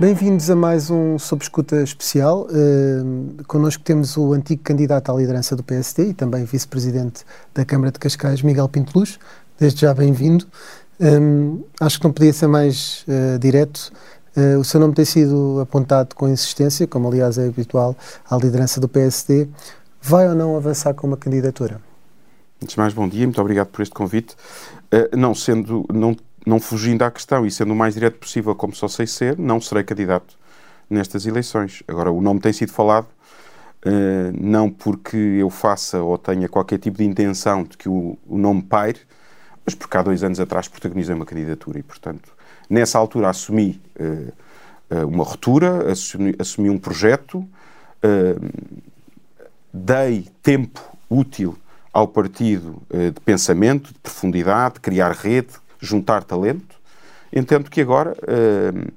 Bem-vindos 0.00 0.48
a 0.48 0.56
mais 0.56 0.88
um 0.90 1.18
Sob 1.18 1.42
Escuta 1.42 1.82
especial. 1.82 2.46
Uh, 2.46 3.44
connosco 3.46 3.82
temos 3.82 4.16
o 4.16 4.32
antigo 4.32 4.62
candidato 4.62 5.12
à 5.12 5.14
liderança 5.14 5.54
do 5.54 5.62
PSD 5.62 6.08
e 6.08 6.14
também 6.14 6.42
vice-presidente 6.42 7.22
da 7.52 7.66
Câmara 7.66 7.92
de 7.92 7.98
Cascais, 7.98 8.40
Miguel 8.40 8.66
Pinteluz. 8.66 9.18
Desde 9.58 9.82
já 9.82 9.92
bem-vindo. 9.92 10.46
Um, 10.98 11.62
acho 11.78 11.98
que 11.98 12.04
não 12.04 12.14
podia 12.14 12.32
ser 12.32 12.46
mais 12.46 13.04
uh, 13.06 13.38
direto. 13.38 13.92
Uh, 14.34 14.58
o 14.58 14.64
seu 14.64 14.80
nome 14.80 14.94
tem 14.94 15.04
sido 15.04 15.60
apontado 15.60 16.14
com 16.14 16.30
insistência, 16.30 16.86
como 16.86 17.06
aliás 17.06 17.36
é 17.36 17.46
habitual, 17.46 17.94
à 18.30 18.38
liderança 18.38 18.80
do 18.80 18.88
PSD. 18.88 19.50
Vai 20.00 20.26
ou 20.26 20.34
não 20.34 20.56
avançar 20.56 20.94
com 20.94 21.08
uma 21.08 21.18
candidatura? 21.18 21.78
Antes 22.62 22.74
de 22.74 22.80
mais, 22.80 22.94
bom 22.94 23.06
dia, 23.06 23.26
muito 23.26 23.40
obrigado 23.42 23.66
por 23.66 23.82
este 23.82 23.94
convite. 23.94 24.34
Uh, 24.90 25.14
não 25.14 25.34
sendo, 25.34 25.84
não 25.92 26.16
não 26.46 26.58
fugindo 26.58 27.02
à 27.02 27.10
questão 27.10 27.46
e 27.46 27.50
sendo 27.50 27.72
o 27.72 27.76
mais 27.76 27.94
direto 27.94 28.18
possível, 28.18 28.54
como 28.54 28.74
só 28.74 28.88
sei 28.88 29.06
ser, 29.06 29.38
não 29.38 29.60
serei 29.60 29.84
candidato 29.84 30.38
nestas 30.88 31.26
eleições. 31.26 31.82
Agora, 31.86 32.10
o 32.10 32.20
nome 32.20 32.40
tem 32.40 32.52
sido 32.52 32.72
falado, 32.72 33.06
uh, 33.06 34.32
não 34.34 34.70
porque 34.70 35.16
eu 35.16 35.50
faça 35.50 36.02
ou 36.02 36.18
tenha 36.18 36.48
qualquer 36.48 36.78
tipo 36.78 36.98
de 36.98 37.04
intenção 37.04 37.62
de 37.62 37.76
que 37.76 37.88
o, 37.88 38.18
o 38.26 38.38
nome 38.38 38.62
paire, 38.62 39.00
mas 39.64 39.74
porque 39.74 39.96
há 39.96 40.02
dois 40.02 40.24
anos 40.24 40.40
atrás 40.40 40.66
protagonizei 40.66 41.14
uma 41.14 41.26
candidatura 41.26 41.78
e, 41.78 41.82
portanto, 41.82 42.32
nessa 42.68 42.98
altura 42.98 43.28
assumi 43.28 43.80
uh, 44.00 44.32
uh, 44.96 45.06
uma 45.06 45.22
ruptura, 45.24 45.92
assumi, 45.92 46.34
assumi 46.38 46.70
um 46.70 46.78
projeto, 46.78 47.46
dei 49.74 50.26
tempo 50.42 50.80
útil 51.10 51.54
ao 51.92 52.08
partido 52.08 52.80
de 52.90 53.20
pensamento, 53.20 53.92
de 53.92 53.98
profundidade, 53.98 54.76
de 54.76 54.80
criar 54.80 55.12
rede, 55.12 55.52
juntar 55.80 56.24
talento. 56.24 56.76
Entendo 57.32 57.70
que 57.70 57.80
agora 57.80 58.12
uh, 58.12 58.92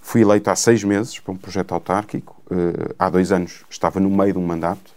fui 0.00 0.22
eleito 0.22 0.50
há 0.50 0.56
seis 0.56 0.84
meses 0.84 1.18
para 1.18 1.32
um 1.32 1.36
projeto 1.36 1.72
autárquico. 1.72 2.40
Uh, 2.50 2.94
há 2.98 3.10
dois 3.10 3.32
anos 3.32 3.64
estava 3.68 3.98
no 4.00 4.10
meio 4.10 4.32
de 4.32 4.38
um 4.38 4.46
mandato. 4.46 4.92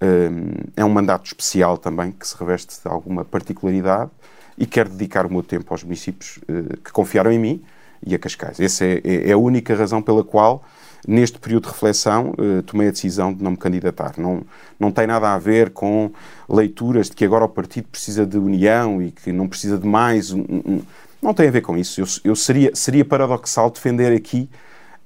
Uh, 0.00 0.68
é 0.76 0.84
um 0.84 0.90
mandato 0.90 1.26
especial 1.26 1.78
também, 1.78 2.12
que 2.12 2.26
se 2.26 2.36
reveste 2.36 2.80
de 2.82 2.88
alguma 2.88 3.24
particularidade 3.24 4.10
e 4.58 4.66
quero 4.66 4.88
dedicar 4.90 5.26
o 5.26 5.30
meu 5.30 5.42
tempo 5.42 5.72
aos 5.72 5.82
municípios 5.84 6.38
que 6.82 6.90
confiaram 6.90 7.30
em 7.30 7.38
mim 7.38 7.64
e 8.04 8.14
a 8.14 8.18
Cascais. 8.18 8.58
Essa 8.58 8.84
é, 8.84 9.00
é, 9.04 9.28
é, 9.28 9.32
a 9.32 9.36
única 9.38 9.74
razão 9.74 10.00
pela 10.02 10.24
qual, 10.24 10.64
neste 11.06 11.38
período 11.38 11.64
de 11.64 11.70
reflexão, 11.70 12.34
tomei 12.66 12.88
a 12.88 12.90
decisão 12.90 13.32
de 13.32 13.42
não 13.42 13.52
me 13.52 13.56
candidatar. 13.56 14.14
Não, 14.18 14.42
não 14.78 14.90
tem 14.90 15.06
nada 15.06 15.32
a 15.32 15.38
ver 15.38 15.70
com 15.70 16.10
leituras 16.48 17.08
de 17.08 17.16
que 17.16 17.24
agora 17.24 17.44
o 17.44 17.48
partido 17.48 17.88
precisa 17.88 18.26
de 18.26 18.36
união 18.38 19.00
e 19.02 19.10
que 19.10 19.32
não 19.32 19.48
precisa 19.48 19.78
de 19.78 19.86
mais. 19.86 20.32
Um, 20.32 20.40
um, 20.40 20.82
não 21.22 21.32
tem 21.32 21.48
a 21.48 21.50
ver 21.50 21.62
com 21.62 21.76
isso. 21.76 22.00
Eu, 22.00 22.06
eu 22.24 22.36
seria, 22.36 22.74
seria 22.74 23.04
paradoxal 23.04 23.70
defender 23.70 24.14
aqui 24.14 24.48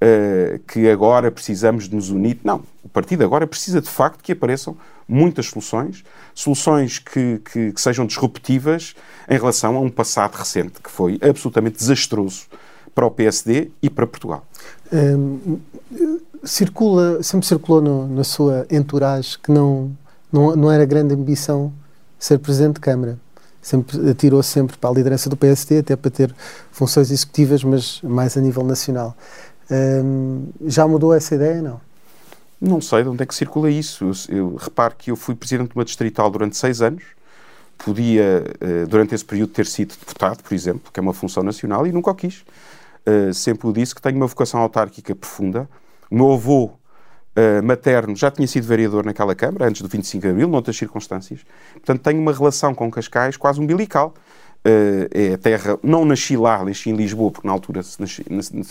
uh, 0.03 0.59
que 0.67 0.89
agora 0.89 1.31
precisamos 1.31 1.89
de 1.89 1.95
nos 1.95 2.11
unir. 2.11 2.39
Não. 2.43 2.63
O 2.83 2.89
partido 2.89 3.25
agora 3.25 3.47
precisa 3.47 3.81
de 3.81 3.89
facto 3.89 4.23
que 4.23 4.33
apareçam 4.33 4.77
muitas 5.07 5.47
soluções, 5.47 6.05
soluções 6.35 6.99
que, 6.99 7.41
que, 7.51 7.73
que 7.73 7.81
sejam 7.81 8.07
disruptivas 8.07 8.95
em 9.29 9.37
relação 9.37 9.77
a 9.77 9.81
um 9.81 9.91
passado 9.91 10.35
recente 10.35 10.81
que 10.83 10.91
foi 10.91 11.19
absolutamente 11.21 11.79
desastroso 11.79 12.47
para 12.95 13.07
o 13.07 13.11
PSD 13.11 13.71
e 13.83 13.89
para 13.89 14.07
Portugal. 14.07 14.45
Hum, 14.93 15.59
circula, 16.45 17.23
sempre 17.23 17.47
circulou 17.47 17.81
no, 17.81 18.09
na 18.09 18.25
sua 18.25 18.67
entourage 18.71 19.39
que 19.39 19.51
não 19.51 19.93
não, 20.33 20.55
não 20.55 20.71
era 20.71 20.85
grande 20.85 21.15
ambição 21.15 21.73
ser 22.19 22.39
Presidente 22.39 22.75
de 22.75 22.81
Câmara. 22.81 23.19
Sempre, 23.63 24.11
atirou 24.11 24.43
sempre 24.43 24.77
para 24.79 24.89
a 24.89 24.93
liderança 24.93 25.29
do 25.29 25.37
PSD, 25.37 25.79
até 25.79 25.97
para 25.97 26.11
ter 26.11 26.35
funções 26.73 27.11
executivas, 27.11 27.63
mas 27.63 28.01
mais 28.03 28.37
a 28.37 28.41
nível 28.41 28.65
nacional. 28.65 29.15
Hum, 29.71 30.47
já 30.67 30.87
mudou 30.89 31.13
essa 31.13 31.35
ideia, 31.35 31.61
não? 31.61 31.81
Não 32.61 32.81
sei 32.81 33.03
de 33.03 33.09
onde 33.09 33.23
é 33.23 33.27
que 33.27 33.35
circula 33.35 33.71
isso. 33.71 34.05
Eu, 34.05 34.37
eu 34.37 34.57
reparo 34.57 34.95
que 34.97 35.11
eu 35.11 35.17
fui 35.17 35.35
Presidente 35.35 35.71
de 35.71 35.77
uma 35.77 35.85
distrital 35.85 36.31
durante 36.31 36.57
seis 36.57 36.81
anos, 36.81 37.03
podia, 37.79 38.45
uh, 38.61 38.87
durante 38.87 39.15
esse 39.15 39.25
período, 39.25 39.53
ter 39.53 39.67
sido 39.67 39.95
deputado, 39.99 40.43
por 40.43 40.55
exemplo, 40.55 40.91
que 40.93 40.99
é 40.99 41.03
uma 41.03 41.15
função 41.15 41.43
nacional, 41.43 41.87
e 41.87 41.93
nunca 41.93 42.11
o 42.11 42.15
quis. 42.15 42.45
Uh, 43.07 43.33
sempre 43.33 43.69
o 43.69 43.73
disse 43.73 43.95
que 43.95 44.03
tenho 44.03 44.17
uma 44.17 44.27
vocação 44.27 44.61
autárquica 44.61 45.15
profunda. 45.15 45.69
O 46.11 46.15
meu 46.15 46.33
avô 46.33 46.65
uh, 46.67 47.63
materno 47.63 48.15
já 48.15 48.31
tinha 48.31 48.47
sido 48.47 48.67
vereador 48.67 49.05
naquela 49.05 49.35
Câmara, 49.35 49.67
antes 49.67 49.83
do 49.83 49.89
25 49.89 50.23
de 50.23 50.29
Abril, 50.29 50.49
noutras 50.49 50.77
circunstâncias. 50.77 51.41
Portanto, 51.75 52.03
tenho 52.03 52.21
uma 52.21 52.33
relação 52.33 52.75
com 52.75 52.91
Cascais 52.91 53.37
quase 53.37 53.61
umbilical. 53.61 54.15
Uh, 54.63 55.09
é 55.11 55.33
a 55.35 55.39
terra, 55.39 55.79
não 55.83 56.05
nasci 56.05 56.37
lá, 56.37 56.63
nasci 56.63 56.91
em 56.91 56.95
Lisboa, 56.95 57.31
porque 57.31 57.47
na 57.47 57.53
altura 57.53 57.83
se 57.83 57.99
nasci, 57.99 58.25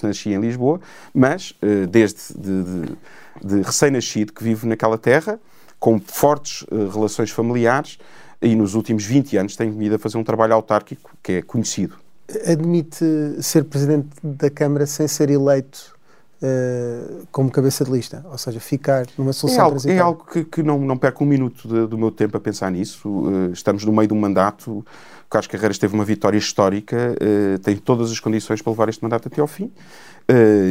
nasci 0.03 0.29
em 0.29 0.39
Lisboa, 0.39 0.79
mas 1.11 1.55
uh, 1.63 1.87
desde 1.87 2.31
de, 2.37 2.63
de, 2.63 2.97
de 3.43 3.61
recém-nascido 3.63 4.31
que 4.31 4.43
vivo 4.43 4.67
naquela 4.67 4.99
terra, 4.99 5.39
com 5.79 5.99
fortes 5.99 6.61
uh, 6.63 6.89
relações 6.89 7.31
familiares, 7.31 7.97
e 8.39 8.55
nos 8.55 8.75
últimos 8.75 9.03
20 9.03 9.37
anos 9.37 9.55
tenho 9.55 9.73
vindo 9.73 9.95
a 9.95 9.99
fazer 9.99 10.17
um 10.17 10.23
trabalho 10.23 10.53
autárquico 10.53 11.11
que 11.23 11.33
é 11.33 11.41
conhecido. 11.41 11.95
Admite 12.45 13.05
ser 13.41 13.63
Presidente 13.65 14.07
da 14.23 14.49
Câmara 14.49 14.85
sem 14.85 15.07
ser 15.07 15.29
eleito 15.29 15.97
Uh, 16.41 17.27
como 17.33 17.51
cabeça 17.51 17.83
de 17.83 17.91
lista, 17.91 18.25
ou 18.31 18.37
seja, 18.37 18.61
ficar 18.61 19.05
numa 19.17 19.33
solução 19.33 19.59
é 19.59 19.65
algo, 19.65 19.89
É 19.89 19.99
algo 19.99 20.23
que, 20.23 20.45
que 20.45 20.63
não, 20.63 20.79
não 20.79 20.95
perco 20.95 21.25
um 21.25 21.27
minuto 21.27 21.67
de, 21.67 21.85
do 21.85 21.97
meu 21.97 22.11
tempo 22.11 22.37
a 22.37 22.39
pensar 22.39 22.71
nisso. 22.71 23.09
Uh, 23.09 23.51
estamos 23.51 23.83
no 23.83 23.91
meio 23.91 24.07
de 24.07 24.13
um 24.13 24.17
mandato. 24.17 24.71
O 24.71 24.85
Carlos 25.29 25.47
Carreiras 25.47 25.77
teve 25.77 25.93
uma 25.93 26.05
vitória 26.05 26.37
histórica, 26.37 27.13
uh, 27.21 27.59
tem 27.59 27.75
todas 27.75 28.09
as 28.09 28.21
condições 28.21 28.61
para 28.61 28.71
levar 28.71 28.87
este 28.87 29.03
mandato 29.03 29.27
até 29.27 29.41
ao 29.41 29.47
fim. 29.47 29.69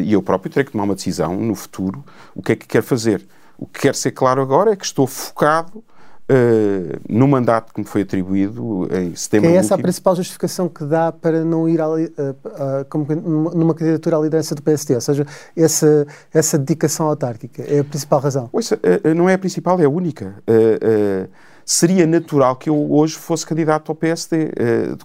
e 0.06 0.10
eu 0.10 0.22
próprio 0.22 0.50
terei 0.50 0.64
que 0.64 0.72
tomar 0.72 0.84
uma 0.84 0.94
decisão 0.94 1.36
no 1.36 1.54
futuro. 1.54 2.02
O 2.34 2.42
que 2.42 2.52
é 2.52 2.56
que 2.56 2.66
quero 2.66 2.86
fazer? 2.86 3.26
O 3.58 3.66
que 3.66 3.80
quero 3.80 3.96
ser 3.96 4.12
claro 4.12 4.40
agora 4.40 4.72
é 4.72 4.76
que 4.76 4.86
estou 4.86 5.06
focado 5.06 5.84
Uh, 6.31 7.00
no 7.09 7.27
mandato 7.27 7.72
que 7.72 7.81
me 7.81 7.87
foi 7.87 8.03
atribuído 8.03 8.87
em 8.93 9.15
setembro. 9.15 9.49
Que 9.49 9.56
é 9.56 9.59
essa 9.59 9.72
último. 9.72 9.81
a 9.81 9.83
principal 9.83 10.15
justificação 10.15 10.69
que 10.69 10.84
dá 10.84 11.11
para 11.11 11.43
não 11.43 11.66
ir 11.66 11.81
a, 11.81 11.87
a, 11.87 12.81
a, 12.81 12.84
como, 12.84 13.06
numa 13.15 13.75
candidatura 13.75 14.19
à 14.19 14.21
liderança 14.21 14.55
do 14.55 14.61
PSD, 14.61 14.94
ou 14.94 15.00
seja, 15.00 15.27
essa, 15.56 16.06
essa 16.31 16.59
dedicação 16.59 17.06
autárquica 17.06 17.62
é 17.62 17.78
a 17.78 17.84
principal 17.84 18.21
razão? 18.21 18.50
Ouça, 18.53 18.77
uh, 18.77 19.15
não 19.15 19.27
é 19.27 19.34
a 19.34 19.38
principal, 19.38 19.81
é 19.81 19.87
a 19.87 19.88
única. 19.88 20.34
Uh, 20.47 21.31
seria 21.65 22.06
natural 22.06 22.56
que 22.56 22.69
eu 22.69 22.93
hoje 22.93 23.17
fosse 23.17 23.47
candidato 23.47 23.91
ao 23.91 23.97
PSD, 23.97 24.50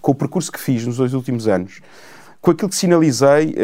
com 0.01 0.11
o 0.11 0.15
percurso 0.15 0.51
que 0.51 0.59
fiz 0.59 0.85
nos 0.85 0.97
dois 0.97 1.13
últimos 1.13 1.47
anos 1.47 1.79
com 2.41 2.51
aquilo 2.51 2.67
que 2.67 2.75
sinalizei 2.75 3.55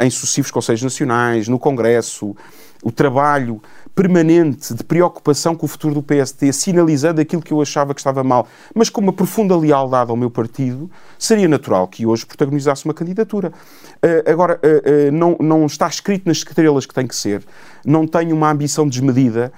em 0.00 0.10
sucessivos 0.10 0.50
Conselhos 0.50 0.82
Nacionais, 0.82 1.46
no 1.46 1.56
Congresso, 1.56 2.34
o 2.82 2.90
trabalho 2.90 3.62
permanente 3.96 4.74
de 4.74 4.84
preocupação 4.84 5.56
com 5.56 5.64
o 5.64 5.68
futuro 5.68 5.94
do 5.94 6.02
PSD, 6.02 6.52
sinalizando 6.52 7.18
aquilo 7.18 7.40
que 7.40 7.50
eu 7.50 7.62
achava 7.62 7.94
que 7.94 8.00
estava 8.00 8.22
mal, 8.22 8.46
mas 8.74 8.90
com 8.90 9.00
uma 9.00 9.12
profunda 9.12 9.56
lealdade 9.56 10.10
ao 10.10 10.16
meu 10.18 10.30
partido, 10.30 10.90
seria 11.18 11.48
natural 11.48 11.88
que 11.88 12.04
hoje 12.04 12.26
protagonizasse 12.26 12.84
uma 12.84 12.92
candidatura. 12.92 13.48
Uh, 13.48 14.30
agora, 14.30 14.60
uh, 14.62 15.08
uh, 15.08 15.12
não, 15.12 15.38
não 15.40 15.64
está 15.64 15.88
escrito 15.88 16.26
nas 16.26 16.36
estrelas 16.36 16.84
que 16.84 16.92
tem 16.92 17.06
que 17.06 17.16
ser, 17.16 17.42
não 17.86 18.06
tenho 18.06 18.36
uma 18.36 18.50
ambição 18.50 18.86
desmedida, 18.86 19.50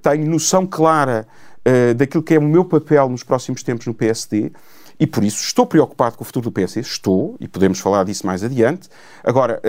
tenho 0.00 0.30
noção 0.30 0.64
clara 0.64 1.26
daquilo 1.96 2.22
que 2.22 2.34
é 2.34 2.38
o 2.38 2.42
meu 2.42 2.64
papel 2.64 3.08
nos 3.10 3.22
próximos 3.22 3.62
tempos 3.62 3.86
no 3.86 3.92
PSD 3.92 4.52
e 4.98 5.06
por 5.06 5.22
isso 5.22 5.42
estou 5.44 5.66
preocupado 5.66 6.16
com 6.16 6.22
o 6.22 6.24
futuro 6.24 6.50
do 6.50 6.52
PS, 6.52 6.76
estou, 6.76 7.36
e 7.40 7.48
podemos 7.48 7.80
falar 7.80 8.04
disso 8.04 8.24
mais 8.24 8.42
adiante. 8.42 8.88
Agora, 9.22 9.60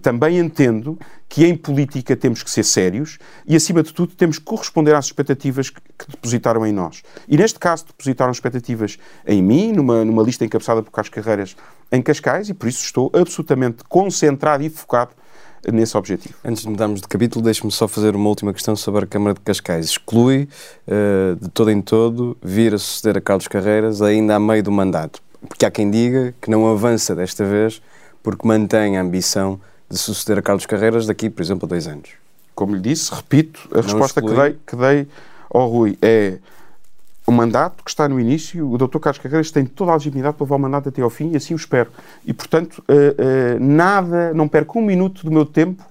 também 0.00 0.38
entendo 0.38 0.96
que 1.28 1.44
em 1.44 1.56
política 1.56 2.16
temos 2.16 2.42
que 2.42 2.50
ser 2.50 2.62
sérios 2.62 3.18
e, 3.46 3.56
acima 3.56 3.82
de 3.82 3.92
tudo, 3.92 4.14
temos 4.14 4.38
que 4.38 4.44
corresponder 4.44 4.94
às 4.94 5.06
expectativas 5.06 5.70
que, 5.70 5.80
depositaram 6.08 6.64
em 6.66 6.72
nós. 6.72 7.02
E 7.28 7.36
neste 7.36 7.58
caso, 7.58 7.86
depositaram 7.86 8.30
expectativas 8.30 8.98
em 9.26 9.42
mim, 9.42 9.72
numa, 9.72 10.04
numa 10.04 10.22
lista 10.22 10.44
encabeçada 10.44 10.82
por 10.82 10.90
Carlos 10.90 11.10
Carreiras 11.10 11.56
em 11.90 12.00
Cascais, 12.00 12.48
e 12.48 12.54
por 12.54 12.68
isso 12.68 12.84
estou 12.84 13.10
absolutamente 13.12 13.84
concentrado 13.88 14.62
e 14.62 14.70
focado 14.70 15.10
nesse 15.72 15.96
objetivo. 15.96 16.34
Antes 16.44 16.62
de 16.62 16.68
mudarmos 16.68 17.00
de 17.00 17.08
capítulo, 17.08 17.44
deixe-me 17.44 17.72
só 17.72 17.88
fazer 17.88 18.14
uma 18.14 18.28
última 18.28 18.52
questão 18.52 18.76
sobre 18.76 19.04
a 19.04 19.06
Câmara 19.06 19.34
de 19.34 19.40
Cascais. 19.40 19.86
Exclui, 19.86 20.48
uh, 20.86 21.36
de 21.36 21.48
todo 21.50 21.70
em 21.70 21.80
todo, 21.80 22.36
vir 22.42 22.74
a 22.74 22.78
suceder 22.78 23.18
a 23.18 23.20
Carlos 23.20 23.48
Carreiras 23.48 24.00
ainda 24.00 24.36
a 24.36 24.40
meio 24.40 24.62
do 24.62 24.70
mandato. 24.70 25.20
Porque 25.48 25.66
há 25.66 25.70
quem 25.70 25.90
diga 25.90 26.34
que 26.40 26.50
não 26.50 26.68
avança 26.68 27.14
desta 27.14 27.44
vez 27.44 27.82
porque 28.22 28.46
mantém 28.46 28.96
a 28.96 29.02
ambição 29.02 29.60
de 29.88 29.98
suceder 29.98 30.38
a 30.38 30.42
Carlos 30.42 30.66
Carreiras 30.66 31.06
daqui, 31.06 31.30
por 31.30 31.42
exemplo, 31.42 31.66
a 31.66 31.68
dois 31.68 31.86
anos. 31.86 32.10
Como 32.54 32.74
lhe 32.74 32.80
disse, 32.80 33.14
repito, 33.14 33.68
a 33.72 33.76
não 33.76 33.82
resposta 33.82 34.20
que 34.20 34.32
dei, 34.32 34.58
que 34.66 34.76
dei 34.76 35.08
ao 35.50 35.68
Rui 35.68 35.98
é 36.00 36.38
o 37.26 37.32
mandato 37.32 37.82
que 37.82 37.90
está 37.90 38.08
no 38.08 38.20
início, 38.20 38.70
o 38.70 38.78
Dr. 38.78 38.98
Carlos 38.98 39.18
Carreiras 39.18 39.50
tem 39.50 39.66
toda 39.66 39.90
a 39.90 39.94
legitimidade 39.94 40.36
para 40.36 40.44
levar 40.44 40.56
o 40.56 40.58
mandato 40.60 40.88
até 40.88 41.02
ao 41.02 41.10
fim 41.10 41.32
e 41.32 41.36
assim 41.36 41.54
o 41.54 41.56
espero. 41.56 41.90
E, 42.24 42.32
portanto, 42.32 42.82
uh, 42.88 42.92
uh, 42.92 43.60
nada, 43.60 44.32
não 44.32 44.46
perco 44.46 44.78
um 44.78 44.82
minuto 44.82 45.24
do 45.24 45.32
meu 45.32 45.44
tempo 45.44 45.84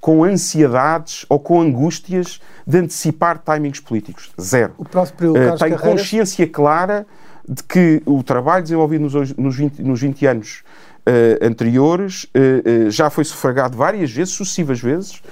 com 0.00 0.24
ansiedades 0.24 1.24
ou 1.28 1.38
com 1.38 1.60
angústias 1.60 2.40
de 2.66 2.78
antecipar 2.78 3.38
timings 3.38 3.78
políticos. 3.78 4.32
Zero. 4.40 4.72
O 4.78 4.84
próprio 4.84 5.30
uh, 5.30 5.34
Tenho 5.34 5.58
Carreiras... 5.58 5.80
consciência 5.80 6.46
clara 6.48 7.06
de 7.48 7.62
que 7.62 8.02
o 8.04 8.22
trabalho 8.22 8.62
desenvolvido 8.62 9.02
nos, 9.02 9.36
nos, 9.36 9.56
20, 9.56 9.82
nos 9.82 10.00
20 10.00 10.26
anos 10.26 10.62
anteriores, 11.42 12.26
já 12.88 13.10
foi 13.10 13.24
sufragado 13.24 13.76
várias 13.76 14.10
vezes, 14.10 14.34
sucessivas 14.34 14.80
vezes, 14.80 15.22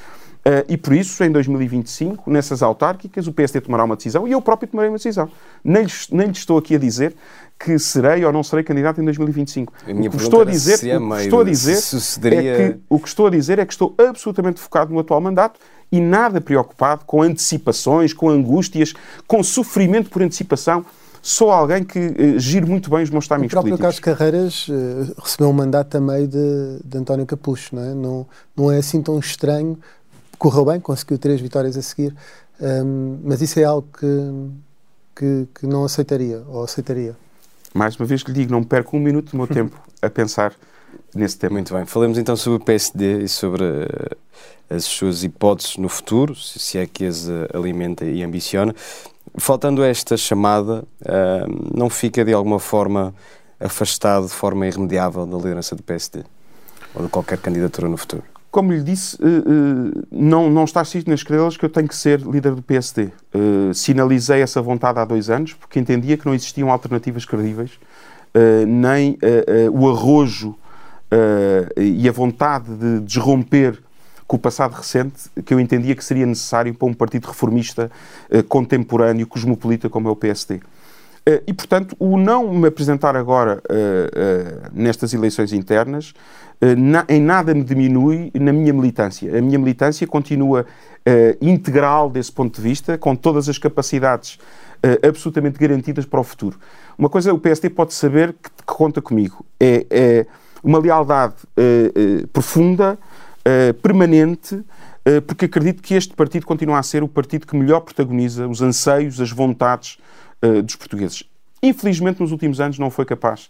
Uh, 0.48 0.64
e 0.66 0.76
por 0.78 0.94
isso, 0.94 1.22
em 1.22 1.30
2025, 1.30 2.30
nessas 2.30 2.62
autárquicas, 2.62 3.26
o 3.26 3.32
PSD 3.32 3.60
tomará 3.60 3.84
uma 3.84 3.96
decisão 3.96 4.26
e 4.26 4.32
eu 4.32 4.40
próprio 4.40 4.66
tomarei 4.66 4.88
uma 4.90 4.96
decisão. 4.96 5.28
Nem 5.62 5.84
lhe, 5.84 5.92
nem 6.10 6.30
estou 6.30 6.56
aqui 6.56 6.74
a 6.74 6.78
dizer 6.78 7.14
que 7.58 7.78
serei 7.78 8.24
ou 8.24 8.32
não 8.32 8.42
serei 8.42 8.64
candidato 8.64 8.98
em 8.98 9.04
2025. 9.04 9.74
o 10.06 10.10
que 10.10 10.16
estou 10.16 10.40
a 10.40 10.44
dizer, 10.44 10.96
o 10.96 11.10
que 11.16 11.22
estou 11.22 11.40
a 11.40 11.44
dizer 11.44 11.76
sucederia... 11.76 12.52
é 12.52 12.56
que 12.72 12.78
o 12.88 12.98
que 12.98 13.08
estou 13.08 13.26
a 13.26 13.30
dizer 13.30 13.58
é 13.58 13.66
que 13.66 13.72
estou 13.72 13.94
absolutamente 13.98 14.58
focado 14.58 14.90
no 14.90 15.00
atual 15.00 15.20
mandato 15.20 15.60
e 15.92 16.00
nada 16.00 16.40
preocupado 16.40 17.04
com 17.04 17.20
antecipações, 17.20 18.14
com 18.14 18.30
angústias, 18.30 18.94
com 19.26 19.42
sofrimento 19.42 20.08
por 20.08 20.22
antecipação. 20.22 20.82
Sou 21.20 21.50
alguém 21.50 21.84
que 21.84 21.98
uh, 21.98 22.38
giro 22.38 22.66
muito 22.66 22.88
bem 22.90 23.02
os 23.02 23.10
meus 23.10 23.26
timings 23.26 23.52
políticos. 23.52 23.54
O 23.54 23.78
próprio 23.78 23.78
Carlos 23.78 24.00
Carreiras 24.00 24.68
uh, 24.68 25.14
recebeu 25.22 25.48
um 25.48 25.52
mandato 25.52 25.88
também 25.88 26.26
de, 26.26 26.80
de 26.84 26.98
António 26.98 27.26
Capucho, 27.26 27.74
não 27.74 27.82
é? 27.82 27.94
Não, 27.94 28.26
não 28.56 28.72
é 28.72 28.78
assim 28.78 29.02
tão 29.02 29.18
estranho 29.18 29.78
correu 30.38 30.64
bem, 30.64 30.80
conseguiu 30.80 31.18
três 31.18 31.40
vitórias 31.40 31.76
a 31.76 31.82
seguir, 31.82 32.14
um, 32.60 33.18
mas 33.24 33.42
isso 33.42 33.58
é 33.58 33.64
algo 33.64 33.88
que, 33.98 34.06
que, 35.16 35.48
que, 35.60 35.66
não 35.66 35.84
aceitaria, 35.84 36.42
ou 36.48 36.62
aceitaria. 36.62 37.16
Mais 37.74 37.96
uma 37.96 38.06
vez 38.06 38.22
lhe 38.22 38.32
digo, 38.32 38.52
não 38.52 38.62
perco 38.62 38.96
um 38.96 39.00
minuto 39.00 39.32
do 39.32 39.36
meu 39.36 39.46
tempo 39.46 39.78
a 40.00 40.08
pensar 40.08 40.54
nesse 41.14 41.36
tema. 41.36 41.54
Muito 41.54 41.74
bem, 41.74 41.84
falemos 41.84 42.16
então 42.16 42.36
sobre 42.36 42.62
o 42.62 42.64
PSD 42.64 43.24
e 43.24 43.28
sobre 43.28 43.62
uh, 43.64 44.16
as 44.70 44.84
suas 44.84 45.24
hipóteses 45.24 45.76
no 45.76 45.88
futuro, 45.88 46.34
se 46.34 46.78
é 46.78 46.86
que 46.86 47.04
as 47.04 47.28
alimenta 47.52 48.04
e 48.04 48.22
ambiciona. 48.22 48.74
Faltando 49.36 49.82
esta 49.84 50.16
chamada, 50.16 50.84
uh, 51.02 51.76
não 51.76 51.90
fica 51.90 52.24
de 52.24 52.32
alguma 52.32 52.58
forma 52.58 53.14
afastado 53.60 54.26
de 54.26 54.32
forma 54.32 54.66
irremediável 54.66 55.26
da 55.26 55.36
liderança 55.36 55.74
do 55.74 55.82
PSD? 55.82 56.24
Ou 56.94 57.04
de 57.04 57.08
qualquer 57.08 57.38
candidatura 57.38 57.88
no 57.88 57.96
futuro? 57.96 58.24
como 58.50 58.72
lhe 58.72 58.82
disse, 58.82 59.16
eh, 59.22 59.26
eh, 59.26 60.06
não, 60.10 60.50
não 60.50 60.64
está 60.64 60.82
escrito 60.82 61.08
nas 61.08 61.20
estrelas 61.20 61.56
que 61.56 61.64
eu 61.64 61.68
tenho 61.68 61.86
que 61.86 61.94
ser 61.94 62.20
líder 62.20 62.54
do 62.54 62.62
PSD. 62.62 63.10
Sinalizei 63.74 64.40
essa 64.40 64.60
vontade 64.60 64.98
há 64.98 65.04
dois 65.04 65.28
anos, 65.30 65.52
porque 65.52 65.78
entendia 65.78 66.16
que 66.16 66.26
não 66.26 66.34
existiam 66.34 66.70
alternativas 66.70 67.24
credíveis, 67.24 67.78
nem 68.66 69.18
o 69.72 69.88
arrojo 69.88 70.56
e 71.76 72.08
a 72.08 72.12
vontade 72.12 72.74
de 72.74 73.00
desromper 73.00 73.80
com 74.28 74.36
o 74.36 74.38
passado 74.38 74.74
recente 74.74 75.30
que 75.44 75.54
eu 75.54 75.58
entendia 75.58 75.96
que 75.96 76.04
seria 76.04 76.26
necessário 76.26 76.74
para 76.74 76.86
um 76.86 76.92
partido 76.92 77.26
reformista, 77.26 77.90
contemporâneo, 78.46 79.26
cosmopolita 79.26 79.88
como 79.88 80.06
é 80.06 80.12
o 80.12 80.16
PSD. 80.16 80.60
E, 81.46 81.52
portanto, 81.52 81.96
o 81.98 82.18
não 82.18 82.52
me 82.52 82.68
apresentar 82.68 83.16
agora 83.16 83.62
nestas 84.72 85.14
eleições 85.14 85.52
internas 85.52 86.12
eh, 86.60 86.74
em 87.08 87.20
nada 87.20 87.54
me 87.54 87.62
diminui 87.62 88.30
na 88.34 88.52
minha 88.52 88.72
militância. 88.72 89.36
A 89.36 89.40
minha 89.40 89.58
militância 89.58 90.06
continua 90.06 90.66
integral 91.40 92.10
desse 92.10 92.30
ponto 92.30 92.56
de 92.56 92.62
vista, 92.62 92.98
com 92.98 93.16
todas 93.16 93.48
as 93.48 93.56
capacidades 93.56 94.38
absolutamente 95.02 95.58
garantidas 95.58 96.04
para 96.04 96.20
o 96.20 96.24
futuro. 96.24 96.58
Uma 96.98 97.08
coisa 97.08 97.32
o 97.32 97.38
PSD 97.38 97.70
pode 97.70 97.94
saber 97.94 98.34
que, 98.34 98.50
que 98.50 98.64
conta 98.66 99.00
comigo 99.00 99.44
é, 99.58 99.86
é 99.90 100.26
uma 100.62 100.78
lealdade 100.78 101.34
uh, 103.48 103.74
profunda, 103.74 103.88
permanente, 103.88 104.64
porque 105.26 105.46
acredito 105.46 105.82
que 105.82 105.94
este 105.94 106.14
partido 106.14 106.44
continua 106.44 106.78
a 106.78 106.82
ser 106.82 107.02
o 107.02 107.08
partido 107.08 107.46
que 107.46 107.56
melhor 107.56 107.80
protagoniza 107.80 108.46
os 108.46 108.60
anseios, 108.60 109.18
as 109.22 109.30
vontades 109.30 109.96
dos 110.62 110.76
portugueses. 110.76 111.24
Infelizmente, 111.62 112.20
nos 112.20 112.30
últimos 112.30 112.60
anos 112.60 112.78
não 112.78 112.90
foi 112.90 113.06
capaz 113.06 113.48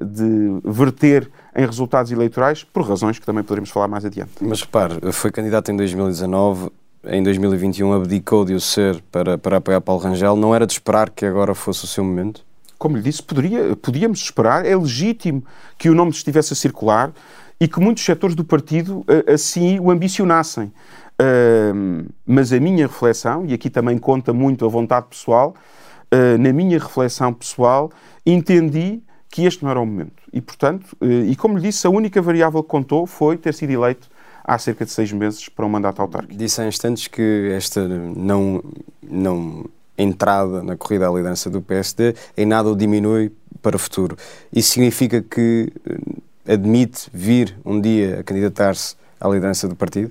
de 0.00 0.60
verter 0.64 1.28
em 1.56 1.66
resultados 1.66 2.12
eleitorais, 2.12 2.62
por 2.62 2.88
razões 2.88 3.18
que 3.18 3.26
também 3.26 3.42
poderemos 3.42 3.70
falar 3.70 3.88
mais 3.88 4.04
adiante. 4.04 4.30
Mas 4.40 4.60
repare, 4.60 5.10
foi 5.10 5.32
candidato 5.32 5.72
em 5.72 5.76
2019, 5.76 6.70
em 7.04 7.22
2021 7.22 7.92
abdicou 7.92 8.44
de 8.44 8.54
o 8.54 8.60
ser 8.60 9.02
para, 9.10 9.38
para 9.38 9.56
apoiar 9.56 9.80
Paulo 9.80 10.02
Rangel, 10.02 10.36
não 10.36 10.54
era 10.54 10.66
de 10.66 10.74
esperar 10.74 11.10
que 11.10 11.24
agora 11.24 11.54
fosse 11.54 11.84
o 11.84 11.86
seu 11.86 12.04
momento? 12.04 12.44
Como 12.78 12.96
lhe 12.96 13.02
disse, 13.02 13.22
poderia, 13.22 13.76
podíamos 13.76 14.20
esperar, 14.20 14.64
é 14.64 14.76
legítimo 14.76 15.44
que 15.78 15.88
o 15.90 15.94
nome 15.94 16.10
estivesse 16.10 16.52
a 16.52 16.56
circular 16.56 17.12
e 17.60 17.68
que 17.68 17.78
muitos 17.78 18.04
setores 18.04 18.34
do 18.34 18.44
partido 18.44 19.00
uh, 19.00 19.32
assim 19.32 19.78
o 19.78 19.90
ambicionassem. 19.90 20.72
Uh, 21.20 22.06
mas 22.26 22.52
a 22.52 22.58
minha 22.58 22.86
reflexão, 22.86 23.44
e 23.44 23.52
aqui 23.52 23.68
também 23.68 23.98
conta 23.98 24.32
muito 24.32 24.64
a 24.64 24.68
vontade 24.68 25.06
pessoal, 25.08 25.54
uh, 26.12 26.38
na 26.38 26.52
minha 26.52 26.78
reflexão 26.78 27.32
pessoal, 27.32 27.90
entendi 28.24 29.02
que 29.30 29.44
este 29.44 29.62
não 29.62 29.70
era 29.70 29.80
o 29.80 29.86
momento. 29.86 30.22
E, 30.32 30.40
portanto, 30.40 30.96
eh, 31.00 31.30
e 31.30 31.36
como 31.36 31.56
lhe 31.56 31.62
disse, 31.62 31.86
a 31.86 31.90
única 31.90 32.20
variável 32.20 32.62
que 32.62 32.68
contou 32.68 33.06
foi 33.06 33.36
ter 33.36 33.54
sido 33.54 33.70
eleito 33.70 34.08
há 34.44 34.58
cerca 34.58 34.84
de 34.84 34.90
seis 34.90 35.12
meses 35.12 35.48
para 35.48 35.64
um 35.64 35.68
mandato 35.68 36.02
autárquico. 36.02 36.36
Disse 36.36 36.60
há 36.60 36.66
instantes 36.66 37.06
que 37.06 37.52
esta 37.52 37.86
não, 37.86 38.62
não 39.02 39.64
entrada 39.96 40.62
na 40.62 40.76
corrida 40.76 41.08
à 41.08 41.12
liderança 41.12 41.48
do 41.48 41.62
PSD 41.62 42.14
em 42.36 42.44
nada 42.44 42.68
o 42.68 42.76
diminui 42.76 43.32
para 43.62 43.76
o 43.76 43.78
futuro. 43.78 44.16
Isso 44.52 44.72
significa 44.72 45.22
que 45.22 45.72
eh, 45.88 45.96
admite 46.50 47.08
vir 47.12 47.56
um 47.64 47.80
dia 47.80 48.20
a 48.20 48.22
candidatar-se 48.24 48.96
à 49.20 49.28
liderança 49.28 49.68
do 49.68 49.76
partido? 49.76 50.10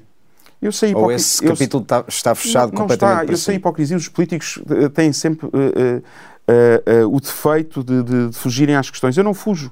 Eu 0.61 0.71
sei 0.71 0.93
Ou 0.93 1.11
esse 1.11 1.41
capítulo 1.41 1.85
eu, 1.89 2.03
está, 2.07 2.35
fechado 2.35 2.71
não, 2.71 2.79
não 2.79 2.81
completamente? 2.81 3.21
Está. 3.21 3.33
Eu 3.33 3.37
sei 3.37 3.55
a 3.55 3.57
hipocrisia. 3.57 3.97
Os 3.97 4.09
políticos 4.09 4.59
eh, 4.69 4.89
têm 4.89 5.13
sempre 5.13 5.47
uh, 5.47 5.49
uh, 5.49 7.05
uh, 7.05 7.15
o 7.15 7.19
defeito 7.19 7.81
de, 7.83 8.03
de, 8.03 8.27
de, 8.29 8.35
fugirem 8.35 8.75
às 8.75 8.89
questões. 8.89 9.17
Eu 9.17 9.23
não 9.23 9.33
fujo. 9.33 9.71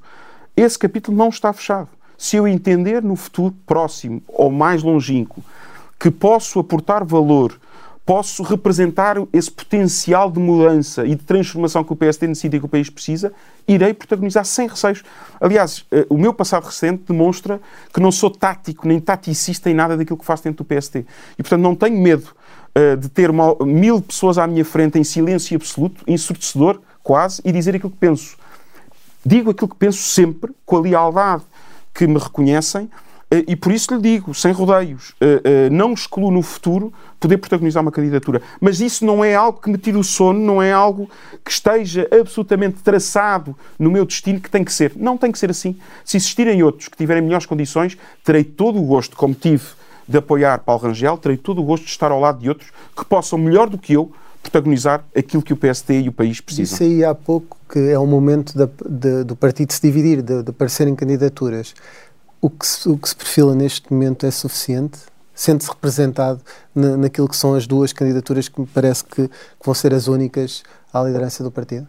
Esse 0.56 0.80
capítulo 0.80 1.18
não 1.18 1.30
está 1.30 1.52
fechado. 1.52 1.90
Se 2.18 2.38
eu 2.38 2.48
entender 2.48 3.04
no 3.04 3.16
futuro 3.16 3.54
próximo 3.66 4.24
ou 4.28 4.50
mais 4.50 4.81
longínquo 4.81 5.44
que 6.00 6.10
posso 6.10 6.58
aportar 6.58 7.04
valor, 7.04 7.60
posso 8.07 8.42
representar 8.42 9.18
esse 9.33 9.51
potencial 9.51 10.31
de 10.31 10.39
mudança 10.39 11.06
e 11.06 11.09
de 11.13 11.24
transformação 11.24 11.83
que 11.83 11.94
o 11.94 11.95
PSD 11.95 12.25
necessita 12.25 12.56
e 12.56 12.59
que 12.59 12.65
o 12.65 12.69
país 12.69 12.89
precisa, 12.89 13.33
irei 13.68 13.94
protagonizar 13.94 14.45
sem 14.45 14.68
receios. 14.68 15.04
Aliás, 15.39 15.80
uh, 15.80 16.06
o 16.09 16.18
meu 16.18 16.33
passado 16.33 16.63
recente 16.63 17.04
demonstra 17.06 17.62
que 17.94 18.00
não 18.00 18.12
sou 18.12 18.31
tático 18.31 18.88
nem 18.88 19.00
taticista 19.00 19.69
em 19.69 19.74
nada 19.74 19.95
daquilo 19.95 20.18
que 20.18 20.25
faço 20.25 20.45
dentro 20.45 20.63
do 20.63 20.68
PSD. 20.68 21.06
E, 21.38 21.44
portanto, 21.44 21.62
não 21.62 21.75
tenho 21.75 22.01
medo 22.01 22.33
eh, 22.77 22.96
de 22.96 23.10
ter 23.10 23.27
uma, 23.32 23.55
mil 23.65 24.00
pessoas 24.00 24.38
à 24.38 24.46
minha 24.46 24.63
frente 24.63 25.00
em 25.00 25.03
silêncio 25.03 25.55
absoluto, 25.55 26.03
ensurdecedor 26.05 26.79
quase, 27.01 27.41
e 27.43 27.51
dizer 27.51 27.75
aquilo 27.75 27.89
que 27.89 27.98
penso. 27.98 28.38
Digo 29.25 29.50
aquilo 29.50 29.67
que 29.67 29.75
penso 29.75 29.98
sempre, 30.03 30.53
com 30.63 30.77
a 30.77 30.82
lealdade 30.82 31.41
que 31.91 32.05
me 32.05 32.20
reconhecem, 32.20 32.84
eh, 32.84 33.07
e 33.29 33.55
por 33.57 33.74
isso 33.74 33.93
lhe 33.93 34.01
digo, 34.01 34.34
sem 34.34 34.53
rodeios, 34.53 35.13
eh, 35.19 35.69
não 35.69 35.93
excluo 35.93 36.31
no 36.31 36.41
futuro 36.41 36.93
poder 37.19 37.38
protagonizar 37.38 37.81
uma 37.81 37.91
candidatura. 37.91 38.41
Mas 38.62 38.79
isso 38.79 39.05
não 39.05 39.24
é 39.24 39.36
algo 39.36 39.60
que 39.60 39.69
me 39.69 39.77
tire 39.77 39.98
o 39.98 40.03
sono, 40.03 40.39
não 40.39 40.62
é 40.62 40.72
algo 40.72 41.10
que 41.43 41.51
esteja 41.51 42.07
absolutamente 42.10 42.77
traçado 42.81 43.53
no 43.77 43.91
meu 43.91 44.05
destino 44.05 44.39
que 44.39 44.50
tem 44.50 44.63
que 44.63 44.72
ser. 44.72 44.93
Não 44.96 45.17
tem 45.17 45.29
que 45.31 45.39
ser 45.39 45.50
assim. 45.50 45.75
Se 46.05 46.15
existirem 46.15 46.63
outros 46.63 46.88
que 46.88 46.96
tiverem 46.96 47.22
melhores 47.22 47.46
condições, 47.46 47.98
terei 48.24 48.46
todo 48.46 48.79
o 48.79 48.84
gosto, 48.84 49.17
como 49.17 49.34
tive 49.34 49.65
de 50.07 50.17
apoiar 50.17 50.60
Paulo 50.60 50.84
Rangel, 50.84 51.17
terei 51.17 51.36
todo 51.38 51.60
o 51.60 51.63
gosto 51.63 51.84
de 51.84 51.89
estar 51.89 52.12
ao 52.12 52.19
lado 52.19 52.39
de 52.39 52.48
outros 52.48 52.72
que 52.96 53.03
possam, 53.03 53.38
melhor 53.38 53.69
do 53.69 53.77
que 53.77 53.93
eu, 53.93 54.10
protagonizar 54.41 55.03
aquilo 55.15 55.43
que 55.43 55.51
o 55.51 55.57
PST 55.57 55.93
e 55.93 56.07
o 56.07 56.12
país 56.12 56.39
precisam. 56.39 56.77
Disse 56.77 56.84
aí 56.84 57.03
há 57.03 57.13
pouco 57.13 57.57
que 57.69 57.79
é 57.79 58.00
o 58.00 58.05
momento 58.05 58.53
de, 58.57 58.65
de, 58.89 59.24
do 59.25 59.36
partido 59.36 59.74
se 59.74 59.81
dividir, 59.81 60.22
de, 60.22 60.43
de 60.43 60.50
aparecerem 60.50 60.96
candidaturas. 60.96 61.74
O 62.41 62.50
que, 62.50 62.65
se, 62.65 62.88
o 62.88 62.98
que 62.98 63.10
se 63.10 63.15
perfila 63.15 63.56
neste 63.56 63.91
momento 63.91 64.25
é 64.25 64.32
suficiente? 64.32 65.00
Sente-se 65.34 65.70
representado 65.70 66.41
na, 66.74 66.98
naquilo 66.98 67.27
que 67.27 67.36
são 67.36 67.53
as 67.53 67.67
duas 67.67 67.94
candidaturas 67.94 68.48
que 68.48 68.60
me 68.60 68.67
parece 68.67 69.03
que, 69.03 69.27
que 69.27 69.65
vão 69.65 69.74
ser 69.74 69.94
as 69.94 70.08
únicas 70.08 70.63
à 70.91 71.03
liderança 71.03 71.44
do 71.44 71.51
partido? 71.51 71.88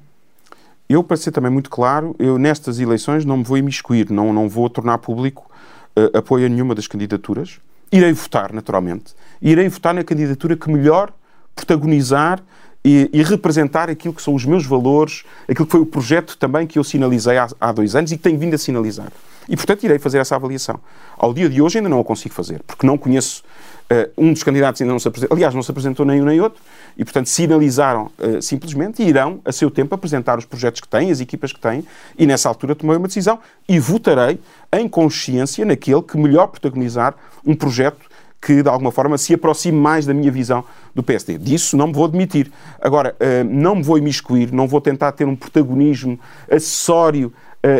Eu, 0.88 1.04
para 1.04 1.16
ser 1.16 1.32
também 1.32 1.50
muito 1.50 1.68
claro, 1.68 2.14
eu 2.18 2.38
nestas 2.38 2.80
eleições 2.80 3.24
não 3.24 3.38
me 3.38 3.44
vou 3.44 3.58
imiscuir, 3.58 4.10
não, 4.10 4.32
não 4.32 4.48
vou 4.48 4.68
tornar 4.70 4.98
público 4.98 5.50
uh, 5.96 6.16
apoio 6.16 6.46
a 6.46 6.48
nenhuma 6.48 6.74
das 6.74 6.86
candidaturas 6.86 7.60
irei 7.90 8.12
votar, 8.12 8.52
naturalmente. 8.52 9.14
Irei 9.40 9.68
votar 9.68 9.94
na 9.94 10.04
candidatura 10.04 10.56
que 10.56 10.70
melhor 10.70 11.12
protagonizar 11.54 12.40
e, 12.84 13.10
e, 13.12 13.22
representar 13.22 13.90
aquilo 13.90 14.14
que 14.14 14.22
são 14.22 14.34
os 14.34 14.44
meus 14.44 14.64
valores, 14.64 15.24
aquilo 15.48 15.66
que 15.66 15.72
foi 15.72 15.80
o 15.80 15.86
projeto 15.86 16.36
também 16.38 16.66
que 16.66 16.78
eu 16.78 16.84
sinalizei 16.84 17.36
há, 17.36 17.48
há 17.60 17.72
dois 17.72 17.96
anos 17.96 18.12
e 18.12 18.16
que 18.16 18.22
tenho 18.22 18.38
vindo 18.38 18.54
a 18.54 18.58
sinalizar. 18.58 19.10
E, 19.48 19.56
portanto, 19.56 19.82
irei 19.84 19.98
fazer 19.98 20.18
essa 20.18 20.36
avaliação. 20.36 20.78
Ao 21.16 21.32
dia 21.32 21.48
de 21.48 21.62
hoje 21.62 21.78
ainda 21.78 21.88
não 21.88 22.00
a 22.00 22.04
consigo 22.04 22.34
fazer, 22.34 22.62
porque 22.66 22.86
não 22.86 22.98
conheço 22.98 23.42
uh, 23.90 24.10
um 24.16 24.32
dos 24.32 24.42
candidatos 24.42 24.80
ainda 24.80 24.92
não 24.92 24.98
se 24.98 25.08
apresentou, 25.08 25.34
aliás, 25.34 25.54
não 25.54 25.62
se 25.62 25.70
apresentou 25.70 26.04
nem 26.04 26.20
um 26.20 26.24
nem 26.24 26.40
outro, 26.40 26.62
e, 26.96 27.04
portanto, 27.04 27.26
sinalizaram 27.26 28.10
uh, 28.18 28.42
simplesmente 28.42 29.02
e 29.02 29.06
irão, 29.06 29.40
a 29.44 29.52
seu 29.52 29.70
tempo, 29.70 29.94
apresentar 29.94 30.38
os 30.38 30.44
projetos 30.44 30.80
que 30.80 30.88
têm, 30.88 31.10
as 31.10 31.20
equipas 31.20 31.52
que 31.52 31.60
têm, 31.60 31.84
e 32.18 32.26
nessa 32.26 32.48
altura 32.48 32.74
tomei 32.74 32.96
uma 32.96 33.08
decisão 33.08 33.38
e 33.68 33.78
votarei 33.78 34.38
em 34.72 34.88
consciência 34.88 35.64
naquele 35.64 36.02
que 36.02 36.16
melhor 36.16 36.48
protagonizar 36.48 37.14
um 37.44 37.54
projeto 37.54 38.08
que, 38.40 38.62
de 38.62 38.68
alguma 38.68 38.92
forma, 38.92 39.18
se 39.18 39.34
aproxime 39.34 39.76
mais 39.76 40.06
da 40.06 40.14
minha 40.14 40.30
visão 40.30 40.64
do 40.94 41.02
PSD. 41.02 41.38
Disso 41.38 41.76
não 41.76 41.88
me 41.88 41.92
vou 41.92 42.04
admitir. 42.04 42.52
Agora, 42.80 43.16
uh, 43.18 43.44
não 43.44 43.76
me 43.76 43.82
vou 43.82 43.98
imiscuir, 43.98 44.52
não 44.52 44.68
vou 44.68 44.80
tentar 44.80 45.12
ter 45.12 45.26
um 45.26 45.34
protagonismo 45.34 46.18
acessório 46.50 47.32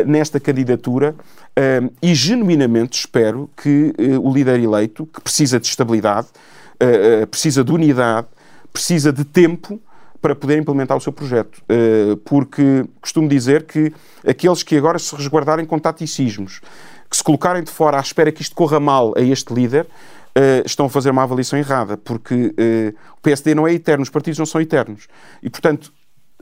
nesta 0.05 0.41
candidatura, 0.41 1.15
Uh, 1.59 1.93
e 2.01 2.15
genuinamente 2.15 2.97
espero 2.97 3.49
que 3.57 3.93
uh, 3.99 4.25
o 4.25 4.33
líder 4.33 4.61
eleito, 4.61 5.05
que 5.05 5.19
precisa 5.19 5.59
de 5.59 5.67
estabilidade, 5.67 6.27
uh, 6.81 7.27
precisa 7.27 7.65
de 7.65 7.71
unidade, 7.73 8.27
precisa 8.71 9.11
de 9.11 9.25
tempo 9.25 9.77
para 10.21 10.33
poder 10.33 10.57
implementar 10.57 10.95
o 10.95 11.01
seu 11.01 11.13
projeto. 11.13 11.63
porque 12.25 12.85
costumo 12.99 13.29
dizer 13.29 13.63
que 13.63 13.93
aqueles 14.27 14.63
que 14.63 14.75
agora 14.75 14.99
se 14.99 15.15
resguardarem 15.15 15.65
com 15.65 15.79
taticismos, 15.79 16.59
que 17.09 17.15
se 17.15 17.23
colocarem 17.23 17.63
de 17.63 17.71
fora 17.71 17.97
à 17.97 18.01
espera 18.01 18.29
que 18.29 18.41
isto 18.41 18.53
corra 18.53 18.81
mal 18.81 19.13
a 19.15 19.21
este 19.21 19.53
líder, 19.53 19.87
estão 20.65 20.87
a 20.87 20.89
fazer 20.89 21.09
uma 21.09 21.23
avaliação 21.23 21.57
errada, 21.57 21.95
porque 21.95 22.53
o 23.17 23.21
PSD 23.21 23.55
não 23.55 23.65
é 23.65 23.71
eterno, 23.71 24.03
os 24.03 24.09
partidos 24.09 24.37
não 24.37 24.45
são 24.45 24.59
eternos. 24.59 25.07
E, 25.41 25.49
portanto, 25.49 25.89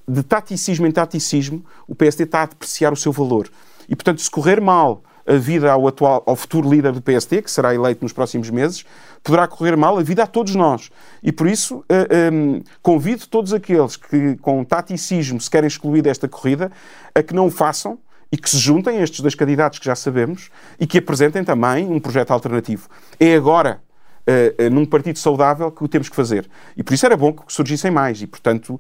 de 0.08 0.24
taticismo 0.24 0.88
em 0.88 0.92
taticismo, 0.92 1.64
o 1.88 1.94
PSD 1.94 2.24
está 2.24 2.42
a 2.42 2.46
depreciar 2.48 2.92
o 2.92 2.98
seu 2.98 3.12
valor. 3.12 3.48
E, 3.88 3.96
portanto, 3.96 4.22
se 4.22 4.30
correr 4.30 4.62
mal 4.62 5.04
a 5.28 5.36
vida 5.36 5.72
ao, 5.72 5.86
atual, 5.88 6.24
ao 6.26 6.36
futuro 6.36 6.70
líder 6.70 6.94
do 6.94 7.02
PSD, 7.02 7.42
que 7.42 7.52
será 7.52 7.76
eleito 7.76 8.04
nos 8.04 8.14
próximos 8.14 8.50
meses, 8.50 8.86
poderá 9.22 9.46
correr 9.46 9.76
mal 9.76 9.98
a 9.98 10.02
vida 10.02 10.24
a 10.24 10.28
todos 10.28 10.56
nós. 10.56 10.90
E 11.22 11.34
por 11.34 11.48
isso 11.48 11.80
uh, 11.80 11.86
eh, 11.90 12.32
um, 12.32 12.56
ehm, 12.56 12.64
convido 12.82 13.28
todos 13.28 13.54
aqueles 13.54 13.98
que, 13.98 14.38
com 14.38 14.64
taticismo, 14.64 15.42
se 15.42 15.50
querem 15.50 15.68
excluir 15.68 16.02
desta 16.02 16.30
corrida, 16.30 16.72
a 17.14 17.22
que 17.22 17.34
não 17.34 17.48
o 17.48 17.52
façam 17.52 18.00
e 18.32 18.38
que 18.38 18.50
se 18.50 18.58
juntem 18.58 19.00
a 19.00 19.04
estes 19.04 19.20
dois 19.20 19.36
candidatos 19.36 19.80
que 19.80 19.86
já 19.86 19.96
sabemos 19.96 20.50
e 20.80 20.88
que 20.88 20.98
apresentem 20.98 21.44
também 21.44 21.86
um 21.86 22.00
projeto 22.00 22.32
alternativo. 22.32 22.88
É 23.20 23.36
agora 23.36 23.82
uh, 24.28 24.70
num 24.70 24.86
partido 24.86 25.20
saudável 25.20 25.72
que 25.72 25.84
o 25.84 25.88
temos 25.88 26.08
que 26.10 26.16
fazer. 26.16 26.50
E 26.76 26.84
por 26.84 26.94
isso 26.94 27.06
era 27.06 27.18
bom 27.18 27.34
que 27.34 27.52
surgissem 27.52 27.92
mais. 27.92 28.22
E, 28.22 28.28
portanto, 28.28 28.80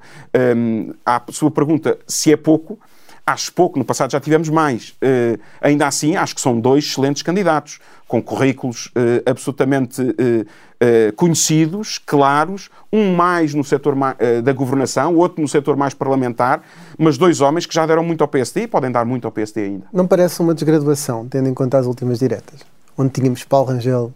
um, 0.55 0.93
a 1.05 1.21
sua 1.31 1.51
pergunta, 1.51 1.97
se 2.07 2.31
é 2.31 2.37
pouco, 2.37 2.79
acho 3.27 3.51
pouco, 3.51 3.77
no 3.77 3.83
passado 3.83 4.09
já 4.09 4.21
tivemos 4.21 4.47
mais. 4.47 4.91
Uh, 4.91 5.37
ainda 5.59 5.85
assim, 5.85 6.15
acho 6.15 6.33
que 6.33 6.39
são 6.39 6.57
dois 6.57 6.85
excelentes 6.85 7.21
candidatos, 7.21 7.77
com 8.07 8.23
currículos 8.23 8.85
uh, 8.87 9.29
absolutamente 9.29 10.01
uh, 10.01 11.13
conhecidos, 11.17 11.97
claros, 11.97 12.69
um 12.93 13.13
mais 13.13 13.53
no 13.53 13.63
setor 13.63 13.95
da 14.43 14.53
governação, 14.53 15.15
outro 15.15 15.41
no 15.41 15.47
setor 15.47 15.75
mais 15.75 15.93
parlamentar, 15.93 16.61
mas 16.97 17.17
dois 17.17 17.41
homens 17.41 17.65
que 17.65 17.73
já 17.73 17.83
deram 17.85 18.03
muito 18.03 18.21
ao 18.21 18.27
PSD 18.27 18.61
e 18.61 18.67
podem 18.67 18.91
dar 18.91 19.03
muito 19.03 19.25
ao 19.25 19.31
PSD 19.31 19.63
ainda. 19.63 19.87
Não 19.91 20.05
parece 20.05 20.39
uma 20.39 20.53
desgraduação, 20.53 21.27
tendo 21.27 21.49
em 21.49 21.53
conta 21.53 21.79
as 21.79 21.87
últimas 21.87 22.19
diretas, 22.19 22.61
onde 22.95 23.09
tínhamos 23.09 23.43
Paulo 23.43 23.69
Rangel 23.69 24.13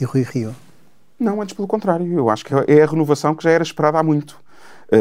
e 0.00 0.04
Rui 0.04 0.22
Rio? 0.22 0.54
Não, 1.18 1.42
antes 1.42 1.52
pelo 1.52 1.66
contrário. 1.66 2.06
Eu 2.16 2.30
acho 2.30 2.44
que 2.44 2.54
é 2.68 2.82
a 2.82 2.86
renovação 2.86 3.34
que 3.34 3.42
já 3.42 3.50
era 3.50 3.64
esperada 3.64 3.98
há 3.98 4.02
muito. 4.02 4.38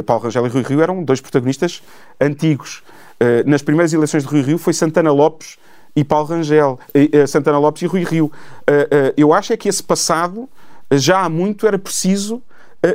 Paulo 0.08 0.24
Rangel 0.24 0.48
e 0.48 0.50
Rui 0.50 0.64
Rio 0.64 0.82
eram 0.82 1.04
dois 1.04 1.22
protagonistas 1.22 1.84
antigos. 2.20 2.82
Uh, 3.22 3.50
nas 3.50 3.62
primeiras 3.62 3.94
eleições 3.94 4.24
de 4.24 4.30
Rui 4.30 4.42
Rio 4.42 4.58
foi 4.58 4.74
Santana 4.74 5.12
Lopes 5.12 5.58
e 5.96 6.04
Paulo 6.04 6.28
Rangel, 6.28 6.80
uh, 6.96 7.28
Santana 7.28 7.60
Lopes 7.60 7.82
e 7.84 7.86
Rui 7.86 8.04
Rio. 8.04 8.32
eu 9.16 9.34
acho 9.34 9.54
é 9.54 9.58
que 9.58 9.70
esse 9.70 9.84
passado, 9.84 10.50
já 10.92 11.22
há 11.22 11.30
muito, 11.30 11.68
era 11.68 11.78
preciso 11.78 12.42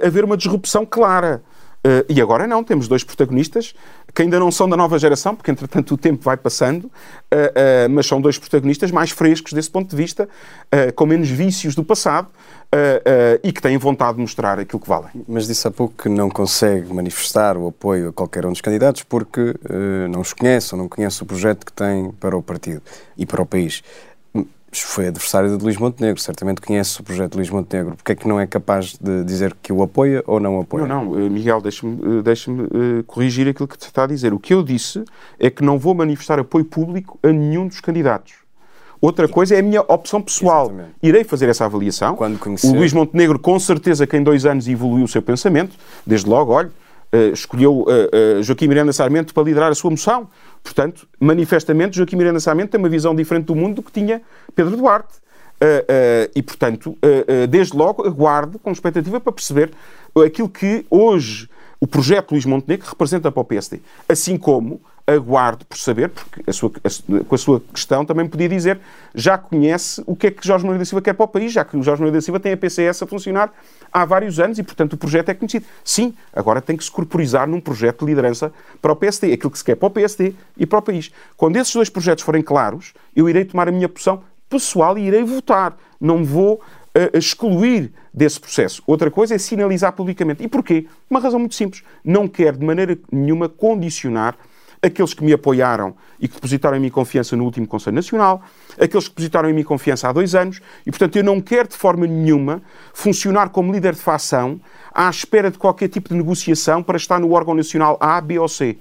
haver 0.03 0.25
uma 0.25 0.37
disrupção 0.37 0.85
clara. 0.85 1.43
Uh, 1.79 2.05
e 2.09 2.21
agora 2.21 2.47
não, 2.47 2.65
temos 2.65 2.89
dois 2.89 3.05
protagonistas 3.05 3.75
que 4.13 4.23
ainda 4.23 4.39
não 4.41 4.51
são 4.51 4.69
da 4.69 4.77
nova 4.77 4.99
geração, 4.99 5.37
porque 5.37 5.51
entretanto 5.51 5.95
o 5.95 5.97
tempo 5.97 6.25
vai 6.25 6.37
passando, 6.37 6.85
uh, 6.85 6.89
uh, 6.89 7.91
mas 7.91 8.07
são 8.07 8.21
dois 8.21 8.37
protagonistas 8.37 8.91
mais 8.91 9.11
frescos 9.11 9.53
desse 9.53 9.71
ponto 9.71 9.91
de 9.91 9.97
vista, 9.97 10.29
com 10.95 11.07
menos 11.07 11.29
vícios 11.29 11.75
do 11.75 11.83
passado 11.83 12.29
e 13.43 13.53
que 13.53 13.63
têm 13.63 13.79
vontade 13.79 14.17
de 14.17 14.21
mostrar 14.21 14.59
aquilo 14.59 14.81
que 14.81 14.89
valem. 14.89 15.09
Mas 15.27 15.47
disse 15.47 15.67
há 15.67 15.71
pouco 15.71 15.95
que 16.03 16.09
não 16.09 16.29
consegue 16.29 16.93
manifestar 16.93 17.57
o 17.57 17.69
apoio 17.69 18.11
a 18.11 18.13
qualquer 18.13 18.45
um 18.45 18.51
dos 18.51 18.61
candidatos 18.61 19.03
porque 19.03 19.55
não 20.11 20.21
os 20.21 20.35
conhece 20.35 20.75
ou 20.75 20.79
não 20.81 20.89
conhece 20.89 21.23
o 21.23 21.27
projeto 21.27 21.65
que 21.65 21.73
tem 21.73 22.11
para 22.13 22.37
o 22.37 22.43
partido 22.43 22.83
e 23.17 23.25
para 23.25 23.41
o 23.41 23.47
país 23.47 23.83
foi 24.73 25.09
adversário 25.09 25.57
de 25.57 25.65
Luís 25.65 25.77
Montenegro, 25.79 26.21
certamente 26.21 26.61
conhece 26.61 27.01
o 27.01 27.05
projeto 27.05 27.33
de 27.33 27.39
Luís 27.39 27.51
Montenegro. 27.51 27.97
Porquê 27.97 28.13
é 28.13 28.15
que 28.15 28.29
não 28.29 28.39
é 28.39 28.47
capaz 28.47 28.99
de 29.01 29.25
dizer 29.25 29.57
que 29.63 29.73
o 29.73 29.83
apoia 29.83 30.23
ou 30.27 30.39
não 30.39 30.61
apoia? 30.61 30.87
Não, 30.87 31.05
não, 31.07 31.19
eh, 31.19 31.29
Miguel, 31.29 31.61
deixa-me 31.61 32.19
eh, 32.19 32.23
deixa 32.23 32.51
uh, 32.51 33.03
corrigir 33.07 33.49
aquilo 33.49 33.67
que 33.67 33.77
está 33.77 34.05
a 34.05 34.07
dizer. 34.07 34.35
O 34.35 34.39
que 34.39 34.53
eu 34.53 34.63
disse 34.63 35.03
é 35.39 35.49
que 35.49 35.65
não 35.65 35.79
vou 35.79 35.95
manifestar 35.95 36.39
apoio 36.39 36.65
público 36.65 37.19
a 37.23 37.29
nenhum 37.29 37.67
dos 37.67 37.81
candidatos. 37.81 38.35
Outra 39.01 39.29
coisa 39.29 39.55
é 39.55 39.61
a 39.61 39.63
minha 39.63 39.81
opção 39.81 40.21
pessoal. 40.21 40.67
Exatamente. 40.67 40.95
Irei 41.03 41.25
fazer 41.25 41.49
essa 41.49 41.65
avaliação. 41.65 42.17
Quando 42.17 42.39
conhecer... 42.39 42.67
O 42.67 42.75
Luís 42.75 42.93
Montenegro, 42.93 43.39
com 43.39 43.59
certeza, 43.59 44.07
que 44.07 44.17
em 44.17 44.23
dois 44.23 44.45
anos 44.45 44.67
evoluiu 44.67 45.05
o 45.05 45.09
seu 45.09 45.23
pensamento. 45.23 45.77
Desde 46.05 46.29
logo, 46.29 46.53
olha, 46.53 46.69
uh, 47.13 47.33
escolheu 47.33 47.83
uh, 47.83 48.43
Joaquim 48.43 48.67
Miranda 48.67 48.93
Sarmento 48.93 49.33
para 49.33 49.45
liderar 49.45 49.71
a 49.71 49.75
sua 49.75 49.91
moção 49.91 50.29
Portanto, 50.63 51.09
manifestamente, 51.19 51.97
Joaquim 51.97 52.17
Miranda 52.17 52.41
Sarmento 52.41 52.71
tem 52.71 52.79
uma 52.79 52.89
visão 52.89 53.15
diferente 53.15 53.47
do 53.47 53.55
mundo 53.55 53.77
do 53.77 53.83
que 53.83 53.93
tinha 53.93 54.23
Pedro 54.55 54.77
Duarte. 54.77 55.19
Uh, 55.61 55.67
uh, 55.67 56.31
e, 56.37 56.41
portanto, 56.41 56.97
uh, 57.03 57.47
desde 57.49 57.77
logo 57.77 58.07
aguardo 58.07 58.61
com 58.61 58.71
expectativa 58.71 59.19
para 59.19 59.33
perceber 59.33 59.73
aquilo 60.25 60.49
que 60.49 60.87
hoje 60.89 61.49
o 61.81 61.87
projeto 61.87 62.31
Luís 62.33 62.45
Montenegro 62.45 62.87
representa 62.89 63.31
para 63.33 63.41
o 63.41 63.45
PSD. 63.45 63.81
Assim 64.09 64.37
como 64.37 64.81
aguardo 65.09 65.65
por 65.65 65.79
saber, 65.79 66.11
porque 66.11 66.43
a 66.47 66.53
sua, 66.53 66.71
a, 66.85 67.25
com 67.25 67.35
a 67.35 67.39
sua 67.39 67.63
questão 67.73 68.05
também 68.05 68.29
podia 68.29 68.49
dizer, 68.49 68.79
já 69.15 69.39
conhece 69.39 70.03
o 70.07 70.15
que 70.15 70.27
é 70.27 70.31
que 70.31 70.47
Jorge 70.47 70.65
Moreira 70.65 70.81
da 70.81 70.85
Silva 70.85 71.01
quer 71.01 71.15
para 71.15 71.25
o 71.25 71.29
país, 71.29 71.51
já 71.51 71.65
que 71.65 71.77
o 71.77 71.83
Jorge 71.83 72.03
Moreira 72.03 72.19
da 72.19 72.23
Silva 72.23 72.39
tem 72.39 72.53
a 72.53 72.57
PCS 72.57 73.03
a 73.03 73.07
funcionar 73.07 73.51
há 73.91 74.05
vários 74.05 74.39
anos 74.39 74.59
e, 74.59 74.63
portanto, 74.63 74.93
o 74.93 74.97
projeto 74.99 75.31
é 75.31 75.35
conhecido. 75.35 75.65
Sim, 75.83 76.15
agora 76.33 76.61
tem 76.61 76.77
que 76.77 76.85
se 76.85 76.91
corporizar 76.91 77.49
num 77.49 77.61
projeto 77.61 78.01
de 78.01 78.07
liderança 78.07 78.53
para 78.83 78.93
o 78.93 78.97
PSD, 78.97 79.33
aquilo 79.33 79.51
que 79.51 79.59
se 79.59 79.65
quer 79.65 79.77
para 79.77 79.87
o 79.87 79.91
PSD 79.91 80.35
e 80.59 80.67
para 80.67 80.79
o 80.79 80.83
país. 80.83 81.11
Quando 81.37 81.57
esses 81.57 81.73
dois 81.73 81.89
projetos 81.89 82.23
forem 82.23 82.43
claros, 82.43 82.93
eu 83.17 83.29
irei 83.31 83.47
tomar 83.47 83.67
a 83.67 83.73
minha 83.73 83.89
posição 83.89 84.23
pessoal 84.49 84.99
e 84.99 85.07
irei 85.07 85.25
votar. 85.25 85.75
Não 85.99 86.23
vou 86.23 86.55
uh, 86.55 87.17
excluir 87.17 87.93
desse 88.13 88.39
processo. 88.39 88.83
Outra 88.87 89.11
coisa 89.11 89.35
é 89.35 89.39
sinalizar 89.39 89.93
publicamente. 89.93 90.43
E 90.43 90.49
porquê? 90.49 90.87
Uma 91.09 91.21
razão 91.21 91.39
muito 91.39 91.55
simples. 91.55 91.83
Não 92.05 92.29
quero 92.29 92.59
de 92.59 92.67
maneira 92.67 92.99
nenhuma 93.11 93.49
condicionar 93.49 94.37
aqueles 94.83 95.15
que 95.15 95.25
me 95.25 95.33
apoiaram 95.33 95.95
e 96.21 96.29
que 96.29 96.35
depositaram 96.35 96.77
em 96.77 96.81
mim 96.81 96.91
confiança 96.91 97.37
no 97.37 97.45
último 97.45 97.67
Conselho 97.67 97.97
Nacional, 97.97 98.43
aqueles 98.81 99.09
que 99.09 99.11
depositaram 99.11 99.49
em 99.49 99.53
mim 99.53 99.63
confiança 99.63 100.09
há 100.09 100.13
dois 100.13 100.35
anos, 100.35 100.61
e 100.87 100.91
portanto 100.91 101.17
eu 101.17 101.25
não 101.25 101.41
quero 101.41 101.69
de 101.69 101.77
forma 101.77 102.07
nenhuma 102.07 102.63
funcionar 102.93 103.51
como 103.51 103.73
líder 103.73 103.95
de 103.95 104.01
facção 104.01 104.61
à 104.93 105.09
espera 105.09 105.51
de 105.51 105.59
qualquer 105.59 105.89
tipo 105.89 106.09
de 106.09 106.15
negociação 106.17 106.83
para 106.83 106.97
estar 106.97 107.21
no 107.21 107.33
órgão 107.33 107.55
nacional 107.55 107.97
A, 108.01 108.21
B 108.21 108.39
ou 108.39 108.49
C. 108.49 108.79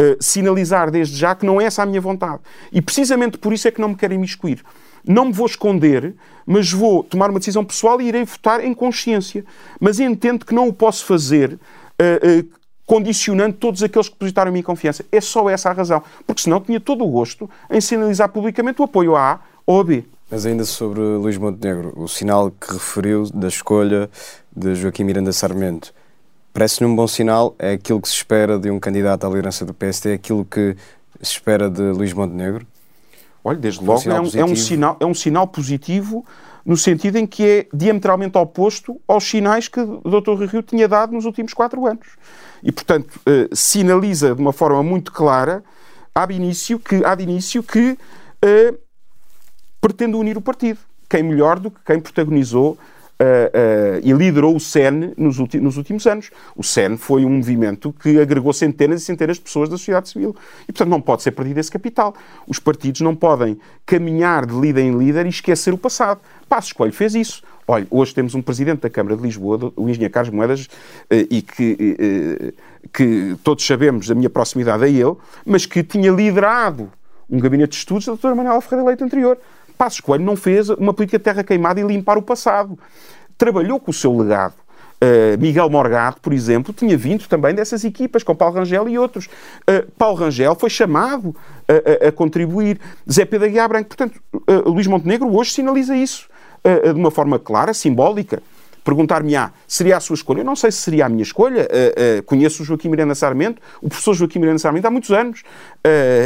Uh, 0.00 0.16
sinalizar 0.20 0.92
desde 0.92 1.16
já 1.16 1.34
que 1.34 1.44
não 1.44 1.60
é 1.60 1.64
essa 1.64 1.82
a 1.82 1.86
minha 1.86 2.00
vontade. 2.00 2.40
E 2.72 2.80
precisamente 2.80 3.36
por 3.36 3.52
isso 3.52 3.66
é 3.66 3.70
que 3.72 3.80
não 3.80 3.88
me 3.88 3.96
querem 3.96 4.16
me 4.16 4.24
excluir. 4.24 4.62
Não 5.04 5.24
me 5.24 5.32
vou 5.32 5.46
esconder, 5.46 6.14
mas 6.46 6.70
vou 6.70 7.02
tomar 7.02 7.30
uma 7.30 7.40
decisão 7.40 7.64
pessoal 7.64 8.00
e 8.00 8.06
irei 8.06 8.24
votar 8.24 8.64
em 8.64 8.72
consciência. 8.72 9.44
Mas 9.80 9.98
entendo 9.98 10.46
que 10.46 10.54
não 10.54 10.68
o 10.68 10.72
posso 10.72 11.04
fazer 11.04 11.54
uh, 11.54 12.40
uh, 12.40 12.58
condicionando 12.88 13.54
todos 13.54 13.82
aqueles 13.82 14.08
que 14.08 14.14
depositaram 14.14 14.50
em 14.50 14.54
mim 14.54 14.62
confiança. 14.62 15.04
É 15.12 15.20
só 15.20 15.50
essa 15.50 15.68
a 15.68 15.74
razão. 15.74 16.02
Porque 16.26 16.40
senão 16.40 16.58
tinha 16.58 16.80
todo 16.80 17.04
o 17.04 17.06
gosto 17.06 17.48
em 17.70 17.82
sinalizar 17.82 18.30
publicamente 18.30 18.80
o 18.80 18.84
apoio 18.86 19.14
a 19.14 19.32
A 19.32 19.40
ou 19.66 19.80
a 19.80 19.84
B. 19.84 20.04
Mas 20.30 20.46
ainda 20.46 20.64
sobre 20.64 21.00
Luís 21.00 21.36
Montenegro, 21.36 21.92
o 21.94 22.08
sinal 22.08 22.50
que 22.50 22.72
referiu 22.72 23.28
da 23.34 23.48
escolha 23.48 24.08
de 24.56 24.74
Joaquim 24.74 25.04
Miranda 25.04 25.32
Sarmento, 25.32 25.92
parece-lhe 26.50 26.88
um 26.88 26.96
bom 26.96 27.06
sinal? 27.06 27.54
É 27.58 27.72
aquilo 27.72 28.00
que 28.00 28.08
se 28.08 28.14
espera 28.14 28.58
de 28.58 28.70
um 28.70 28.80
candidato 28.80 29.26
à 29.26 29.28
liderança 29.28 29.66
do 29.66 29.74
PST? 29.74 30.08
É 30.08 30.14
aquilo 30.14 30.46
que 30.46 30.74
se 31.20 31.32
espera 31.32 31.68
de 31.68 31.82
Luís 31.82 32.14
Montenegro? 32.14 32.66
Olha, 33.44 33.58
desde 33.58 33.84
logo 33.84 34.00
um 34.08 34.12
é, 34.12 34.20
um, 34.20 34.30
é, 34.34 34.44
um, 34.44 34.56
sinal, 34.56 34.96
é 34.98 35.04
um 35.04 35.14
sinal 35.14 35.46
positivo 35.46 36.24
no 36.64 36.76
sentido 36.76 37.16
em 37.16 37.26
que 37.26 37.44
é 37.44 37.66
diametralmente 37.72 38.38
oposto 38.38 38.98
aos 39.06 39.24
sinais 39.24 39.68
que 39.68 39.80
o 39.80 40.20
Dr. 40.20 40.42
Rio 40.50 40.62
tinha 40.62 40.88
dado 40.88 41.12
nos 41.12 41.26
últimos 41.26 41.52
quatro 41.52 41.86
anos 41.86 42.06
e, 42.62 42.72
portanto, 42.72 43.20
uh, 43.20 43.54
sinaliza 43.54 44.34
de 44.34 44.40
uma 44.40 44.52
forma 44.52 44.82
muito 44.82 45.12
clara, 45.12 45.62
há 46.14 46.26
início 46.32 46.78
que, 46.78 47.04
há 47.04 47.14
de 47.14 47.22
início 47.22 47.62
que 47.62 47.92
uh, 48.44 48.78
pretende 49.80 50.16
unir 50.16 50.36
o 50.36 50.40
partido. 50.40 50.78
Quem 51.08 51.22
melhor 51.22 51.58
do 51.58 51.70
que 51.70 51.80
quem 51.84 52.00
protagonizou 52.00 52.78
Uh, 53.20 53.98
e 54.04 54.12
liderou 54.12 54.54
o 54.54 54.60
SEN 54.60 55.12
nos, 55.16 55.38
nos, 55.38 55.76
últimos 55.76 56.06
anos. 56.06 56.30
O 56.54 56.62
SEN 56.62 56.96
foi 56.96 57.24
um 57.24 57.30
movimento 57.30 57.92
que 57.92 58.20
agregou 58.20 58.52
centenas 58.52 59.02
e 59.02 59.04
centenas 59.04 59.38
de 59.38 59.42
pessoas 59.42 59.68
da 59.68 59.76
sociedade 59.76 60.08
civil. 60.08 60.36
E, 60.62 60.66
portanto, 60.66 60.88
não 60.88 61.00
pode 61.00 61.22
ser 61.22 61.32
perdido 61.32 61.58
esse 61.58 61.70
capital. 61.70 62.14
Os 62.46 62.60
partidos 62.60 63.00
não 63.00 63.16
podem 63.16 63.58
caminhar 63.84 64.46
de 64.46 64.54
líder 64.54 64.82
em 64.82 64.96
líder 64.96 65.26
e 65.26 65.30
esquecer 65.30 65.74
o 65.74 65.78
passado. 65.78 66.20
Passos 66.48 66.72
Coelho 66.72 66.92
fez 66.92 67.16
isso. 67.16 67.42
Olha, 67.66 67.88
hoje 67.90 68.14
temos 68.14 68.36
um 68.36 68.40
presidente 68.40 68.82
da 68.82 68.90
Câmara 68.90 69.16
de 69.16 69.22
Lisboa, 69.22 69.72
o 69.74 69.88
engenheiro 69.88 70.14
Carlos 70.14 70.32
Moedas, 70.32 70.68
eh, 71.10 71.26
e 71.28 71.42
que, 71.42 72.54
que 72.94 73.36
todos 73.44 73.66
sabemos 73.66 74.06
da 74.06 74.14
minha 74.14 74.30
proximidade 74.30 74.84
a 74.84 74.88
ele, 74.88 75.16
mas 75.44 75.66
que 75.66 75.82
tinha 75.82 76.10
liderado 76.10 76.90
um 77.28 77.38
gabinete 77.38 77.72
de 77.72 77.76
estudos 77.76 78.06
da 78.06 78.12
doutora 78.12 78.34
Manuela 78.34 78.60
Ferreira 78.60 78.88
Leite 78.88 79.04
anterior. 79.04 79.38
Passos 79.78 80.00
Coelho 80.00 80.24
não 80.24 80.36
fez 80.36 80.68
uma 80.68 80.92
política 80.92 81.20
terra 81.20 81.44
queimada 81.44 81.80
e 81.80 81.84
limpar 81.84 82.18
o 82.18 82.22
passado. 82.22 82.76
Trabalhou 83.38 83.78
com 83.78 83.92
o 83.92 83.94
seu 83.94 84.14
legado. 84.18 84.54
Uh, 85.00 85.38
Miguel 85.40 85.70
Morgado, 85.70 86.16
por 86.20 86.32
exemplo, 86.32 86.74
tinha 86.74 86.96
vindo 86.96 87.28
também 87.28 87.54
dessas 87.54 87.84
equipas, 87.84 88.24
com 88.24 88.34
Paulo 88.34 88.56
Rangel 88.56 88.88
e 88.88 88.98
outros. 88.98 89.26
Uh, 89.26 89.88
Paulo 89.96 90.16
Rangel 90.16 90.56
foi 90.56 90.68
chamado 90.68 91.36
a, 91.68 92.06
a, 92.06 92.08
a, 92.08 92.12
contribuir. 92.12 92.80
Zé 93.08 93.24
Pedro 93.24 93.46
Aguiar 93.46 93.68
Branco. 93.68 93.88
Portanto, 93.88 94.20
uh, 94.34 94.68
Luís 94.68 94.88
Montenegro 94.88 95.32
hoje 95.32 95.52
sinaliza 95.52 95.96
isso 95.96 96.28
de 96.92 97.00
uma 97.00 97.10
forma 97.10 97.38
clara, 97.38 97.72
simbólica. 97.72 98.42
Perguntar-me-á, 98.88 99.52
seria 99.66 99.98
a 99.98 100.00
sua 100.00 100.14
escolha? 100.14 100.40
Eu 100.40 100.44
não 100.46 100.56
sei 100.56 100.72
se 100.72 100.78
seria 100.78 101.04
a 101.04 101.08
minha 101.10 101.22
escolha. 101.22 101.68
conheço 102.24 102.62
o 102.62 102.64
Joaquim 102.64 102.88
Miranda 102.88 103.14
Sarmento, 103.14 103.60
o 103.82 103.88
professor 103.90 104.14
Joaquim 104.14 104.38
Miranda 104.38 104.58
Sarmento 104.58 104.86
há 104.86 104.90
muitos 104.90 105.10
anos. 105.10 105.42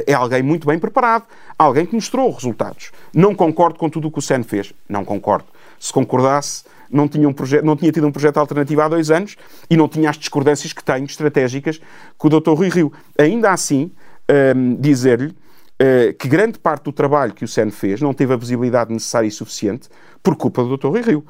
é 0.06 0.14
alguém 0.14 0.44
muito 0.44 0.64
bem 0.64 0.78
preparado, 0.78 1.24
alguém 1.58 1.84
que 1.84 1.96
mostrou 1.96 2.30
resultados. 2.30 2.92
Não 3.12 3.34
concordo 3.34 3.80
com 3.80 3.90
tudo 3.90 4.06
o 4.06 4.12
que 4.12 4.20
o 4.20 4.22
SEN 4.22 4.44
fez. 4.44 4.72
Não 4.88 5.04
concordo. 5.04 5.46
Se 5.76 5.92
concordasse, 5.92 6.62
não 6.88 7.08
tinha, 7.08 7.28
um 7.28 7.32
projeto, 7.32 7.64
não 7.64 7.74
tinha 7.74 7.90
tido 7.90 8.06
um 8.06 8.12
projeto 8.12 8.36
alternativo 8.36 8.80
há 8.80 8.88
dois 8.88 9.10
anos 9.10 9.36
e 9.68 9.76
não 9.76 9.88
tinha 9.88 10.08
as 10.08 10.16
discordâncias 10.16 10.72
que 10.72 10.84
tenho, 10.84 11.04
estratégicas, 11.04 11.80
com 12.16 12.28
o 12.28 12.40
Dr. 12.40 12.52
Rui 12.52 12.68
Rio. 12.68 12.92
Ainda 13.18 13.50
assim, 13.50 13.90
um, 14.54 14.76
dizer-lhe 14.76 15.28
uh, 15.28 16.14
que 16.18 16.28
grande 16.28 16.58
parte 16.58 16.84
do 16.84 16.92
trabalho 16.92 17.32
que 17.32 17.44
o 17.44 17.48
SEN 17.48 17.70
fez 17.70 18.00
não 18.00 18.12
teve 18.12 18.34
a 18.34 18.36
visibilidade 18.36 18.92
necessária 18.92 19.26
e 19.26 19.30
suficiente 19.30 19.88
por 20.22 20.36
culpa 20.36 20.62
do 20.62 20.76
Dr. 20.76 20.88
Rui 20.88 21.00
Rio. 21.00 21.24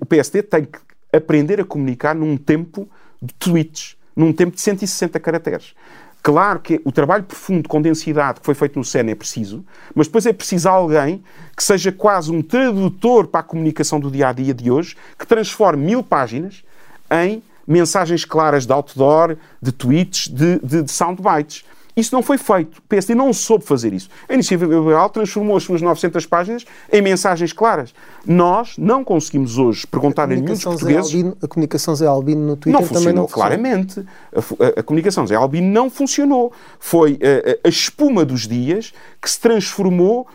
O, 0.00 0.06
PSD 0.06 0.42
tem 0.42 0.64
que 0.64 0.78
aprender 1.12 1.60
a 1.60 1.64
comunicar 1.64 2.14
num 2.14 2.36
tempo 2.36 2.88
de 3.20 3.32
tweets, 3.34 3.96
num 4.14 4.32
tempo 4.32 4.54
de 4.54 4.60
160 4.60 5.18
caracteres. 5.20 5.74
Claro 6.22 6.60
que 6.60 6.80
o 6.84 6.90
trabalho 6.90 7.24
profundo 7.24 7.68
com 7.68 7.82
densidade 7.82 8.40
que 8.40 8.46
foi 8.46 8.54
feito 8.54 8.78
no 8.78 8.84
SEN 8.84 9.10
é 9.10 9.14
preciso, 9.14 9.64
mas 9.94 10.06
depois 10.06 10.24
é 10.24 10.32
preciso 10.32 10.68
alguém 10.68 11.22
que 11.54 11.62
seja 11.62 11.92
quase 11.92 12.32
um 12.32 12.40
tradutor 12.40 13.26
para 13.26 13.40
a 13.40 13.42
comunicação 13.42 14.00
do 14.00 14.10
dia 14.10 14.28
a 14.28 14.32
dia 14.32 14.54
de 14.54 14.70
hoje, 14.70 14.96
que 15.18 15.26
transforme 15.26 15.84
mil 15.84 16.02
páginas 16.02 16.64
em 17.10 17.42
mensagens 17.66 18.24
claras 18.24 18.64
de 18.66 18.72
outdoor, 18.72 19.36
de 19.60 19.70
tweets, 19.70 20.28
de, 20.28 20.58
de, 20.60 20.82
de 20.82 20.90
soundbites. 20.90 21.64
Isso 21.96 22.14
não 22.14 22.22
foi 22.22 22.38
feito. 22.38 22.78
O 22.78 22.82
PSD 22.82 23.14
não 23.14 23.32
soube 23.32 23.64
fazer 23.64 23.92
isso. 23.92 24.08
A 24.28 24.34
Iniciativa 24.34 24.72
Liberal 24.74 25.08
transformou 25.10 25.56
as 25.56 25.62
suas 25.62 25.80
900 25.80 26.26
páginas 26.26 26.64
em 26.92 27.00
mensagens 27.00 27.52
claras. 27.52 27.94
Nós 28.26 28.76
não 28.76 29.04
conseguimos 29.04 29.58
hoje 29.58 29.86
perguntar 29.86 30.22
a, 30.22 30.24
a 30.24 30.28
nenhum 30.28 30.44
dos 30.44 30.64
portugueses... 30.64 31.12
Albino, 31.12 31.36
a 31.42 31.46
comunicação 31.46 31.94
Zé 31.94 32.06
Albino 32.06 32.40
no 32.46 32.56
Twitter 32.56 32.80
não 32.80 32.86
funcionou, 32.86 33.14
não 33.14 33.22
funcionou. 33.22 33.28
claramente. 33.28 34.04
A, 34.34 34.38
a, 34.38 34.80
a, 34.80 34.82
comunicação 34.82 35.26
Zé 35.26 35.36
Albino 35.36 35.68
não 35.68 35.88
funcionou. 35.88 36.52
Foi 36.80 37.18
a, 37.64 37.68
espuma 37.68 38.24
dos 38.24 38.48
dias 38.48 38.92
que 39.20 39.30
se 39.30 39.40
transformou 39.40 40.26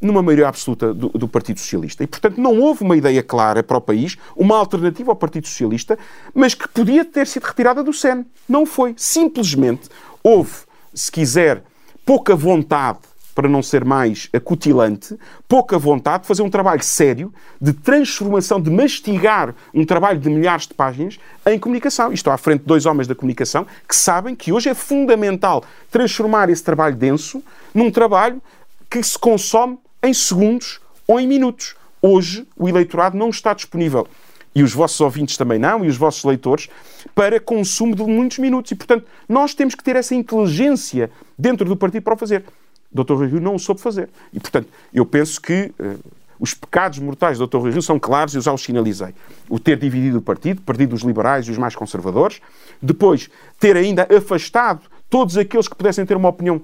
numa 0.00 0.22
maioria 0.22 0.48
absoluta 0.48 0.94
do, 0.94 1.10
do, 1.10 1.28
Partido 1.28 1.60
Socialista. 1.60 2.02
E, 2.02 2.06
portanto, 2.06 2.40
não 2.40 2.58
houve 2.58 2.82
uma 2.82 2.96
ideia 2.96 3.22
clara 3.22 3.62
para 3.62 3.76
o 3.76 3.80
país, 3.80 4.16
uma 4.34 4.56
alternativa 4.56 5.12
ao 5.12 5.16
Partido 5.16 5.46
Socialista, 5.46 5.98
mas 6.34 6.54
que 6.54 6.66
podia 6.68 7.04
ter 7.04 7.26
sido 7.26 7.44
retirada 7.44 7.84
do 7.84 7.92
SEN. 7.92 8.24
Não 8.48 8.64
foi. 8.64 8.94
Simplesmente 8.96 9.90
houve, 10.22 10.52
se 10.94 11.10
quiser, 11.10 11.62
pouca 12.04 12.34
vontade 12.34 12.98
para 13.34 13.48
não 13.48 13.62
ser 13.62 13.84
mais 13.84 14.28
acutilante, 14.32 15.16
pouca 15.48 15.78
vontade 15.78 16.22
de 16.22 16.28
fazer 16.28 16.42
um 16.42 16.50
trabalho 16.50 16.82
sério 16.82 17.32
de 17.60 17.72
transformação, 17.72 18.60
de 18.60 18.70
mastigar 18.70 19.54
um 19.72 19.84
trabalho 19.84 20.18
de 20.18 20.28
milhares 20.28 20.66
de 20.66 20.74
páginas 20.74 21.18
em 21.46 21.58
comunicação. 21.58 22.10
E 22.10 22.14
estou 22.14 22.32
à 22.32 22.36
frente 22.36 22.60
de 22.60 22.66
dois 22.66 22.86
homens 22.86 23.06
da 23.06 23.14
comunicação 23.14 23.66
que 23.88 23.96
sabem 23.96 24.34
que 24.34 24.52
hoje 24.52 24.68
é 24.68 24.74
fundamental 24.74 25.64
transformar 25.90 26.50
esse 26.50 26.62
trabalho 26.62 26.96
denso 26.96 27.42
num 27.72 27.90
trabalho 27.90 28.42
que 28.90 29.02
se 29.02 29.18
consome 29.18 29.78
em 30.02 30.12
segundos 30.12 30.80
ou 31.06 31.18
em 31.20 31.26
minutos. 31.26 31.76
Hoje 32.02 32.46
o 32.56 32.68
eleitorado 32.68 33.16
não 33.16 33.30
está 33.30 33.54
disponível 33.54 34.06
e 34.54 34.62
os 34.62 34.72
vossos 34.72 35.00
ouvintes 35.00 35.36
também 35.36 35.58
não, 35.58 35.84
e 35.84 35.88
os 35.88 35.96
vossos 35.96 36.24
leitores, 36.24 36.68
para 37.14 37.38
consumo 37.40 37.94
de 37.94 38.02
muitos 38.02 38.38
minutos. 38.38 38.72
E, 38.72 38.74
portanto, 38.74 39.06
nós 39.28 39.54
temos 39.54 39.74
que 39.74 39.84
ter 39.84 39.96
essa 39.96 40.14
inteligência 40.14 41.10
dentro 41.38 41.66
do 41.66 41.76
partido 41.76 42.02
para 42.02 42.14
o 42.14 42.16
fazer. 42.16 42.44
O 42.92 43.04
Dr. 43.04 43.14
Rui 43.14 43.28
Rio 43.28 43.40
não 43.40 43.54
o 43.54 43.58
soube 43.58 43.80
fazer. 43.80 44.08
E, 44.32 44.40
portanto, 44.40 44.68
eu 44.92 45.06
penso 45.06 45.40
que 45.40 45.72
uh, 45.78 45.98
os 46.40 46.54
pecados 46.54 46.98
mortais 46.98 47.38
do 47.38 47.46
Dr. 47.46 47.58
Rui 47.58 47.70
Rio 47.70 47.82
são 47.82 47.98
claros 48.00 48.34
e 48.34 48.38
eu 48.38 48.42
já 48.42 48.52
os 48.52 48.62
sinalizei. 48.62 49.14
O 49.48 49.60
ter 49.60 49.78
dividido 49.78 50.18
o 50.18 50.22
partido, 50.22 50.60
perdido 50.62 50.94
os 50.94 51.02
liberais 51.02 51.46
e 51.46 51.50
os 51.50 51.58
mais 51.58 51.76
conservadores, 51.76 52.40
depois 52.82 53.30
ter 53.58 53.76
ainda 53.76 54.08
afastado 54.14 54.80
todos 55.08 55.36
aqueles 55.36 55.68
que 55.68 55.74
pudessem 55.74 56.06
ter 56.06 56.16
uma 56.16 56.28
opinião 56.28 56.62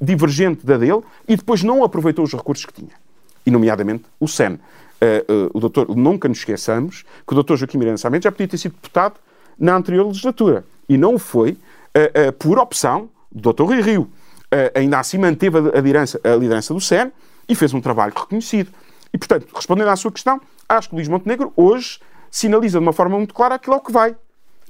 divergente 0.00 0.66
da 0.66 0.76
dele 0.76 1.00
e 1.26 1.36
depois 1.36 1.62
não 1.62 1.82
aproveitou 1.82 2.24
os 2.24 2.32
recursos 2.32 2.66
que 2.66 2.72
tinha. 2.72 2.92
E, 3.46 3.50
nomeadamente, 3.50 4.04
o 4.20 4.28
SEN. 4.28 4.58
Uh, 5.04 5.46
uh, 5.46 5.50
o 5.52 5.60
doutor, 5.60 5.94
nunca 5.94 6.28
nos 6.28 6.38
esqueçamos 6.38 7.04
que 7.26 7.32
o 7.32 7.34
doutor 7.34 7.58
Joaquim 7.58 7.76
Miranda 7.76 7.98
Sarmento 7.98 8.24
já 8.24 8.32
podia 8.32 8.48
ter 8.48 8.56
sido 8.56 8.72
deputado 8.72 9.16
na 9.58 9.76
anterior 9.76 10.06
legislatura. 10.06 10.64
E 10.88 10.96
não 10.96 11.18
foi 11.18 11.50
uh, 11.50 12.32
por 12.38 12.58
opção 12.58 13.10
do 13.30 13.42
doutor 13.42 13.66
Rui 13.66 13.82
Rio. 13.82 14.10
ainda 14.74 14.98
assim 14.98 15.18
manteve 15.18 15.58
a, 15.58 15.60
a, 15.60 15.80
liderança, 15.80 16.18
a 16.24 16.36
liderança 16.36 16.72
do 16.72 16.80
SEN 16.80 17.12
e 17.46 17.54
fez 17.54 17.74
um 17.74 17.80
trabalho 17.82 18.14
reconhecido. 18.16 18.70
E, 19.12 19.18
portanto, 19.18 19.46
respondendo 19.54 19.88
à 19.88 19.96
sua 19.96 20.10
questão, 20.10 20.40
acho 20.68 20.88
que 20.88 20.94
o 20.94 20.96
Luís 20.96 21.08
Montenegro 21.08 21.52
hoje 21.54 22.00
sinaliza 22.30 22.78
de 22.78 22.84
uma 22.84 22.92
forma 22.92 23.18
muito 23.18 23.34
clara 23.34 23.56
aquilo 23.56 23.74
ao 23.74 23.80
que 23.80 23.92
vai. 23.92 24.16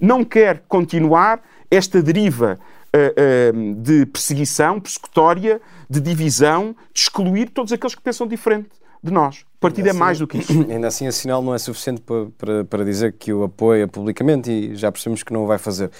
Não 0.00 0.24
quer 0.24 0.64
continuar 0.66 1.40
esta 1.70 2.02
deriva 2.02 2.58
de 3.82 4.06
perseguição, 4.06 4.78
persecutória, 4.80 5.60
de 5.90 6.00
divisão, 6.00 6.76
de 6.92 7.00
excluir 7.00 7.50
todos 7.50 7.72
aqueles 7.72 7.94
que 7.94 8.00
pensam 8.00 8.26
diferente 8.26 8.70
de 9.04 9.12
nós. 9.12 9.44
O 9.56 9.60
partido 9.60 9.86
é 9.86 9.90
assim, 9.90 9.98
é 9.98 10.00
mais 10.00 10.18
do 10.18 10.26
que 10.26 10.38
isso. 10.38 10.52
Ainda 10.70 10.86
assim, 10.86 11.06
a 11.06 11.12
sinal 11.12 11.42
não 11.42 11.54
é 11.54 11.58
suficiente 11.58 12.00
para, 12.00 12.26
para, 12.38 12.64
para 12.64 12.84
dizer 12.84 13.12
que 13.12 13.32
o 13.32 13.44
apoia 13.44 13.86
publicamente 13.86 14.50
e 14.50 14.74
já 14.74 14.90
percebemos 14.90 15.22
que 15.22 15.32
não 15.32 15.44
o 15.44 15.46
vai 15.46 15.58
fazer. 15.58 15.90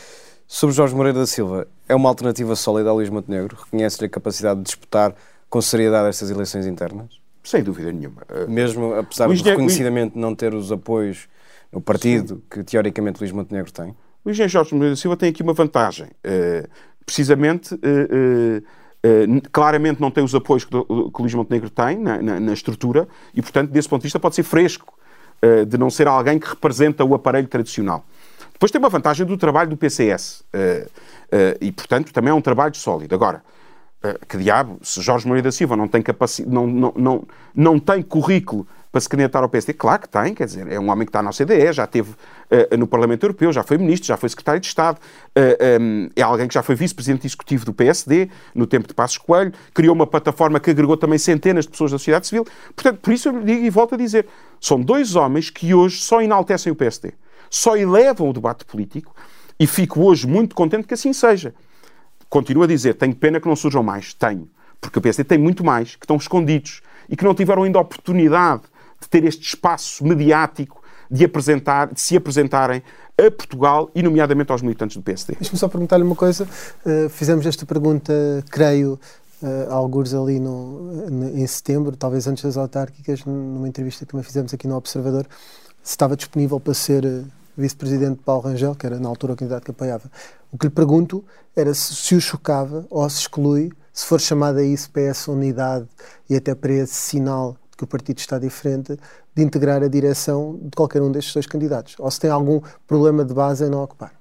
Sobre 0.47 0.75
Jorge 0.75 0.95
Moreira 0.95 1.19
da 1.19 1.27
Silva, 1.27 1.67
é 1.89 1.95
uma 1.95 2.09
alternativa 2.09 2.57
sólida 2.57 2.89
a 2.89 2.93
Luís 2.93 3.11
Montenegro? 3.11 3.57
Reconhece-lhe 3.63 4.07
a 4.07 4.09
capacidade 4.09 4.61
de 4.61 4.65
disputar 4.65 5.15
com 5.51 5.61
seriedade 5.61 6.09
estas 6.09 6.31
eleições 6.31 6.67
internas? 6.67 7.21
Sem 7.43 7.63
dúvida 7.63 7.93
nenhuma. 7.93 8.23
Mesmo 8.49 8.95
apesar 8.95 9.27
Luís 9.27 9.43
de 9.43 9.51
reconhecidamente 9.51 10.19
não 10.19 10.35
ter 10.35 10.55
os 10.55 10.73
apoios 10.73 11.29
no 11.71 11.81
partido 11.81 12.37
Sim. 12.37 12.43
que 12.51 12.65
teoricamente 12.65 13.21
Luís 13.21 13.33
Montenegro 13.33 13.71
tem? 13.71 13.95
O 14.25 14.31
engenheiro 14.31 14.51
Jorge 14.51 14.75
Moreira 14.75 14.95
da 14.95 15.01
Silva 15.01 15.17
tem 15.17 15.29
aqui 15.29 15.43
uma 15.43 15.53
vantagem. 15.53 16.07
Uh, 16.07 16.67
precisamente, 17.05 17.75
uh, 17.75 17.79
uh, 17.79 18.63
claramente 19.53 20.01
não 20.01 20.11
tem 20.11 20.25
os 20.25 20.35
apoios 20.35 20.65
que, 20.65 20.71
que 20.71 20.77
o 20.77 21.13
Luís 21.19 21.35
Montenegro 21.35 21.69
tem 21.69 21.99
na, 21.99 22.23
na, 22.23 22.41
na, 22.41 22.53
estrutura 22.53 23.07
e, 23.35 23.43
portanto, 23.43 23.71
desse 23.71 23.89
ponto 23.89 24.01
de 24.01 24.07
vista 24.07 24.19
pode 24.19 24.35
ser 24.35 24.43
fresco, 24.43 24.95
de 25.67 25.77
não 25.77 25.91
ser 25.91 26.09
alguém 26.09 26.39
que 26.39 26.49
representa 26.49 27.05
o 27.05 27.15
aparelho 27.15 27.47
tradicional. 27.47 28.05
Depois 28.53 28.73
tem 28.73 28.79
uma 28.79 28.89
vantagem 28.89 29.27
do 29.27 29.37
trabalho 29.37 29.69
do 29.69 29.77
PCS 29.77 30.43
e, 31.61 31.71
portanto, 31.71 32.15
também 32.15 32.31
é 32.31 32.35
um 32.35 32.41
trabalho 32.41 32.75
sólido. 32.75 33.15
Agora, 33.15 33.43
que 34.27 34.39
diabo, 34.39 34.79
se 34.83 35.03
Jorge 35.03 35.27
Moreira 35.27 35.49
da 35.49 35.53
Silva 35.53 35.77
não 35.77 35.87
tem, 35.87 36.01
capaci 36.01 36.47
não, 36.47 36.67
não, 36.67 36.93
não, 36.97 37.25
não 37.55 37.79
tem 37.79 38.03
currículo 38.03 38.67
para 38.95 39.01
se 39.01 39.09
candidatar 39.09 39.43
ao 39.43 39.49
PSD? 39.49 39.73
Claro 39.73 40.03
que 40.03 40.09
tem, 40.09 40.33
quer 40.33 40.45
dizer, 40.45 40.71
é 40.71 40.79
um 40.79 40.89
homem 40.89 41.05
que 41.05 41.09
está 41.09 41.21
na 41.21 41.31
OCDE, 41.31 41.73
já 41.73 41.83
esteve 41.83 42.13
uh, 42.13 42.77
no 42.79 42.87
Parlamento 42.87 43.25
Europeu, 43.25 43.53
já 43.53 43.65
foi 43.65 43.77
ministro, 43.77 44.07
já 44.07 44.17
foi 44.17 44.29
secretário 44.29 44.61
de 44.61 44.69
Estado, 44.69 44.99
uh, 44.99 45.01
eh, 45.35 45.79
um, 45.81 46.09
é 46.15 46.23
alguém 46.23 46.47
que 46.47 46.55
já 46.55 46.63
foi 46.63 46.77
vice-presidente 46.77 47.27
executivo 47.27 47.65
do 47.65 47.75
PSD 47.75 48.31
no 48.55 48.69
tempo 48.69 48.87
de 48.87 48.95
Passos 48.95 49.19
Coelho, 49.19 49.53
criou 49.75 49.97
uma 49.97 50.07
plataforma 50.07 50.61
que 50.61 50.71
agregou 50.71 50.97
também 50.97 51.19
centenas 51.19 51.65
de 51.65 51.73
pessoas 51.73 51.91
da 51.91 51.99
sociedade 51.99 52.29
civil. 52.29 52.47
Portanto, 52.77 53.01
por 53.01 53.13
isso 53.13 53.31
eu 53.31 53.43
digo 53.43 53.65
e 53.65 53.69
volto 53.69 53.97
a 53.97 53.99
dizer, 53.99 54.29
são 54.61 54.81
dois 54.81 55.17
homens 55.17 55.51
que 55.51 55.75
hoje 55.75 56.01
só 56.01 56.23
enaltecem 56.23 56.71
o 56.73 56.77
PSD, 56.77 57.15
só 57.51 57.77
elevam 57.77 58.29
o 58.29 58.33
debate 58.33 58.65
político 58.65 59.13
e 59.59 59.67
fico 59.67 60.03
hoje 60.05 60.25
muito 60.25 60.55
contente 60.55 60.87
que 60.87 60.95
assim 60.95 61.13
seja. 61.13 61.53
Continuo 62.29 62.63
a 62.63 62.69
dizer, 62.69 62.95
tenho 62.95 63.17
pena 63.17 63.41
que 63.41 63.49
não 63.49 63.57
surjam 63.57 63.83
mais. 63.83 64.15
Tenho. 64.15 64.49
Porque 64.81 65.01
o 65.01 65.03
PSD 65.03 65.25
tem 65.25 65.39
muito 65.39 65.65
mais, 65.65 65.97
que 65.97 66.05
estão 66.05 66.15
escondidos 66.15 66.81
e 67.09 67.17
que 67.17 67.25
não 67.25 67.35
tiveram 67.35 67.65
ainda 67.65 67.81
oportunidade 67.81 68.63
de 69.05 69.09
ter 69.09 69.25
este 69.25 69.47
espaço 69.47 70.05
mediático 70.05 70.83
de, 71.11 71.25
apresentar, 71.25 71.93
de 71.93 72.01
se 72.01 72.17
apresentarem 72.17 72.83
a 73.17 73.31
Portugal 73.31 73.91
e, 73.95 74.03
nomeadamente, 74.03 74.51
aos 74.51 74.63
militantes 74.63 74.97
do 74.97 75.03
PSD. 75.03 75.37
Deixa-me 75.39 75.59
só 75.59 75.69
perguntar-lhe 75.69 76.03
uma 76.03 76.17
coisa. 76.17 76.49
Uh, 76.85 77.09
fizemos 77.09 77.47
esta 77.47 77.65
pergunta, 77.65 78.13
creio, 78.51 78.99
uh, 79.43 79.73
alguns 79.73 80.13
ali 80.15 80.41
no, 80.41 81.07
em 81.35 81.47
setembro, 81.47 81.97
talvez 81.97 82.27
antes 82.27 82.43
das 82.43 82.57
autárquicas, 82.57 83.25
numa 83.25 83.69
entrevista 83.69 84.05
que 84.05 84.11
também 84.11 84.25
fizemos 84.25 84.53
aqui 84.53 84.67
no 84.67 84.77
Observador, 84.77 85.27
se 85.83 85.91
estava 85.91 86.17
disponível 86.17 86.59
para 86.59 86.75
ser 86.75 87.05
uh, 87.05 87.25
vice-presidente 87.57 88.19
de 88.19 88.25
Paulo 88.25 88.43
Rangel, 88.43 88.75
que 88.75 88.87
era 88.87 88.99
na 88.99 89.09
altura 89.09 89.35
o 89.35 89.37
candidato 89.37 89.65
que 89.65 89.71
apoiava. 89.71 90.11
O 90.51 90.59
que 90.59 90.67
lhe 90.67 90.73
pergunto 90.73 91.25
era 91.55 91.73
se, 91.75 91.95
se 91.95 92.15
o 92.15 92.21
chocava 92.21 92.87
ou 92.91 93.09
se 93.09 93.21
exclui, 93.21 93.71
se 93.93 94.07
for 94.07 94.21
chamada 94.21 94.59
a 94.59 94.65
isso 94.65 94.91
para 94.91 95.03
essa 95.03 95.31
unidade 95.31 95.87
e 96.29 96.35
até 96.35 96.53
para 96.55 96.73
esse 96.73 96.95
sinal 96.95 97.57
que 97.77 97.85
o 97.85 97.87
partido 97.87 98.19
está 98.19 98.39
diferente, 98.39 98.97
de 99.35 99.43
integrar 99.43 99.83
a 99.83 99.89
direção 99.89 100.59
de 100.63 100.71
qualquer 100.77 101.03
um 101.03 101.11
destes 101.11 101.35
dois 101.35 101.47
candidatos? 101.47 101.97
Ou 101.99 102.11
se 102.11 102.21
tem 102.21 102.31
algum 102.31 102.61
problema 102.87 103.25
de 103.25 103.35
base 103.35 103.65
em 103.65 103.69
não 103.71 103.83
ocupar? 103.83 104.13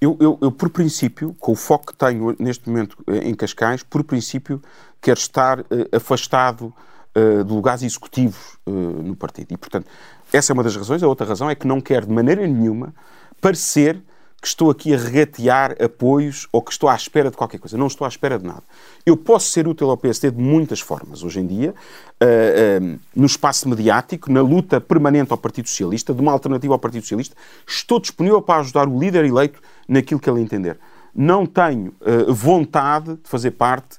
Eu, 0.00 0.16
eu, 0.18 0.38
eu, 0.40 0.50
por 0.50 0.70
princípio, 0.70 1.36
com 1.38 1.52
o 1.52 1.54
foco 1.54 1.88
que 1.88 1.94
tenho 1.94 2.34
neste 2.38 2.68
momento 2.68 2.96
eh, 3.06 3.28
em 3.28 3.34
Cascais, 3.34 3.82
por 3.82 4.02
princípio, 4.02 4.62
quero 4.98 5.18
estar 5.18 5.60
uh, 5.60 5.64
afastado 5.92 6.72
uh, 7.14 7.44
de 7.44 7.52
lugares 7.52 7.82
executivos 7.82 8.58
uh, 8.66 8.70
no 8.70 9.14
partido. 9.14 9.52
E, 9.52 9.58
portanto, 9.58 9.86
essa 10.32 10.52
é 10.52 10.54
uma 10.54 10.62
das 10.62 10.74
razões. 10.74 11.02
A 11.02 11.08
outra 11.08 11.26
razão 11.26 11.50
é 11.50 11.54
que 11.54 11.66
não 11.66 11.82
quero 11.82 12.06
de 12.06 12.12
maneira 12.12 12.46
nenhuma 12.46 12.94
parecer 13.42 14.02
que 14.40 14.48
estou 14.48 14.70
aqui 14.70 14.94
a 14.94 14.96
regatear 14.96 15.76
apoios 15.82 16.48
ou 16.50 16.62
que 16.62 16.72
estou 16.72 16.88
à 16.88 16.94
espera 16.94 17.30
de 17.30 17.36
qualquer 17.36 17.58
coisa. 17.58 17.76
Não 17.76 17.86
estou 17.86 18.06
à 18.06 18.08
espera 18.08 18.38
de 18.38 18.46
nada. 18.46 18.62
Eu 19.04 19.16
posso 19.16 19.50
ser 19.50 19.68
útil 19.68 19.90
ao 19.90 19.96
PSD 19.98 20.30
de 20.30 20.40
muitas 20.40 20.80
formas 20.80 21.22
hoje 21.22 21.40
em 21.40 21.46
dia, 21.46 21.74
uh, 22.22 22.84
uh, 22.84 22.98
no 23.14 23.26
espaço 23.26 23.68
mediático, 23.68 24.32
na 24.32 24.40
luta 24.40 24.80
permanente 24.80 25.30
ao 25.30 25.36
Partido 25.36 25.68
Socialista, 25.68 26.14
de 26.14 26.22
uma 26.22 26.32
alternativa 26.32 26.72
ao 26.72 26.78
Partido 26.78 27.02
Socialista. 27.02 27.36
Estou 27.66 28.00
disponível 28.00 28.40
para 28.40 28.60
ajudar 28.60 28.88
o 28.88 28.98
líder 28.98 29.26
eleito 29.26 29.60
naquilo 29.86 30.18
que 30.18 30.30
ele 30.30 30.40
entender. 30.40 30.78
Não 31.14 31.44
tenho 31.44 31.92
uh, 32.00 32.32
vontade 32.32 33.16
de 33.16 33.28
fazer 33.28 33.50
parte 33.52 33.98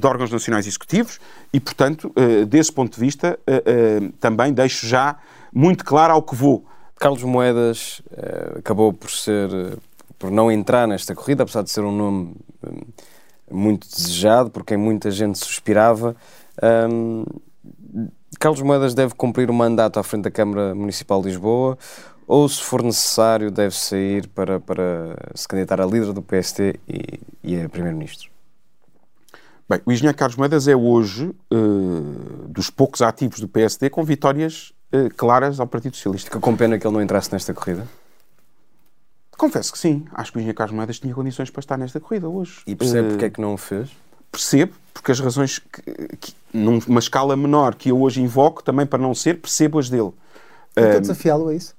de 0.00 0.06
órgãos 0.06 0.30
nacionais 0.30 0.66
executivos 0.66 1.18
e, 1.52 1.58
portanto, 1.58 2.10
desse 2.48 2.72
ponto 2.72 2.94
de 2.94 3.00
vista, 3.00 3.38
também 4.20 4.50
deixo 4.52 4.86
já 4.86 5.16
muito 5.52 5.84
claro 5.84 6.14
ao 6.14 6.22
que 6.22 6.34
vou. 6.34 6.64
Carlos 6.96 7.22
Moedas 7.22 8.00
uh, 8.10 8.58
acabou 8.58 8.92
por 8.92 9.10
ser 9.10 9.48
uh, 9.50 9.78
por 10.18 10.30
não 10.30 10.50
entrar 10.50 10.88
nesta 10.88 11.14
corrida, 11.14 11.42
apesar 11.42 11.62
de 11.62 11.70
ser 11.70 11.82
um 11.82 11.92
nome 11.94 12.34
um, 12.66 13.54
muito 13.54 13.86
desejado, 13.88 14.50
por 14.50 14.64
quem 14.64 14.76
muita 14.76 15.10
gente 15.10 15.38
suspirava. 15.38 16.16
Um, 16.90 17.24
Carlos 18.40 18.62
Moedas 18.62 18.94
deve 18.94 19.14
cumprir 19.14 19.50
o 19.50 19.54
mandato 19.54 19.98
à 19.98 20.02
frente 20.02 20.24
da 20.24 20.30
Câmara 20.30 20.74
Municipal 20.74 21.20
de 21.20 21.28
Lisboa 21.28 21.78
ou, 22.26 22.48
se 22.48 22.60
for 22.62 22.82
necessário, 22.82 23.50
deve 23.50 23.74
sair 23.74 24.26
para, 24.28 24.58
para 24.58 25.16
se 25.34 25.46
candidatar 25.46 25.80
a 25.80 25.86
líder 25.86 26.12
do 26.12 26.22
PST 26.22 26.80
e, 26.88 27.20
e 27.42 27.60
a 27.60 27.68
Primeiro-Ministro? 27.68 28.30
Bem, 29.68 29.80
o 29.84 29.92
engenheiro 29.92 30.16
Carlos 30.16 30.36
Moedas 30.36 30.68
é 30.68 30.76
hoje 30.76 31.34
uh, 31.52 32.48
dos 32.48 32.70
poucos 32.70 33.02
ativos 33.02 33.40
do 33.40 33.48
PSD 33.48 33.90
com 33.90 34.04
vitórias 34.04 34.72
uh, 34.96 35.14
claras 35.16 35.60
ao 35.60 35.66
Partido 35.66 35.96
Socialista. 35.96 36.28
Fica 36.28 36.40
com 36.40 36.56
pena 36.56 36.78
que 36.78 36.86
ele 36.86 36.94
não 36.94 37.02
entrasse 37.02 37.32
nesta 37.32 37.52
corrida? 37.52 37.86
Confesso 39.36 39.72
que 39.72 39.78
sim. 39.78 40.06
Acho 40.12 40.32
que 40.32 40.38
o 40.38 40.40
engenheiro 40.40 40.56
Carlos 40.56 40.74
Moedas 40.74 40.98
tinha 40.98 41.14
condições 41.14 41.50
para 41.50 41.60
estar 41.60 41.76
nesta 41.76 42.00
corrida 42.00 42.28
hoje. 42.28 42.62
E 42.66 42.74
percebe 42.74 43.08
uh, 43.08 43.10
porque 43.10 43.24
é 43.26 43.30
que 43.30 43.40
não 43.40 43.54
o 43.54 43.56
fez? 43.56 43.90
Percebo, 44.32 44.72
porque 44.92 45.12
as 45.12 45.20
razões, 45.20 45.58
que, 45.58 45.82
que, 46.16 46.34
numa 46.52 46.98
escala 46.98 47.36
menor 47.36 47.74
que 47.74 47.90
eu 47.90 48.00
hoje 48.00 48.20
invoco, 48.20 48.62
também 48.62 48.86
para 48.86 48.98
não 48.98 49.14
ser, 49.14 49.40
percebo 49.40 49.78
as 49.78 49.88
dele. 49.88 50.12
Então 50.76 51.00
desafiá-lo 51.00 51.48
a 51.48 51.54
isso? 51.54 51.74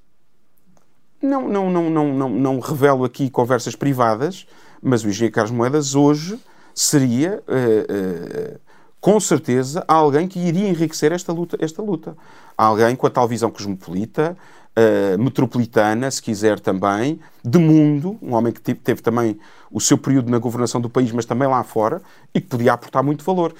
Não, 1.22 1.48
não, 1.48 1.70
não, 1.70 1.90
não, 1.90 2.14
não, 2.14 2.28
não 2.28 2.60
revelo 2.60 3.04
aqui 3.04 3.28
conversas 3.28 3.74
privadas, 3.74 4.46
mas 4.82 5.04
o 5.04 5.08
engenheiro 5.08 5.34
Carlos 5.34 5.50
Moedas 5.50 5.94
hoje 5.94 6.38
seria, 6.74 7.42
uh, 7.48 8.54
uh, 8.54 8.60
com 9.08 9.18
certeza, 9.18 9.82
alguém 9.88 10.28
que 10.28 10.38
iria 10.38 10.68
enriquecer 10.68 11.12
esta 11.12 11.32
luta. 11.32 11.56
Esta 11.58 11.80
luta. 11.80 12.14
Alguém 12.54 12.94
com 12.94 13.06
a 13.06 13.10
tal 13.10 13.26
visão 13.26 13.50
cosmopolita, 13.50 14.36
uh, 14.76 15.18
metropolitana, 15.18 16.10
se 16.10 16.20
quiser 16.20 16.60
também, 16.60 17.18
de 17.42 17.58
mundo, 17.58 18.18
um 18.20 18.34
homem 18.34 18.52
que 18.52 18.60
teve, 18.60 18.80
teve, 18.80 19.00
também 19.00 19.40
o 19.70 19.80
seu 19.80 19.96
período 19.96 20.30
na 20.30 20.36
governação 20.36 20.78
do 20.78 20.90
país, 20.90 21.10
mas 21.10 21.24
também 21.24 21.48
lá 21.48 21.64
fora, 21.64 22.02
e 22.34 22.40
que 22.42 22.48
podia 22.48 22.74
aportar 22.74 23.02
muito 23.02 23.24
valor. 23.24 23.54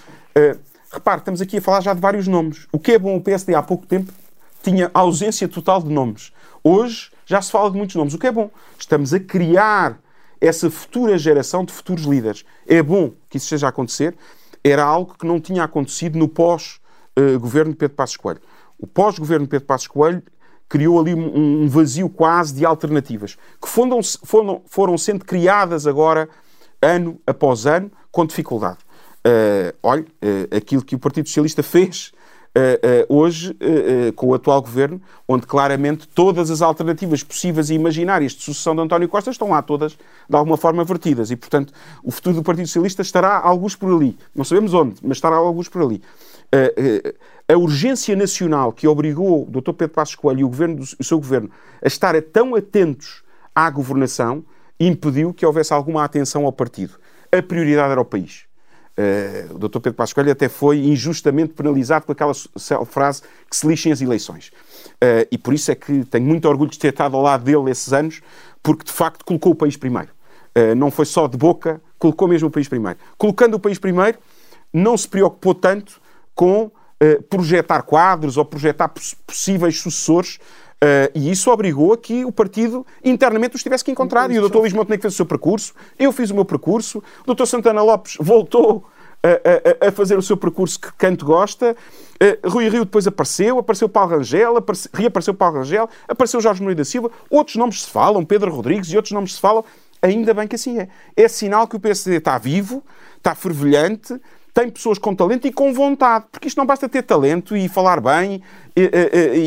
repare, 0.93 1.21
estamos 1.21 1.41
aqui 1.41 1.57
a 1.57 1.63
falar 1.63 1.81
já 1.81 1.95
de 1.95 2.01
vários 2.01 2.29
nomes. 2.29 2.67
O 2.71 2.79
que 2.79 2.93
é 2.93 2.99
bom, 2.99 3.17
o 3.17 3.21
PSD 3.23 3.55
há 3.55 3.63
pouco 3.63 3.87
tempo 3.87 4.13
tinha 4.63 4.91
ausência 4.93 5.49
total 5.49 5.83
de 5.83 5.89
nomes. 5.89 6.31
Hoje 6.63 7.11
já 7.25 7.41
se 7.41 7.51
fala 7.51 7.71
de 7.71 7.79
muitos 7.79 7.97
nomes, 7.97 8.13
o 8.13 8.19
que 8.19 8.27
é 8.27 8.33
bom. 8.33 8.51
Estamos 8.79 9.15
a 9.15 9.19
criar 9.19 9.99
essa 10.41 10.71
futura 10.71 11.17
geração 11.17 11.65
de 11.65 11.73
futuros 11.73 12.05
líderes. 12.05 12.45
É 12.67 12.83
bom 12.83 13.13
que 13.31 13.39
isso 13.39 13.47
esteja 13.47 13.67
a 13.67 13.71
acontecer. 13.71 14.15
Era 14.63 14.85
algo 14.85 15.15
que 15.19 15.27
não 15.27 15.41
tinha 15.41 15.65
acontecido 15.65 16.19
no 16.19 16.29
pós-governo 16.29 17.75
Pedro 17.75 17.97
Passos 17.97 18.17
Coelho. 18.17 18.41
O 18.79 18.87
pós-governo 18.87 19.47
Pedro 19.47 19.67
Passos 19.67 19.87
Coelho 19.87 20.23
criou 20.69 21.01
ali 21.01 21.15
um 21.15 21.67
vazio 21.69 22.11
quase 22.11 22.55
de 22.55 22.65
alternativas, 22.65 23.37
que 23.61 23.69
foram, 23.69 24.01
foram, 24.23 24.63
foram 24.67 24.99
sendo 24.99 25.25
criadas 25.25 25.87
agora, 25.87 26.29
ano 26.83 27.19
após 27.27 27.67
ano, 27.67 27.91
com 28.13 28.27
dificuldade. 28.27 28.79
Uh, 29.27 29.75
olha, 29.83 30.03
uh, 30.03 30.57
aquilo 30.57 30.85
que 30.85 30.95
o 30.95 30.99
Partido 30.99 31.27
Socialista 31.29 31.63
fez 31.63 32.13
hoje, 33.09 33.53
uh, 33.53 34.13
com 34.15 34.29
o 34.29 34.35
atual 34.35 34.61
governo, 34.61 35.01
onde 35.27 35.47
claramente 35.47 36.09
todas 36.09 36.51
as 36.51 36.63
alternativas 36.63 37.23
possíveis 37.23 37.71
e 37.71 37.75
imaginárias 37.75 38.33
de 38.33 38.43
sucessão 38.43 38.75
de 38.75 38.83
António 38.83 39.09
Costa 39.09 39.31
estão 39.31 39.51
lá 39.51 39.63
todas, 39.63 39.93
de 39.93 40.37
alguma 40.37 40.57
forma, 40.57 40.85
vertidas. 40.85 41.31
E, 41.31 41.37
portanto, 41.37 41.73
o 42.03 42.11
futuro 42.11 42.37
do 42.37 42.43
Partido 42.43 42.67
Socialista 42.67 43.03
estará 43.03 43.39
alguns 43.39 43.77
por 43.77 43.95
ali. 43.95 44.17
Não 44.35 44.45
sabemos 44.45 44.75
onde, 44.75 44.97
mas 45.03 45.19
estará 45.19 45.37
alguns 45.37 45.69
por 45.69 45.83
ali. 45.83 46.03
a 47.49 47.57
urgência 47.57 48.17
nacional 48.17 48.73
que 48.73 48.89
obrigou 48.89 49.43
o 49.43 49.51
Dr. 49.51 49.73
Pedro 49.73 49.95
Passos 49.95 50.15
Coelho 50.15 50.41
e 50.41 50.45
o, 50.45 50.49
governo 50.49 50.83
o 50.99 51.05
seu 51.05 51.19
governo 51.19 51.51
a 51.83 51.87
estar 51.87 52.21
tão 52.23 52.55
atentos 52.55 53.23
à 53.55 53.69
governação 53.71 54.45
impediu 54.81 55.35
que 55.35 55.45
houvesse 55.45 55.73
alguma 55.73 56.05
atenção 56.05 56.45
ao 56.45 56.53
partido. 56.53 56.95
A 57.31 57.43
prioridade 57.43 57.93
era 57.93 58.01
o 58.01 58.05
país. 58.05 58.48
Uh, 58.99 59.55
o 59.55 59.59
Dr. 59.61 59.79
Pedro 59.79 59.95
Passos 59.95 60.13
Coelho 60.13 60.33
até 60.33 60.49
foi 60.49 60.79
injustamente 60.79 61.55
penalizado 61.55 62.05
com 62.05 62.11
aquela 62.11 62.35
frase 62.85 63.23
que 63.49 63.57
se 63.57 63.65
lixem 63.65 63.93
as 63.93 64.01
eleições. 64.01 64.49
Uh, 64.97 65.23
e 65.31 65.39
por 65.39 65.55
isso 65.55 65.71
é 65.71 65.77
que 65.77 66.05
tenho 66.07 66.27
muito 66.27 66.49
orgulho 66.49 66.69
de 66.69 66.81
ter 66.81 66.89
estado 66.89 67.17
ao 67.17 67.23
lado 67.23 67.45
dele 67.45 67.71
esses 67.71 67.93
anos, 67.93 68.21
porque 68.61 68.85
de 68.85 68.91
facto 68.91 69.25
colocou 69.25 69.53
o 69.53 69.55
país 69.55 69.77
primeiro. 69.77 70.09
Uh, 70.49 70.75
não 70.75 70.91
foi 70.91 71.05
só 71.05 71.29
de 71.29 71.37
boca, 71.37 71.81
colocou 71.97 72.27
mesmo 72.27 72.49
o 72.49 72.51
país 72.51 72.67
primeiro. 72.67 72.99
Colocando 73.17 73.55
o 73.55 73.61
país 73.61 73.79
primeiro, 73.79 74.19
não 74.73 74.97
se 74.97 75.07
preocupou 75.07 75.55
tanto 75.55 76.01
com 76.35 76.71
projetar 77.31 77.83
quadros 77.83 78.37
ou 78.37 78.45
projetar 78.45 78.89
poss 78.89 79.15
possíveis 79.25 79.79
sucessores 79.79 80.41
Uh, 80.83 81.11
e 81.13 81.31
isso 81.31 81.51
obrigou 81.51 81.93
a 81.93 81.99
que 81.99 82.25
o 82.25 82.31
partido 82.31 82.87
internamente 83.05 83.57
os 83.57 83.63
tivesse 83.63 83.85
que 83.85 83.91
encontrar. 83.91 84.31
E 84.31 84.39
o 84.39 84.49
Dr. 84.49 84.59
Luís 84.59 84.73
Montenegro 84.73 85.03
fez 85.03 85.15
o 85.15 85.17
seu 85.17 85.27
percurso, 85.27 85.75
eu 85.99 86.13
fiz 86.13 86.31
o 86.31 86.35
meu 86.35 86.45
percurso, 86.45 87.03
o 87.27 87.35
Dr. 87.35 87.47
Santana 87.47 87.83
Lopes 87.83 88.17
voltou 88.21 88.87
a, 89.23 89.85
a, 89.85 89.89
a 89.89 89.93
fazer 89.93 90.17
o 90.17 90.23
seu 90.23 90.37
percurso 90.37 90.81
que 90.81 90.93
canto 90.93 91.25
gosta. 91.25 91.77
Uh, 92.23 92.49
Rui 92.49 92.69
Rio 92.69 92.85
depois 92.85 93.07
apareceu, 93.07 93.59
apareceu 93.59 93.89
Paulo 93.89 94.17
Rangel, 94.17 94.57
apareceu, 94.57 94.91
reapareceu 94.95 95.35
Paulo 95.35 95.59
Rangel, 95.59 95.89
apareceu 96.07 96.41
Jorge 96.41 96.61
Moreira 96.61 96.79
da 96.79 96.85
Silva, 96.85 97.11
outros 97.29 97.57
nomes 97.57 97.83
se 97.83 97.91
falam, 97.91 98.25
Pedro 98.25 98.55
Rodrigues 98.55 98.91
e 98.93 98.97
outros 98.97 99.13
nomes 99.13 99.35
se 99.35 99.41
falam. 99.41 99.65
Ainda 100.01 100.33
bem 100.33 100.47
que 100.47 100.55
assim 100.55 100.79
é. 100.79 100.89
É 101.17 101.27
sinal 101.27 101.67
que 101.67 101.75
o 101.75 101.81
PSD 101.81 102.17
está 102.19 102.39
vivo, 102.39 102.85
está 103.17 103.35
fervilhante, 103.35 104.21
tem 104.59 104.69
pessoas 104.69 104.99
com 104.99 105.15
talento 105.15 105.47
e 105.47 105.53
com 105.53 105.73
vontade, 105.73 106.25
porque 106.33 106.49
isto 106.49 106.57
não 106.59 106.67
basta 106.67 106.89
ter 106.89 107.05
talento 107.05 107.57
e 107.57 107.69
falar 107.69 108.01
bem 108.01 108.43
e, 108.75 108.91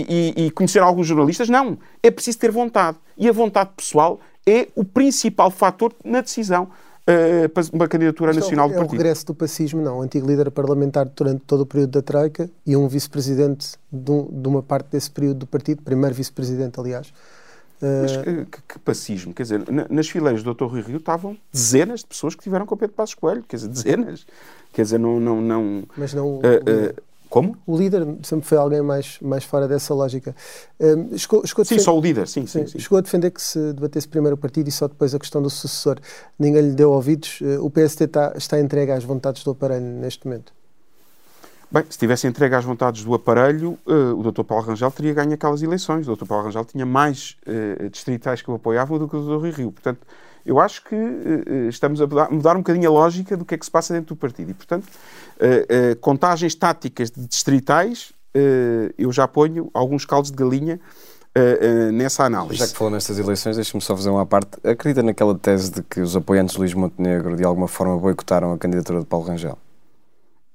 e, 0.08 0.45
e, 0.45 0.52
conhecer 0.52 0.80
alguns 0.80 1.06
jornalistas, 1.06 1.50
não. 1.50 1.78
É 2.02 2.10
preciso 2.10 2.39
ter 2.39 2.50
vontade. 2.50 2.97
E 3.17 3.28
a 3.28 3.32
vontade 3.34 3.71
pessoal 3.76 4.21
é 4.47 4.69
o 4.74 4.86
principal 4.86 5.52
fator 5.52 5.93
na 6.06 6.21
decisão 6.21 6.63
uh, 6.63 7.50
para 7.50 7.63
uma 7.74 7.89
candidatura 7.89 8.32
nacional 8.32 8.67
é 8.67 8.69
do 8.69 8.76
partido. 8.76 8.93
É 8.93 8.95
o 8.95 8.97
regresso 9.00 9.26
do 9.26 9.36
pacismo, 9.36 9.82
não. 9.82 10.00
O 10.00 10.02
antigo 10.02 10.26
líder 10.26 10.50
parlamentar 10.50 11.06
durante 11.10 11.41
todo 11.41 11.62
o 11.62 11.65
período 11.65 11.91
da 11.91 12.02
Troika 12.02 12.50
e 12.65 12.78
um 12.78 12.88
vice-presidente 12.88 13.74
de, 13.91 14.12
um, 14.12 14.30
de 14.32 14.47
uma 14.47 14.63
parte 14.63 14.91
desse 14.91 15.12
período 15.12 15.39
do 15.39 15.45
partido, 15.45 15.82
primeiro 15.82 16.15
vice-presidente, 16.15 16.80
aliás, 16.80 17.12
mas 17.82 18.17
que, 18.17 18.46
que, 18.46 18.80
pacismo, 18.80 19.34
quer 19.34 19.44
dizer, 19.44 19.63
nas 19.89 20.08
fileiras 20.08 20.44
do 20.44 20.54
Dr. 20.54 20.65
Rui 20.65 20.82
Rio 20.82 20.98
estavam 20.98 21.38
dezenas 21.52 22.02
de 22.02 22.08
pessoas 22.08 22.36
que 22.36 22.44
tiveram 22.44 22.65
com 22.65 22.76
o 22.76 22.78
Pedro 22.78 22.96
Passos 22.96 23.15
Coelho, 23.15 23.44
quer 23.48 23.56
dizer, 23.56 23.70
dezenas. 23.70 24.26
Quer 24.72 24.84
dizer, 24.84 25.00
não. 25.00 25.20
não, 25.20 25.41
não 25.41 25.84
Mas 25.98 26.13
não. 26.13 26.36
Uh, 26.36 26.39
uh, 26.39 27.02
como? 27.30 27.58
O 27.65 27.78
líder 27.78 28.06
sempre 28.24 28.46
foi 28.46 28.58
alguém 28.58 28.82
mais, 28.82 29.17
mais 29.22 29.46
fora 29.46 29.65
dessa 29.65 29.94
lógica. 29.94 30.36
Chegou, 31.15 31.48
chegou 31.48 31.63
sim, 31.63 31.80
só 31.80 31.98
o 31.98 32.02
líder, 32.02 32.28
sim, 32.28 32.46
sim, 32.46 32.67
sim, 32.67 32.78
Chegou 32.78 32.98
a 32.98 33.02
defender 33.02 33.32
que 33.32 33.41
se 33.41 33.72
debatesse 33.72 34.06
primeiro 34.06 34.36
o 34.36 34.38
partido 34.38 34.67
e 34.67 34.72
só 34.72 34.86
depois 34.86 35.15
a 35.15 35.20
questão 35.20 35.41
do 35.41 35.50
sucessor. 35.50 35.98
Ninguém 36.38 36.62
lhe 36.62 36.76
deu 36.76 36.91
ouvidos. 36.91 37.39
o 37.62 37.70
PST 37.70 38.04
está, 38.04 38.34
está 38.36 38.60
entregue 38.60 38.91
às 38.91 39.06
vontades 39.06 39.46
do 39.46 39.52
aparelho 39.52 39.86
neste 39.86 40.28
momento. 40.28 40.52
Bem, 41.72 41.86
se 41.90 41.98
tivesse 41.98 42.28
entregue 42.28 42.54
às 42.54 42.66
vontades 42.66 43.02
do 43.02 43.14
aparelho, 43.14 43.80
uh, 43.88 44.20
o 44.20 44.30
Dr. 44.30 44.44
Paulo 44.44 44.66
Rangel 44.66 44.92
teria 44.92 45.14
ganho 45.14 45.34
aquelas 45.34 45.62
eleições. 45.62 46.06
O 46.06 46.18
Dr. 46.18 46.26
Paulo 46.26 46.44
Rangel 46.44 46.66
tinha 46.66 46.86
mais 46.86 47.38
uh, 47.48 47.90
distritais 47.90 48.42
que 48.42 48.52
o 48.52 48.56
apoiavam 48.56 49.00
do 49.00 49.08
que 49.08 49.16
o 49.16 49.22
Dr. 49.22 49.40
Rui 49.40 49.52
Rio. 49.52 49.72
Portanto, 49.72 50.06
eu 50.46 50.60
acho 50.60 50.84
que 50.84 50.94
uh, 50.94 51.70
estamos 51.70 52.02
a 52.02 52.08
mudar, 52.30 52.58
um 52.58 52.60
bocadinho 52.60 52.90
a 52.90 52.92
lógica 52.92 53.38
do 53.38 53.46
que 53.46 53.56
é 53.56 53.58
que 53.58 53.64
se 53.64 53.72
passa 53.72 53.94
dentro 53.94 54.14
do 54.14 54.20
partido. 54.20 54.52
E, 54.52 54.54
portanto, 54.54 54.86
contagens 56.02 56.54
táticas 56.56 57.10
de 57.10 57.26
distritais, 57.26 58.12
eu 58.98 59.12
já 59.12 59.28
ponho 59.28 59.72
alguns 59.74 60.06
caldos 60.06 60.30
de 60.30 60.38
galinha 60.38 60.80
nessa 61.94 62.26
análise. 62.26 62.58
Já 62.58 62.68
que 62.68 62.76
falou 62.76 62.92
nestas 62.92 63.18
eleições, 63.18 63.56
deixe-me 63.56 63.82
só 63.82 63.96
fazer 63.96 64.10
uma 64.10 64.26
parte. 64.26 64.50
Acredita 64.64 65.02
naquela 65.02 65.34
tese 65.36 65.72
de 65.72 65.82
que 65.82 66.02
os 66.02 66.16
apoiantes 66.16 66.54
de 66.54 66.60
Luís 66.60 66.74
Montenegro, 66.74 67.36
de 67.36 67.44
alguma 67.44 67.68
forma, 67.68 67.98
boicotaram 67.98 68.52
a 68.52 68.58
candidatura 68.58 69.00
de 69.00 69.06
Paulo 69.06 69.26
Rangel? 69.26 69.58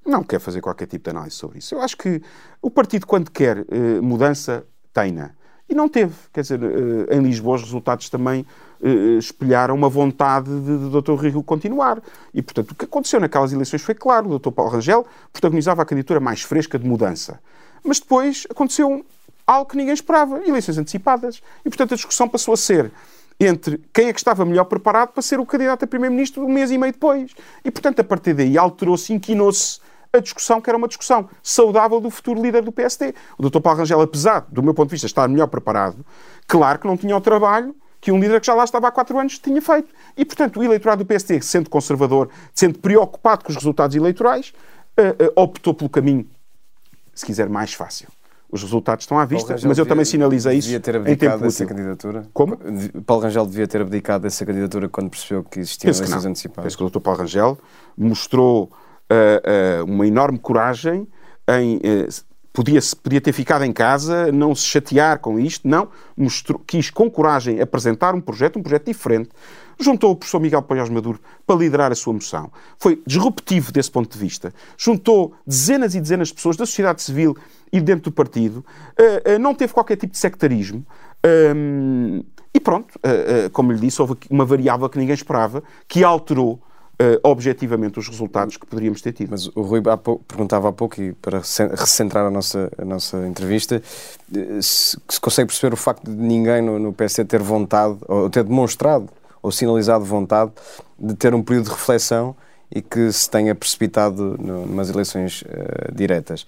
Não 0.06 0.22
quer 0.22 0.38
fazer 0.38 0.60
qualquer 0.60 0.86
tipo 0.86 1.04
de 1.04 1.10
análise 1.10 1.36
sobre 1.36 1.58
isso. 1.58 1.74
Eu 1.74 1.82
acho 1.82 1.96
que 1.96 2.22
o 2.62 2.70
partido, 2.70 3.06
quando 3.06 3.30
quer 3.30 3.58
uh, 3.58 4.02
mudança, 4.02 4.64
tem-na. 4.92 5.32
E 5.68 5.74
não 5.74 5.88
teve. 5.88 6.14
Quer 6.32 6.42
dizer, 6.42 6.62
uh, 6.62 7.12
em 7.12 7.20
Lisboa 7.20 7.56
os 7.56 7.62
resultados 7.62 8.08
também 8.08 8.46
uh, 8.80 9.18
espelharam 9.18 9.74
uma 9.74 9.88
vontade 9.88 10.48
de, 10.48 10.78
de 10.78 10.90
Dr. 10.90 11.14
Rio 11.20 11.42
continuar. 11.42 12.00
E, 12.32 12.40
portanto, 12.40 12.70
o 12.70 12.74
que 12.74 12.84
aconteceu 12.84 13.20
naquelas 13.20 13.52
eleições 13.52 13.82
foi 13.82 13.94
claro. 13.94 14.30
O 14.30 14.38
Dr. 14.38 14.50
Paulo 14.50 14.70
Rangel 14.70 15.06
protagonizava 15.32 15.82
a 15.82 15.84
candidatura 15.84 16.20
mais 16.20 16.42
fresca 16.42 16.78
de 16.78 16.86
mudança. 16.86 17.40
Mas 17.84 17.98
depois 17.98 18.46
aconteceu 18.48 19.04
algo 19.46 19.70
que 19.70 19.76
ninguém 19.76 19.94
esperava, 19.94 20.40
eleições 20.46 20.78
antecipadas. 20.78 21.42
E, 21.64 21.68
portanto, 21.68 21.94
a 21.94 21.96
discussão 21.96 22.28
passou 22.28 22.54
a 22.54 22.56
ser 22.56 22.90
entre 23.38 23.80
quem 23.92 24.08
é 24.08 24.12
que 24.12 24.18
estava 24.18 24.44
melhor 24.44 24.64
preparado 24.64 25.10
para 25.10 25.22
ser 25.22 25.38
o 25.38 25.46
candidato 25.46 25.84
a 25.84 25.86
primeiro-ministro 25.86 26.44
um 26.44 26.48
mês 26.48 26.70
e 26.70 26.78
meio 26.78 26.92
depois. 26.92 27.32
E, 27.64 27.70
portanto, 27.70 28.00
a 28.00 28.04
partir 28.04 28.34
daí 28.34 28.56
alterou-se, 28.56 29.12
inquinou-se 29.12 29.78
a 30.16 30.20
discussão, 30.20 30.61
que 30.61 30.70
era 30.70 30.76
uma 30.76 30.88
discussão 30.88 31.29
saudável 31.42 32.00
do 32.00 32.11
futuro 32.11 32.40
líder 32.40 32.62
do 32.62 32.72
PSD. 32.72 33.14
O 33.38 33.48
Dr. 33.48 33.61
Paulo 33.61 33.81
Rangel, 33.81 34.00
apesar, 34.00 34.46
do 34.48 34.62
meu 34.62 34.74
ponto 34.74 34.88
de 34.88 34.92
vista, 34.92 35.07
estar 35.07 35.29
melhor 35.29 35.46
preparado, 35.46 36.05
claro 36.46 36.79
que 36.79 36.87
não 36.87 36.96
tinha 36.96 37.16
o 37.16 37.20
trabalho 37.20 37.74
que 38.00 38.12
um 38.12 38.20
líder 38.20 38.40
que 38.40 38.46
já 38.46 38.55
lá 38.55 38.62
estava 38.62 38.88
há 38.88 38.92
quatro 38.92 39.18
anos 39.18 39.38
tinha 39.38 39.61
feito. 39.61 39.88
E, 40.16 40.24
portanto, 40.24 40.61
o 40.61 40.62
eleitorado 40.62 41.02
do 41.02 41.07
PSD, 41.07 41.40
sendo 41.40 41.68
conservador, 41.68 42.29
sendo 42.55 42.79
preocupado 42.79 43.44
com 43.44 43.50
os 43.50 43.57
resultados 43.57 43.96
eleitorais, 43.96 44.52
uh, 44.96 45.24
uh, 45.24 45.33
optou 45.42 45.74
pelo 45.74 45.90
caminho, 45.90 46.24
se 47.14 47.26
quiser, 47.26 47.48
mais 47.48 47.72
fácil. 47.72 48.09
Os 48.48 48.62
resultados 48.62 49.02
estão 49.02 49.18
à 49.18 49.24
vista, 49.24 49.55
mas 49.55 49.62
eu 49.62 49.68
devia, 49.70 49.87
também 49.87 50.05
sinalizei 50.05 50.59
isso 50.59 50.68
devia 50.68 50.79
ter 50.79 50.94
abdicado 50.94 51.42
dessa 51.42 51.66
candidatura. 51.66 52.29
Como? 52.33 52.57
Paulo 53.05 53.24
Rangel 53.24 53.44
devia 53.44 53.66
ter 53.66 53.81
abdicado 53.81 54.22
dessa 54.22 54.46
candidatura 54.46 54.88
quando 54.88 55.11
percebeu 55.11 55.42
que 55.42 55.59
existiam 55.59 55.92
eleições 55.92 56.24
antecipadas. 56.24 56.64
Penso 56.64 56.79
que 56.79 56.85
o 56.85 56.88
Dr. 56.88 57.00
Paulo 57.00 57.20
Rangel 57.20 57.59
mostrou 57.98 58.70
uh, 59.10 59.82
uh, 59.82 59.84
uma 59.84 60.06
enorme 60.06 60.38
coragem 60.38 61.06
em. 61.48 61.76
Uh, 61.76 62.26
podia, 62.52 62.80
podia 63.02 63.20
ter 63.20 63.32
ficado 63.32 63.64
em 63.64 63.72
casa, 63.72 64.32
não 64.32 64.54
se 64.54 64.64
chatear 64.66 65.18
com 65.18 65.38
isto, 65.38 65.68
não. 65.68 65.88
Mostrou, 66.16 66.58
quis 66.66 66.88
com 66.88 67.10
coragem 67.10 67.60
apresentar 67.60 68.14
um 68.14 68.20
projeto, 68.20 68.58
um 68.58 68.62
projeto 68.62 68.86
diferente. 68.86 69.28
Juntou 69.78 70.12
o 70.12 70.16
professor 70.16 70.40
Miguel 70.40 70.62
Paiós 70.62 70.88
Maduro 70.88 71.20
para 71.46 71.56
liderar 71.56 71.92
a 71.92 71.94
sua 71.94 72.14
moção. 72.14 72.50
Foi 72.78 73.02
disruptivo 73.06 73.70
desse 73.70 73.90
ponto 73.90 74.10
de 74.10 74.18
vista. 74.18 74.54
Juntou 74.78 75.34
dezenas 75.46 75.94
e 75.94 76.00
dezenas 76.00 76.28
de 76.28 76.34
pessoas 76.34 76.56
da 76.56 76.64
sociedade 76.64 77.02
civil 77.02 77.36
e 77.70 77.78
dentro 77.78 78.10
do 78.10 78.14
partido. 78.14 78.64
não 79.38 79.54
teve 79.54 79.74
qualquer 79.74 79.96
tipo 79.96 80.14
de 80.14 80.18
sectarismo. 80.18 80.82
Um, 81.54 82.24
e 82.54 82.58
pronto, 82.58 82.98
como 83.52 83.70
lhe 83.70 83.78
disse, 83.78 84.00
houve 84.00 84.14
uma 84.30 84.46
variável 84.46 84.88
que 84.88 84.98
ninguém 84.98 85.14
esperava, 85.14 85.62
que 85.86 86.02
alterou 86.02 86.58
Uh, 86.98 87.20
objetivamente 87.22 87.98
os 87.98 88.09
resultados 88.09 88.56
que 88.56 88.64
poderíamos 88.64 89.02
ter 89.02 89.12
tido. 89.12 89.30
Mas 89.30 89.48
o 89.48 89.61
Rui 89.61 89.82
há 89.87 89.98
pouco, 89.98 90.24
perguntava 90.24 90.70
há 90.70 90.72
pouco, 90.72 91.00
e 91.00 91.12
para 91.12 91.40
recentrar 91.40 92.24
a 92.24 92.30
nossa, 92.30 92.70
a 92.78 92.85
nossa 92.87 93.18
entrevista, 93.26 93.82
se, 94.62 94.98
se 95.06 95.20
consegue 95.20 95.48
perceber 95.48 95.74
o 95.74 95.76
facto 95.76 96.04
de 96.04 96.16
ninguém 96.16 96.62
no, 96.62 96.78
no 96.78 96.94
PSD 96.94 97.28
ter 97.28 97.42
vontade, 97.42 97.98
ou 98.09 98.30
ter 98.30 98.44
demonstrado, 98.44 99.11
ou 99.42 99.52
sinalizado 99.52 100.06
vontade, 100.06 100.52
de 100.98 101.14
ter 101.14 101.35
um 101.35 101.42
período 101.42 101.66
de 101.66 101.70
reflexão 101.72 102.35
e 102.74 102.80
que 102.80 103.12
se 103.12 103.28
tenha 103.30 103.54
precipitado 103.54 104.37
numas 104.38 104.90
eleições 104.90 105.42
uh, 105.42 105.94
diretas. 105.94 106.46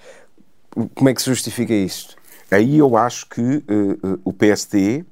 Como 0.94 1.08
é 1.08 1.14
que 1.14 1.22
se 1.22 1.28
justifica 1.28 1.72
isto? 1.72 2.16
Aí 2.50 2.78
eu 2.78 2.96
acho 2.96 3.28
que 3.28 3.40
uh, 3.40 4.20
o 4.24 4.32
PSD, 4.32 5.04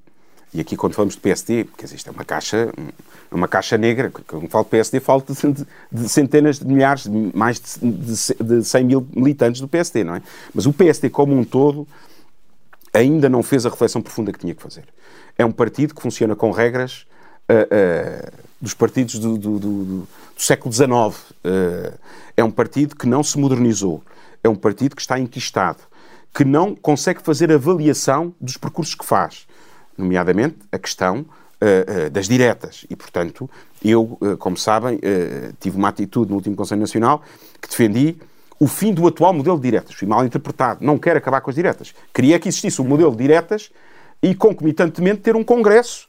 e 0.54 0.60
aqui 0.60 0.76
quando 0.76 0.94
falamos 0.94 1.14
de 1.14 1.20
PSD, 1.20 1.64
quer 1.76 1.84
dizer, 1.84 1.96
isto 1.96 2.08
é 2.08 2.12
uma 2.12 2.24
caixa 2.24 2.72
uma 3.30 3.48
caixa 3.48 3.76
negra, 3.76 4.10
quando 4.26 4.48
falo 4.48 4.64
PSD, 4.64 5.00
falo 5.00 5.24
de, 5.28 5.66
de, 5.92 6.08
centenas 6.08 6.58
de 6.58 6.66
milhares, 6.66 7.04
de 7.04 7.30
mais 7.34 7.60
de, 7.60 7.90
de, 7.90 8.58
de 8.60 8.64
100 8.64 8.84
mil 8.84 9.06
militantes 9.14 9.60
do 9.60 9.68
PSD, 9.68 10.04
não 10.04 10.14
é? 10.14 10.22
Mas 10.54 10.66
o 10.66 10.72
PSD, 10.72 11.10
como 11.10 11.34
um 11.34 11.44
todo, 11.44 11.86
ainda 12.92 13.28
não 13.28 13.42
fez 13.42 13.66
a 13.66 13.68
reflexão 13.68 14.00
profunda 14.00 14.32
que 14.32 14.38
tinha 14.38 14.54
que 14.54 14.62
fazer. 14.62 14.84
É 15.36 15.44
um 15.44 15.52
partido 15.52 15.94
que 15.94 16.00
funciona 16.00 16.34
com 16.34 16.50
regras 16.50 17.06
uh, 17.50 18.26
uh, 18.26 18.32
dos 18.60 18.74
partidos 18.74 19.18
do, 19.18 19.36
do, 19.36 19.58
do, 19.58 19.84
do 19.84 20.08
século 20.36 20.72
XIX. 20.72 20.88
Uh, 20.88 21.98
é 22.36 22.44
um 22.44 22.50
partido 22.50 22.96
que 22.96 23.06
não 23.06 23.22
se 23.22 23.38
modernizou. 23.38 24.02
É 24.42 24.48
um 24.48 24.56
partido 24.56 24.94
que 24.94 25.02
está 25.02 25.18
enquistado, 25.18 25.78
que 26.32 26.44
não 26.44 26.74
consegue 26.74 27.20
fazer 27.22 27.50
avaliação 27.52 28.34
dos 28.40 28.56
percursos 28.56 28.94
que 28.94 29.04
faz, 29.04 29.46
nomeadamente 29.96 30.56
a 30.70 30.78
questão 30.78 31.20
uh, 31.20 32.10
das 32.10 32.28
diretas. 32.28 32.84
E, 32.88 32.96
portanto, 32.96 33.48
eu, 33.84 34.18
uh, 34.20 34.36
como 34.36 34.56
sabem, 34.56 35.00
tive 35.60 35.76
uma 35.76 35.88
atitude 35.88 36.30
no 36.30 36.36
último 36.36 36.56
Conselho 36.56 36.80
Nacional 36.80 37.22
que 37.60 37.68
defendi 37.68 38.16
o 38.58 38.66
fim 38.66 38.92
do 38.92 39.06
atual 39.06 39.32
modelo 39.32 39.56
de 39.56 39.62
diretas. 39.62 39.94
Fui 39.94 40.08
mal 40.08 40.24
interpretado. 40.24 40.84
Não 40.84 40.98
quero 40.98 41.18
acabar 41.18 41.40
com 41.40 41.50
as 41.50 41.56
diretas. 41.56 41.94
Queria 42.12 42.38
que 42.38 42.48
existisse 42.48 42.80
um 42.80 42.84
modelo 42.84 43.10
de 43.10 43.18
diretas 43.18 43.70
e, 44.22 44.34
concomitantemente, 44.34 45.20
ter 45.20 45.36
um 45.36 45.44
Congresso 45.44 46.08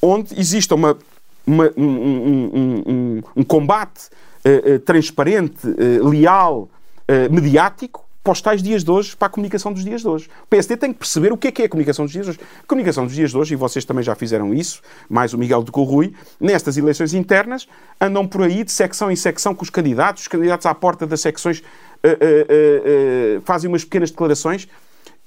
onde 0.00 0.38
exista 0.38 0.76
uma, 0.76 0.96
uma 1.44 1.72
um, 1.76 1.84
um, 1.84 2.52
um, 2.86 3.22
um, 3.36 3.42
combate 3.42 4.10
transparente, 4.84 5.66
leal, 6.00 6.70
mediático, 7.28 8.07
para 8.22 8.32
os 8.32 8.40
tais 8.40 8.62
dias 8.62 8.84
de 8.84 8.90
hoje, 8.90 9.16
para 9.16 9.26
a 9.26 9.30
comunicação 9.30 9.72
dos 9.72 9.84
dias 9.84 10.02
de 10.02 10.08
hoje. 10.08 10.28
O 10.44 10.46
PSD 10.48 10.76
tem 10.76 10.92
que 10.92 10.98
perceber 10.98 11.32
o 11.32 11.36
que 11.36 11.48
é 11.48 11.52
que 11.52 11.62
é 11.62 11.64
a 11.64 11.68
comunicação 11.68 12.04
dos 12.04 12.12
dias 12.12 12.26
de 12.26 12.30
hoje. 12.30 12.40
A 12.62 12.66
comunicação 12.66 13.06
dos 13.06 13.14
dias 13.14 13.30
de 13.30 13.36
hoje, 13.36 13.54
e 13.54 13.56
vocês 13.56 13.84
também 13.84 14.02
já 14.04 14.14
fizeram 14.14 14.52
isso, 14.52 14.82
mais 15.08 15.32
o 15.32 15.38
Miguel 15.38 15.62
do 15.62 15.72
que 15.72 15.78
o 15.78 15.84
Rui, 15.84 16.12
nestas 16.40 16.76
eleições 16.76 17.14
internas, 17.14 17.66
andam 18.00 18.26
por 18.26 18.42
aí 18.42 18.64
de 18.64 18.72
secção 18.72 19.10
em 19.10 19.16
secção 19.16 19.54
com 19.54 19.62
os 19.62 19.70
candidatos, 19.70 20.22
os 20.22 20.28
candidatos 20.28 20.66
à 20.66 20.74
porta 20.74 21.06
das 21.06 21.20
secções 21.20 21.60
uh, 21.60 21.62
uh, 22.08 23.38
uh, 23.38 23.42
fazem 23.42 23.68
umas 23.68 23.84
pequenas 23.84 24.10
declarações 24.10 24.68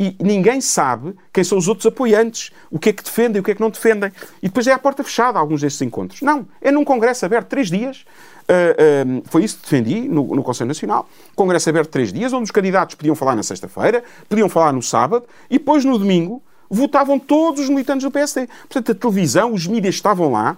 e 0.02 0.16
ninguém 0.20 0.60
sabe 0.60 1.16
quem 1.32 1.44
são 1.44 1.60
os 1.60 1.68
outros 1.68 1.86
apoiantes, 1.86 2.50
o 2.72 2.80
que 2.80 2.90
é 2.90 2.94
que 2.94 3.04
defendem, 3.04 3.40
o 3.40 3.44
que 3.44 3.52
é 3.52 3.56
que 3.56 3.62
não 3.62 3.70
defendem. 3.70 4.12
E 4.42 4.48
depois 4.48 4.66
é 4.66 4.72
à 4.72 4.80
porta 4.80 5.04
fechada 5.04 5.38
alguns 5.38 5.62
desses 5.62 5.80
encontros. 5.80 6.24
Não, 6.24 6.48
é 6.60 6.72
num 6.72 6.84
congresso 6.84 7.24
aberto, 7.24 7.50
três 7.50 7.70
dias, 7.70 8.04
Uh, 8.42 9.22
foi 9.30 9.46
isso 9.46 9.58
que 9.58 9.64
defendi 9.64 10.10
no, 10.10 10.36
no 10.36 10.44
Conselho 10.44 10.68
Nacional. 10.68 11.08
Congresso 11.36 11.70
aberto 11.70 11.90
três 11.90 12.12
dias, 12.12 12.34
onde 12.34 12.44
os 12.44 12.52
candidatos 12.52 12.96
podiam 12.96 13.16
falar 13.16 13.34
na 13.34 13.44
sexta-feira, 13.44 14.04
podiam 14.28 14.50
falar 14.50 14.74
no 14.74 14.82
sábado, 14.82 15.26
e 15.50 15.58
depois 15.58 15.86
no 15.86 15.98
domingo 15.98 16.44
votavam 16.70 17.18
todos 17.18 17.62
os 17.62 17.70
militantes 17.70 18.04
do 18.04 18.12
PSD. 18.12 18.48
Portanto, 18.68 18.92
a 18.92 18.96
televisão, 18.96 19.54
os 19.54 19.68
mídias 19.68 19.96
estavam 19.96 20.34
lá 20.34 20.58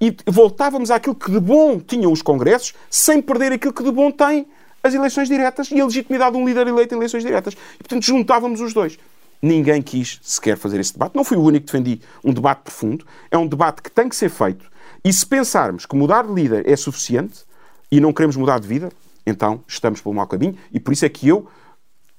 e 0.00 0.16
voltávamos 0.26 0.90
àquilo 0.90 1.14
que 1.14 1.30
de 1.30 1.40
bom 1.40 1.78
tinham 1.78 2.10
os 2.10 2.22
congressos, 2.22 2.72
sem 2.88 3.20
perder 3.20 3.52
aquilo 3.52 3.74
que 3.74 3.82
de 3.82 3.92
bom 3.92 4.10
tem 4.10 4.46
as 4.84 4.94
eleições 4.94 5.28
diretas 5.28 5.70
e 5.70 5.80
a 5.80 5.84
legitimidade 5.84 6.36
de 6.36 6.42
um 6.42 6.46
líder 6.46 6.68
eleito 6.68 6.94
em 6.94 6.98
eleições 6.98 7.24
diretas. 7.24 7.54
E, 7.54 7.78
portanto, 7.78 8.04
juntávamos 8.04 8.60
os 8.60 8.74
dois. 8.74 8.98
Ninguém 9.40 9.82
quis 9.82 10.20
sequer 10.22 10.56
fazer 10.56 10.78
esse 10.78 10.92
debate. 10.92 11.16
Não 11.16 11.24
fui 11.24 11.36
o 11.36 11.42
único 11.42 11.66
que 11.66 11.72
defendi 11.72 12.00
um 12.22 12.32
debate 12.32 12.62
profundo. 12.62 13.04
É 13.30 13.36
um 13.36 13.46
debate 13.46 13.82
que 13.82 13.90
tem 13.90 14.08
que 14.08 14.14
ser 14.14 14.28
feito 14.28 14.72
e 15.04 15.12
se 15.12 15.26
pensarmos 15.26 15.84
que 15.84 15.94
mudar 15.94 16.26
de 16.26 16.32
líder 16.32 16.66
é 16.66 16.74
suficiente 16.76 17.44
e 17.90 18.00
não 18.00 18.10
queremos 18.10 18.36
mudar 18.36 18.58
de 18.58 18.66
vida, 18.66 18.90
então 19.26 19.62
estamos 19.68 20.00
pelo 20.00 20.14
mau 20.14 20.26
caminho 20.26 20.56
e 20.72 20.80
por 20.80 20.92
isso 20.92 21.04
é 21.04 21.08
que 21.10 21.28
eu 21.28 21.46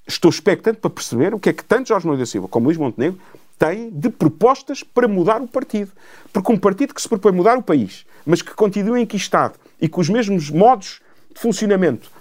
estou 0.08 0.30
expectante 0.30 0.78
para 0.78 0.92
perceber 0.92 1.34
o 1.34 1.40
que 1.40 1.50
é 1.50 1.54
que 1.54 1.64
tanto 1.64 1.88
Jorge 1.88 2.06
Moura 2.06 2.20
da 2.20 2.26
Silva 2.28 2.48
como 2.48 2.68
Luís 2.68 2.78
Montenegro 2.78 3.20
têm 3.58 3.90
de 3.90 4.10
propostas 4.10 4.84
para 4.84 5.08
mudar 5.08 5.42
o 5.42 5.48
partido. 5.48 5.92
Porque 6.32 6.52
um 6.52 6.58
partido 6.58 6.94
que 6.94 7.02
se 7.02 7.10
propõe 7.10 7.32
mudar 7.32 7.58
o 7.58 7.64
país, 7.64 8.06
mas 8.24 8.44
que 8.44 8.54
continua 8.54 9.00
enquistado 9.00 9.56
e 9.82 9.90
com 9.90 10.00
os 10.00 10.10
mesmos 10.10 10.52
modos 10.52 11.02
de 11.34 11.42
funcionamento 11.42 12.12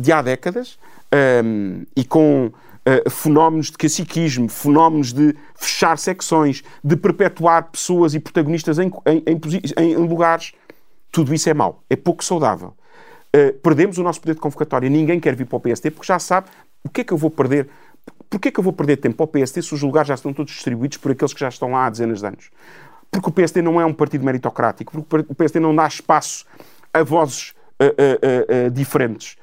de 0.00 0.12
há 0.12 0.22
décadas 0.22 0.78
um, 1.44 1.84
e 1.94 2.04
com 2.04 2.46
uh, 2.46 3.10
fenómenos 3.10 3.70
de 3.70 3.78
caciquismo, 3.78 4.48
fenómenos 4.48 5.12
de 5.12 5.34
fechar 5.54 5.98
secções, 5.98 6.62
de 6.82 6.96
perpetuar 6.96 7.70
pessoas 7.70 8.14
e 8.14 8.20
protagonistas 8.20 8.78
em, 8.78 8.90
em, 9.06 9.22
em, 9.26 9.92
em 9.92 9.96
lugares. 9.96 10.52
Tudo 11.10 11.34
isso 11.34 11.48
é 11.48 11.54
mau, 11.54 11.82
é 11.90 11.96
pouco 11.96 12.24
saudável. 12.24 12.74
Uh, 13.34 13.52
perdemos 13.60 13.98
o 13.98 14.02
nosso 14.02 14.20
poder 14.20 14.34
de 14.34 14.40
convocatória. 14.40 14.88
Ninguém 14.88 15.20
quer 15.20 15.34
vir 15.34 15.46
para 15.46 15.56
o 15.56 15.60
PST 15.60 15.90
porque 15.90 16.06
já 16.06 16.18
sabe 16.18 16.48
o 16.84 16.88
que 16.88 17.02
é 17.02 17.04
que 17.04 17.12
eu 17.12 17.18
vou 17.18 17.30
perder. 17.30 17.68
Porquê 18.28 18.48
é 18.48 18.50
que 18.50 18.60
eu 18.60 18.64
vou 18.64 18.72
perder 18.72 18.96
tempo 18.96 19.16
para 19.16 19.40
o 19.40 19.44
PST 19.44 19.62
se 19.62 19.74
os 19.74 19.82
lugares 19.82 20.08
já 20.08 20.14
estão 20.14 20.32
todos 20.32 20.52
distribuídos 20.52 20.98
por 20.98 21.12
aqueles 21.12 21.34
que 21.34 21.40
já 21.40 21.48
estão 21.48 21.72
lá 21.72 21.86
há 21.86 21.90
dezenas 21.90 22.20
de 22.20 22.26
anos? 22.26 22.50
Porque 23.10 23.28
o 23.28 23.32
PST 23.32 23.60
não 23.60 23.80
é 23.80 23.84
um 23.84 23.92
partido 23.92 24.24
meritocrático, 24.24 25.02
porque 25.02 25.32
o 25.32 25.34
PST 25.34 25.58
não 25.58 25.74
dá 25.74 25.86
espaço 25.86 26.46
a 26.94 27.02
vozes 27.02 27.54
uh, 27.80 28.70
diferentes. 28.70 29.36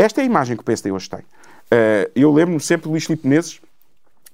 Esta 0.00 0.22
é 0.22 0.22
a 0.22 0.24
imagem 0.24 0.56
que 0.56 0.62
o 0.62 0.64
PSD 0.64 0.90
hoje 0.90 1.10
tem. 1.10 1.20
Uh, 1.20 2.10
eu 2.16 2.32
lembro-me 2.32 2.58
sempre 2.58 2.84
do 2.84 2.90
Luís 2.90 3.04
Filipe 3.04 3.28
Menezes, 3.28 3.60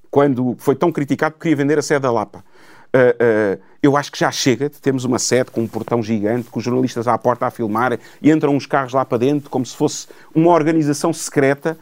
quando 0.09 0.55
foi 0.59 0.77
tão 0.77 0.93
criticado 0.93 1.35
que 1.35 1.41
queria 1.41 1.57
vender 1.57 1.77
a 1.77 1.83
sede 1.83 2.03
da 2.03 2.13
Lapa. 2.13 2.39
Uh, 2.39 3.59
uh, 3.59 3.63
eu 3.83 3.97
acho 3.97 4.13
que 4.13 4.19
já 4.21 4.31
chega 4.31 4.71
de 4.71 4.81
termos 4.81 5.05
uma 5.05 5.19
sede 5.19 5.51
com 5.51 5.63
um 5.63 5.67
portão 5.67 6.01
gigante, 6.05 6.49
com 6.51 6.61
os 6.61 6.65
jornalistas 6.65 7.09
à 7.09 7.19
porta 7.19 7.47
a 7.47 7.51
filmar 7.51 7.99
e 8.23 8.31
entram 8.31 8.55
uns 8.55 8.65
carros 8.65 8.93
lá 8.93 9.05
para 9.05 9.19
dentro 9.19 9.51
como 9.51 9.67
se 9.67 9.75
fosse 9.75 10.07
uma 10.33 10.53
organização 10.53 11.13
secreta. 11.13 11.77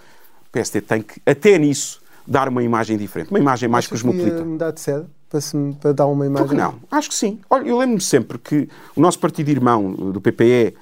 O 0.49 0.51
PSD 0.51 0.81
tem 0.81 1.03
que, 1.03 1.21
até 1.27 1.59
nisso, 1.59 2.01
dar 2.27 2.49
uma 2.49 2.63
imagem 2.63 2.97
diferente, 2.97 3.29
uma 3.29 3.39
imagem 3.39 3.69
mais 3.69 3.85
Acho 3.85 3.91
cosmopolita. 3.91 4.39
Que 4.39 4.45
mudar 4.45 4.71
de 4.71 4.81
sede 4.81 5.05
para, 5.29 5.43
se, 5.43 5.77
para 5.79 5.93
dar 5.93 6.07
uma 6.07 6.25
imagem. 6.25 6.49
Porque 6.49 6.59
não? 6.59 6.77
Acho 6.91 7.11
que 7.11 7.15
sim. 7.15 7.39
Olha, 7.51 7.69
eu 7.69 7.77
lembro-me 7.77 8.01
sempre 8.01 8.39
que 8.39 8.67
o 8.97 9.01
nosso 9.03 9.19
partido 9.19 9.51
irmão 9.51 9.93
do 9.93 10.23
PPE 10.23 10.75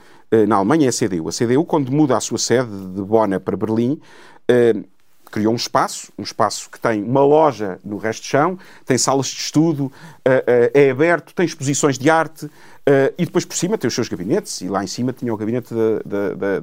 na 0.48 0.56
Alemanha 0.56 0.86
é 0.86 0.88
a 0.88 0.92
CDU. 0.92 1.28
A 1.28 1.32
CDU, 1.32 1.64
quando 1.64 1.92
muda 1.92 2.16
a 2.16 2.20
sua 2.20 2.38
sede 2.38 2.70
de 2.70 3.02
Bona 3.02 3.38
para 3.38 3.56
Berlim, 3.56 4.00
Uh, 4.50 4.84
criou 5.30 5.50
um 5.50 5.56
espaço, 5.56 6.12
um 6.18 6.22
espaço 6.22 6.68
que 6.68 6.78
tem 6.78 7.02
uma 7.02 7.24
loja 7.24 7.80
no 7.82 7.96
resto 7.96 8.22
de 8.22 8.28
chão, 8.28 8.58
tem 8.84 8.98
salas 8.98 9.28
de 9.28 9.40
estudo, 9.40 9.84
uh, 9.84 9.92
é 10.74 10.90
aberto, 10.90 11.34
tem 11.34 11.46
exposições 11.46 11.96
de 11.96 12.10
arte 12.10 12.50
e 13.16 13.24
depois 13.24 13.44
por 13.44 13.56
cima 13.56 13.78
tem 13.78 13.88
os 13.88 13.94
seus 13.94 14.08
gabinetes 14.08 14.60
e 14.60 14.68
lá 14.68 14.82
em 14.84 14.86
cima 14.88 15.12
tinha 15.12 15.32
o 15.32 15.36
gabinete 15.36 15.72
da... 16.04 16.62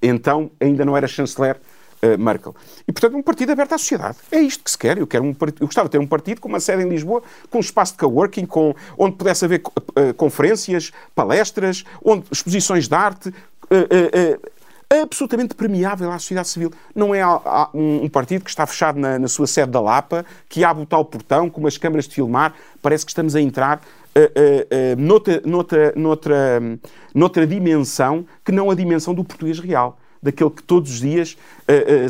Então 0.00 0.50
ainda 0.60 0.84
não 0.84 0.96
era 0.96 1.06
chanceler 1.08 1.60
uh, 2.02 2.18
Merkel. 2.18 2.54
E, 2.86 2.92
portanto, 2.92 3.16
um 3.16 3.22
partido 3.22 3.52
aberto 3.52 3.72
à 3.72 3.78
sociedade. 3.78 4.18
É 4.30 4.40
isto 4.40 4.64
que 4.64 4.70
se 4.70 4.78
quer. 4.78 4.98
Eu, 4.98 5.06
quero 5.06 5.24
um 5.24 5.34
eu 5.60 5.66
gostava 5.66 5.88
de 5.88 5.92
ter 5.92 5.98
um 5.98 6.06
partido 6.06 6.40
com 6.40 6.48
uma 6.48 6.60
sede 6.60 6.82
em 6.82 6.88
Lisboa, 6.88 7.22
com 7.50 7.58
um 7.58 7.60
espaço 7.60 7.92
de 7.92 7.98
coworking, 7.98 8.46
com, 8.46 8.74
onde 8.96 9.16
pudesse 9.16 9.44
haver 9.44 9.60
uh, 9.60 10.14
conferências, 10.14 10.92
palestras, 11.14 11.84
onde, 12.04 12.24
exposições 12.30 12.88
de 12.88 12.94
arte, 12.94 13.34
absolutamente 14.90 15.54
permeável 15.54 16.10
à 16.10 16.18
sociedade 16.18 16.48
civil. 16.48 16.72
Não 16.94 17.14
é 17.14 17.22
um 17.74 18.08
partido 18.08 18.44
que 18.44 18.50
está 18.50 18.66
fechado 18.66 18.98
na, 18.98 19.18
na 19.18 19.28
sua 19.28 19.46
sede 19.46 19.70
da 19.70 19.80
Lapa, 19.80 20.24
que 20.48 20.64
abre 20.64 20.82
o 20.82 20.86
tal 20.86 21.04
portão 21.04 21.50
com 21.50 21.60
umas 21.60 21.76
câmaras 21.76 22.08
de 22.08 22.14
filmar, 22.14 22.54
parece 22.80 23.04
que 23.04 23.10
estamos 23.10 23.36
a 23.36 23.40
entrar 23.40 23.80
Uh, 24.18 24.20
uh, 24.20 24.24
uh, 24.24 25.00
noutra, 25.00 25.40
noutra, 25.44 25.92
noutra, 25.94 26.60
noutra 27.14 27.46
dimensão 27.46 28.26
que 28.44 28.50
não 28.50 28.68
a 28.68 28.74
dimensão 28.74 29.14
do 29.14 29.22
português 29.22 29.60
real. 29.60 29.96
Daquele 30.22 30.50
que 30.50 30.62
todos 30.62 30.90
os 30.90 31.00
dias 31.00 31.36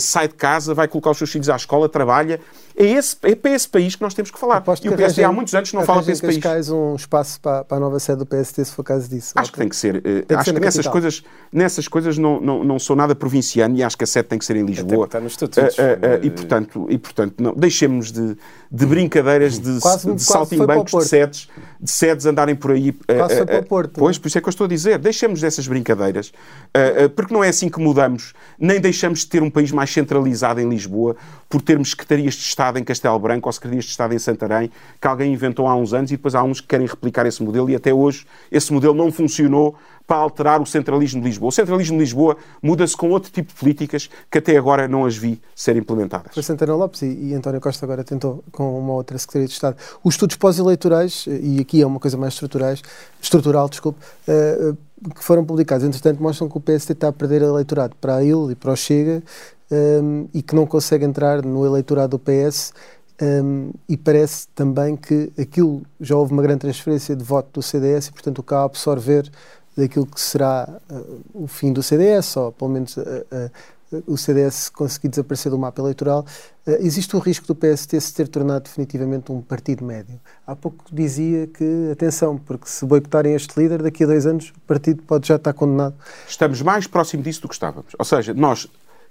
sai 0.00 0.28
de 0.28 0.34
casa, 0.34 0.74
vai 0.74 0.88
colocar 0.88 1.10
os 1.10 1.18
seus 1.18 1.30
filhos 1.30 1.48
à 1.48 1.56
escola, 1.56 1.88
trabalha 1.88 2.40
é, 2.78 2.84
esse, 2.92 3.16
é 3.22 3.34
para 3.34 3.50
esse 3.50 3.68
país 3.68 3.96
que 3.96 4.02
nós 4.02 4.14
temos 4.14 4.30
que 4.30 4.38
falar. 4.38 4.58
Aposto 4.58 4.84
e 4.84 4.88
o 4.88 4.96
PSD 4.96 5.24
há 5.24 5.32
muitos 5.32 5.52
anos 5.52 5.72
não 5.72 5.84
fala 5.84 6.00
para 6.00 6.12
esse 6.12 6.22
país. 6.22 6.36
Cascais 6.36 6.70
um 6.70 6.94
espaço 6.94 7.40
para, 7.40 7.64
para, 7.64 7.76
a 7.76 7.80
nova 7.80 7.98
sede 7.98 8.20
do 8.20 8.26
PSD, 8.26 8.64
se 8.64 8.72
for 8.72 8.84
caso 8.84 9.08
disso. 9.10 9.32
Acho 9.34 9.50
que 9.50 9.58
tem 9.58 9.68
que 9.68 9.74
ser. 9.74 9.96
Eh, 9.96 10.00
tem 10.00 10.24
que 10.24 10.34
acho 10.34 10.44
ser 10.44 10.54
que 10.54 10.60
nessas 10.60 10.86
coisas, 10.86 11.24
nessas 11.52 11.88
coisas 11.88 12.16
não, 12.16 12.40
não, 12.40 12.62
não 12.62 12.78
sou 12.78 12.94
nada 12.94 13.16
provinciano 13.16 13.76
e 13.76 13.82
acho 13.82 13.98
que 13.98 14.04
a 14.04 14.06
sede 14.06 14.28
tem 14.28 14.38
que 14.38 14.44
ser 14.44 14.54
em 14.54 14.64
Lisboa. 14.64 15.06
Está 15.06 15.18
nos 15.18 15.32
estatutos. 15.32 15.76
Uh, 15.76 15.82
uh, 15.82 15.84
uh, 15.84 16.24
e, 16.24 16.30
portanto, 16.30 16.86
e, 16.88 16.98
portanto 16.98 17.42
não, 17.42 17.52
deixemos 17.52 18.12
de, 18.12 18.36
de 18.70 18.86
brincadeiras 18.86 19.58
de, 19.58 19.80
quase, 19.80 20.14
de 20.14 20.22
saltimbancos 20.22 20.92
de 20.92 21.08
sedes, 21.08 21.48
de 21.80 21.90
sedes 21.90 22.26
andarem 22.26 22.54
por 22.54 22.70
aí. 22.70 22.92
Quase 22.92 23.38
foi 23.38 23.46
para 23.46 23.58
o 23.58 23.64
Porto. 23.64 23.98
Pois, 23.98 24.18
por 24.18 24.28
isso 24.28 24.38
é 24.38 24.40
que 24.40 24.46
eu 24.46 24.50
estou 24.50 24.66
a 24.66 24.68
dizer. 24.68 24.98
Deixemos 24.98 25.40
dessas 25.40 25.66
brincadeiras, 25.66 26.32
porque 27.16 27.34
não 27.34 27.42
é 27.42 27.48
assim 27.48 27.68
que 27.68 27.80
mudamos, 27.80 28.34
nem 28.56 28.80
deixamos 28.80 29.20
de 29.20 29.26
ter 29.26 29.42
um 29.42 29.50
país 29.50 29.72
mais 29.72 29.90
centralizado 29.90 30.60
em 30.60 30.68
Lisboa 30.68 31.16
por 31.48 31.60
termos 31.60 31.90
secretarias 31.90 32.34
de 32.34 32.42
Estado 32.42 32.67
em 32.76 32.84
Castelo 32.84 33.18
Branco 33.18 33.48
ou 33.48 33.52
secretarias 33.52 33.84
de 33.84 33.90
Estado 33.92 34.12
em 34.12 34.18
Santarém, 34.18 34.70
que 35.00 35.06
alguém 35.06 35.32
inventou 35.32 35.66
há 35.68 35.76
uns 35.76 35.94
anos 35.94 36.10
e 36.10 36.16
depois 36.16 36.34
há 36.34 36.42
uns 36.42 36.60
que 36.60 36.66
querem 36.66 36.86
replicar 36.86 37.24
esse 37.24 37.42
modelo 37.42 37.70
e 37.70 37.76
até 37.76 37.94
hoje 37.94 38.26
esse 38.50 38.72
modelo 38.72 38.94
não 38.94 39.12
funcionou 39.12 39.76
para 40.08 40.16
alterar 40.16 40.60
o 40.60 40.66
centralismo 40.66 41.20
de 41.20 41.28
Lisboa. 41.28 41.50
O 41.50 41.52
centralismo 41.52 41.98
de 41.98 42.00
Lisboa 42.02 42.38
muda-se 42.62 42.96
com 42.96 43.10
outro 43.10 43.30
tipo 43.30 43.52
de 43.52 43.58
políticas 43.60 44.08
que 44.30 44.38
até 44.38 44.56
agora 44.56 44.88
não 44.88 45.04
as 45.04 45.14
vi 45.14 45.40
ser 45.54 45.76
implementadas. 45.76 46.32
Foi 46.32 46.42
Santana 46.42 46.74
Lopes 46.74 47.02
e, 47.02 47.06
e 47.06 47.34
António 47.34 47.60
Costa 47.60 47.84
agora 47.84 48.02
tentou 48.02 48.42
com 48.50 48.78
uma 48.80 48.94
outra 48.94 49.18
Secretaria 49.18 49.46
de 49.46 49.52
Estado. 49.52 49.76
Os 50.02 50.14
estudos 50.14 50.36
pós-eleitorais, 50.36 51.26
e 51.26 51.60
aqui 51.60 51.82
é 51.82 51.86
uma 51.86 52.00
coisa 52.00 52.16
mais 52.16 52.32
estruturais, 52.32 52.82
estrutural, 53.20 53.68
desculpe, 53.68 54.00
uh, 54.26 54.76
que 55.14 55.22
foram 55.22 55.44
publicados, 55.44 55.86
entretanto, 55.86 56.22
mostram 56.22 56.48
que 56.48 56.56
o 56.56 56.60
PSD 56.60 56.94
está 56.94 57.08
a 57.08 57.12
perder 57.12 57.42
eleitorado 57.42 57.94
para 58.00 58.16
a 58.16 58.24
IL 58.24 58.50
e 58.50 58.54
para 58.54 58.72
o 58.72 58.76
Chega 58.76 59.22
um, 59.70 60.28
e 60.32 60.42
que 60.42 60.54
não 60.54 60.66
consegue 60.66 61.04
entrar 61.04 61.44
no 61.44 61.64
eleitorado 61.64 62.16
do 62.16 62.18
PS 62.18 62.72
um, 63.20 63.72
e 63.88 63.96
parece 63.96 64.46
também 64.54 64.96
que 64.96 65.32
aquilo 65.38 65.82
já 66.00 66.16
houve 66.16 66.32
uma 66.32 66.42
grande 66.42 66.60
transferência 66.60 67.16
de 67.16 67.24
voto 67.24 67.48
do 67.54 67.62
CDS 67.62 68.06
e, 68.06 68.12
portanto, 68.12 68.44
o 68.46 68.54
a 68.54 68.64
absorver 68.64 69.30
daquilo 69.76 70.06
que 70.06 70.20
será 70.20 70.68
uh, 70.90 71.20
o 71.34 71.46
fim 71.46 71.72
do 71.72 71.82
CDS, 71.82 72.36
ou 72.36 72.52
pelo 72.52 72.70
menos 72.70 72.96
uh, 72.96 73.02
uh, 73.02 74.02
o 74.06 74.16
CDS 74.16 74.68
conseguir 74.68 75.08
desaparecer 75.08 75.50
do 75.50 75.58
mapa 75.58 75.80
eleitoral, 75.80 76.26
existe 76.66 77.16
o 77.16 77.18
risco 77.18 77.46
do 77.46 77.54
PST 77.54 77.98
se 77.98 78.12
ter 78.12 78.28
tornado 78.28 78.64
definitivamente 78.64 79.32
um 79.32 79.40
partido 79.40 79.82
médio. 79.82 80.20
Há 80.46 80.54
pouco 80.54 80.84
dizia 80.92 81.46
que, 81.46 81.88
atenção, 81.90 82.36
porque 82.36 82.68
se 82.68 82.84
boicotarem 82.84 83.34
este 83.34 83.58
líder, 83.58 83.82
daqui 83.82 84.04
a 84.04 84.06
dois 84.06 84.26
anos 84.26 84.50
o 84.50 84.60
partido 84.66 85.02
pode 85.04 85.26
já 85.26 85.36
estar 85.36 85.54
condenado. 85.54 85.94
Estamos 86.28 86.60
mais 86.60 86.86
próximo 86.86 87.22
disso 87.22 87.40
do 87.40 87.48
que 87.48 87.54
estávamos. 87.54 87.94
Ou 87.98 88.04
seja, 88.04 88.34
nós, 88.34 88.68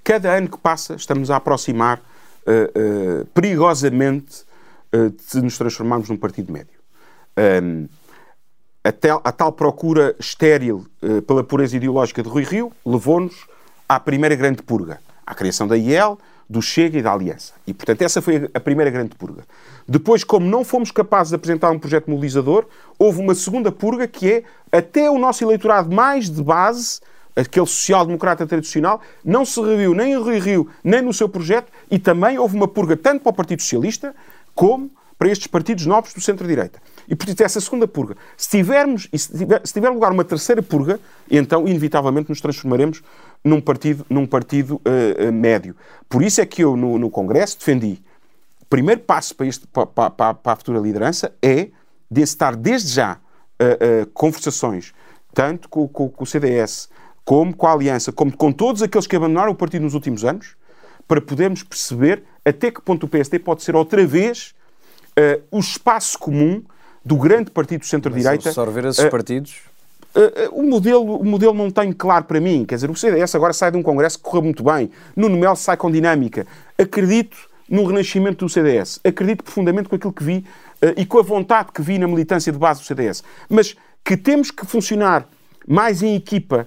cada 0.08 0.32
ano 0.32 0.48
que 0.48 0.58
passa, 0.58 0.96
estamos 0.96 1.30
a 1.30 1.36
aproximar 1.36 2.00
uh, 2.00 3.26
perigosamente 3.34 4.46
uh, 4.96 5.10
de 5.10 5.42
nos 5.42 5.58
transformarmos 5.58 6.08
num 6.08 6.16
partido 6.16 6.50
médio. 6.50 6.80
Um, 7.38 7.90
a, 8.86 8.92
tel, 8.94 9.20
a, 9.22 9.34
tal 9.34 9.52
procura 9.52 10.16
estéril 10.18 10.86
pela 11.28 11.44
pureza 11.44 11.76
ideológica 11.76 12.24
de 12.24 12.30
Rui 12.30 12.46
Rio 12.46 12.72
levou-nos 12.86 13.36
à 13.88 14.00
primeira 14.00 14.34
grande 14.34 14.64
purga, 14.64 15.02
à 15.26 15.36
criação 15.36 15.68
da 15.68 15.76
IEL, 15.76 16.18
do 16.50 16.62
Chega 16.62 16.98
e 16.98 17.02
da 17.02 17.12
Aliança. 17.12 17.54
E, 17.68 17.74
portanto, 17.74 18.02
essa 18.02 18.22
foi 18.22 18.50
a 18.54 18.60
primeira 18.62 18.90
grande 18.90 19.14
purga. 19.14 19.44
Depois, 19.86 20.24
como 20.24 20.48
não 20.48 20.64
fomos 20.64 20.90
capazes 20.90 21.32
de 21.32 21.36
apresentar 21.36 21.70
um 21.70 21.78
projeto 21.78 22.10
mobilizador, 22.10 22.66
houve 22.98 23.20
uma 23.20 23.36
segunda 23.36 23.74
purga 23.74 24.08
que 24.08 24.32
é 24.32 24.44
até 24.72 25.12
o 25.12 25.20
nosso 25.20 25.44
eleitorado 25.44 25.94
mais 25.94 26.30
de 26.30 26.42
base 26.42 27.02
aquele 27.38 27.68
social-democrata 27.68 28.48
tradicional, 28.48 29.00
não 29.24 29.46
se 29.46 29.62
reviu 29.62 29.94
nem 29.94 30.14
em 30.14 30.18
Rui 30.18 30.40
Rio, 30.40 30.68
nem 30.84 31.02
no 31.02 31.14
seu 31.14 31.30
projeto, 31.30 31.72
e 31.90 32.00
também 32.00 32.40
houve 32.40 32.56
uma 32.56 32.68
purga 32.68 32.98
tanto 32.98 33.22
para 33.22 33.30
o 33.30 33.34
Partido 33.34 33.62
Socialista 33.62 34.16
como 34.56 34.92
para 35.18 35.30
estes 35.30 35.48
partidos 35.48 35.86
novos 35.86 36.14
do 36.14 36.22
centro-direita. 36.22 36.82
E, 37.08 37.16
portanto, 37.16 37.42
essa 37.42 37.60
segunda 37.60 37.88
purga. 37.88 38.16
Se 38.36 38.50
tivermos, 38.50 39.08
se 39.14 39.38
tiver, 39.38 39.62
se 39.66 39.74
tiver 39.74 39.90
lugar 39.90 40.12
uma 40.12 40.24
terceira 40.24 40.62
purga, 40.62 41.00
então, 41.30 41.68
inevitavelmente, 41.68 42.30
nos 42.30 42.42
transformaremos 42.42 43.02
num 43.44 43.62
partido, 43.62 44.06
num 44.10 44.28
partido 44.28 44.76
uh, 44.76 45.30
uh, 45.30 45.34
médio. 45.34 45.76
Por 46.08 46.22
isso 46.22 46.42
é 46.42 46.46
que 46.46 46.64
eu, 46.64 46.76
no, 46.76 47.00
no 47.00 47.10
Congresso, 47.10 47.58
defendi 47.58 48.00
o 48.62 48.66
primeiro 48.66 49.02
passo 49.02 49.36
para, 49.36 49.48
este, 49.48 49.66
para, 49.68 49.86
para, 49.88 50.34
para 50.34 50.54
a 50.54 50.56
futura 50.56 50.80
liderança 50.80 51.34
é 51.42 51.70
de 52.12 52.22
estar, 52.22 52.56
desde 52.56 52.94
já, 52.94 53.14
uh, 53.14 54.06
conversações, 54.14 54.94
tanto 55.34 55.70
com, 55.70 55.88
com, 55.88 56.10
com 56.10 56.24
o 56.24 56.28
CDS, 56.28 56.90
como 57.28 57.54
com 57.54 57.68
a 57.68 57.74
Aliança, 57.74 58.10
como 58.14 58.32
com 58.32 58.54
todos 58.54 58.82
aqueles 58.82 59.06
que 59.06 59.14
abandonaram 59.14 59.52
o 59.52 59.56
partido 59.56 59.82
nos 59.82 59.94
últimos 59.94 60.24
anos, 60.24 60.56
para 61.06 61.20
podermos 61.20 61.62
perceber 61.62 62.24
até 62.46 62.72
que 62.72 62.82
ponto 62.82 63.06
o 63.06 63.10
PSD 63.10 63.38
pode 63.38 63.64
ser 63.64 63.76
outra 63.76 64.08
vez 64.08 64.56
uh, 65.10 65.44
o 65.52 65.60
espaço 65.60 66.18
comum 66.18 66.64
do 67.04 67.18
grande 67.18 67.52
partido 67.52 67.86
centro-direita. 67.86 68.48
Absorver 68.48 68.86
esses 68.86 69.04
uh, 69.04 69.10
partidos? 69.10 69.58
Uh, 70.16 70.58
o, 70.58 70.64
modelo, 70.64 71.18
o 71.18 71.26
modelo 71.26 71.54
não 71.54 71.70
tem 71.70 71.92
claro 71.92 72.24
para 72.24 72.40
mim. 72.40 72.64
Quer 72.64 72.76
dizer, 72.76 72.90
o 72.90 72.96
CDS 72.96 73.36
agora 73.36 73.52
sai 73.52 73.72
de 73.72 73.78
um 73.78 73.84
congresso 73.84 74.18
que 74.18 74.24
correu 74.24 74.44
muito 74.44 74.64
bem. 74.64 74.90
Nuno 75.14 75.36
Melo 75.36 75.58
sai 75.58 75.76
com 75.76 75.92
dinâmica. 75.92 76.48
Acredito 76.78 77.38
no 77.68 77.84
renascimento 77.84 78.46
do 78.46 78.50
CDS. 78.50 79.02
Acredito 79.04 79.44
profundamente 79.44 79.90
com 79.90 79.98
aquilo 79.98 80.14
que 80.14 80.24
vi 80.24 80.46
e 80.96 81.06
com 81.06 81.20
a 81.20 81.24
vontade 81.24 81.74
que 81.74 81.82
vi 81.82 82.00
na 82.00 82.08
militância 82.08 82.54
de 82.54 82.58
base 82.58 82.80
do 82.80 82.86
CDS. 82.86 83.22
Mas 83.50 83.76
que 84.02 84.16
temos 84.16 84.50
que 84.50 84.66
funcionar 84.66 85.28
mais 85.68 86.02
em 86.02 86.16
equipa, 86.16 86.66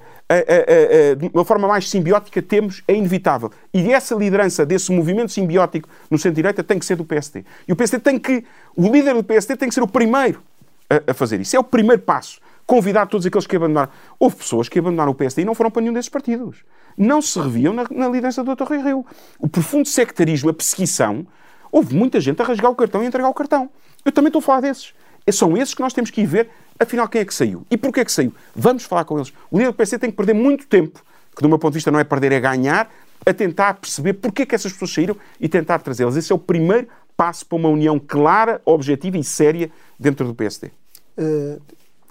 de 1.19 1.31
uma 1.35 1.45
forma 1.45 1.67
mais 1.67 1.89
simbiótica, 1.89 2.41
temos, 2.41 2.83
é 2.87 2.95
inevitável. 2.95 3.51
E 3.75 3.93
essa 3.93 4.15
liderança 4.15 4.65
desse 4.65 4.93
movimento 4.93 5.33
simbiótico 5.33 5.89
no 6.11 6.17
centro-direita 6.17 6.63
tem 6.63 6.79
que 6.79 6.85
ser 6.85 6.97
do 6.97 7.05
PSD. 7.05 7.45
E 7.67 7.73
o 7.73 7.77
PSD 7.77 8.03
tem 8.03 8.19
que, 8.19 8.45
o 8.77 8.89
líder 8.89 9.15
do 9.15 9.25
PSD 9.25 9.57
tem 9.57 9.69
que 9.69 9.75
ser 9.75 9.83
o 9.83 9.89
primeiro 9.89 10.41
a, 10.89 11.11
a 11.11 11.15
fazer 11.15 11.41
isso. 11.41 11.57
É 11.57 11.59
o 11.59 11.65
primeiro 11.65 12.03
passo. 12.03 12.41
Convidar 12.67 13.07
todos 13.07 13.27
aqueles 13.27 13.47
que 13.47 13.57
abandonaram. 13.57 13.91
Houve 14.19 14.37
pessoas 14.37 14.69
que 14.69 14.79
abandonaram 14.79 15.11
o 15.11 15.15
PSD 15.15 15.43
e 15.43 15.45
não 15.45 15.55
foram 15.55 15.71
para 15.71 15.83
nenhum 15.83 15.95
desses 15.95 16.09
partidos. 16.09 16.59
Não 16.97 17.21
se 17.21 17.39
reviam 17.39 17.73
na, 17.73 17.85
na 17.91 18.07
liderança 18.07 18.45
do 18.45 18.55
Dr. 18.55 18.65
Rui 18.65 18.83
Rio. 18.83 19.07
O 19.39 19.49
profundo 19.49 19.89
sectarismo, 19.89 20.51
a 20.51 20.55
perseguição, 20.55 21.27
houve 21.73 21.95
muita 21.95 22.21
gente 22.21 22.41
a 22.41 22.45
rasgar 22.45 22.71
o 22.71 22.75
cartão 22.75 23.01
e 23.03 23.05
a 23.05 23.09
entregar 23.09 23.29
o 23.29 23.35
cartão. 23.35 23.71
Eu 24.05 24.13
também 24.13 24.29
estou 24.29 24.41
a 24.41 24.43
falar 24.43 24.61
desses. 24.61 24.95
São 25.31 25.57
esses 25.57 25.75
que 25.75 25.81
nós 25.81 25.93
temos 25.93 26.11
que 26.11 26.23
ir 26.23 26.27
ver 26.27 26.51
Afinal, 26.81 27.07
quem 27.07 27.21
é 27.21 27.25
que 27.27 27.35
saiu? 27.35 27.67
E 27.71 27.77
porquê 27.77 28.01
é 28.01 28.05
que 28.07 28.11
saiu? 28.11 28.33
Vamos 28.57 28.85
falar 28.85 29.05
com 29.05 29.19
eles. 29.19 29.31
O 29.51 29.59
líder 29.59 29.71
do 29.71 29.75
PC 29.75 29.99
tem 29.99 30.11
que 30.11 30.17
perder 30.17 30.33
muito 30.33 30.67
tempo, 30.67 31.05
que 31.37 31.43
do 31.43 31.49
meu 31.49 31.59
ponto 31.59 31.73
de 31.73 31.77
vista 31.77 31.91
não 31.91 32.01
é 32.01 32.05
perder, 32.05 32.33
é 32.33 32.41
ganhar, 32.41 32.91
a 33.27 33.35
tentar 33.35 33.75
perceber 33.75 34.15
porquê 34.15 34.43
é 34.43 34.47
que 34.47 34.55
essas 34.55 34.73
pessoas 34.73 34.91
saíram 34.95 35.15
e 35.39 35.47
tentar 35.47 35.81
trazê-las. 35.81 36.17
Esse 36.17 36.33
é 36.33 36.35
o 36.35 36.39
primeiro 36.39 36.89
passo 37.15 37.45
para 37.45 37.59
uma 37.59 37.69
união 37.69 37.99
clara, 37.99 38.63
objetiva 38.65 39.19
e 39.19 39.23
séria 39.23 39.71
dentro 39.99 40.27
do 40.27 40.35
PSD. 40.35 40.71
Uh, 41.19 41.61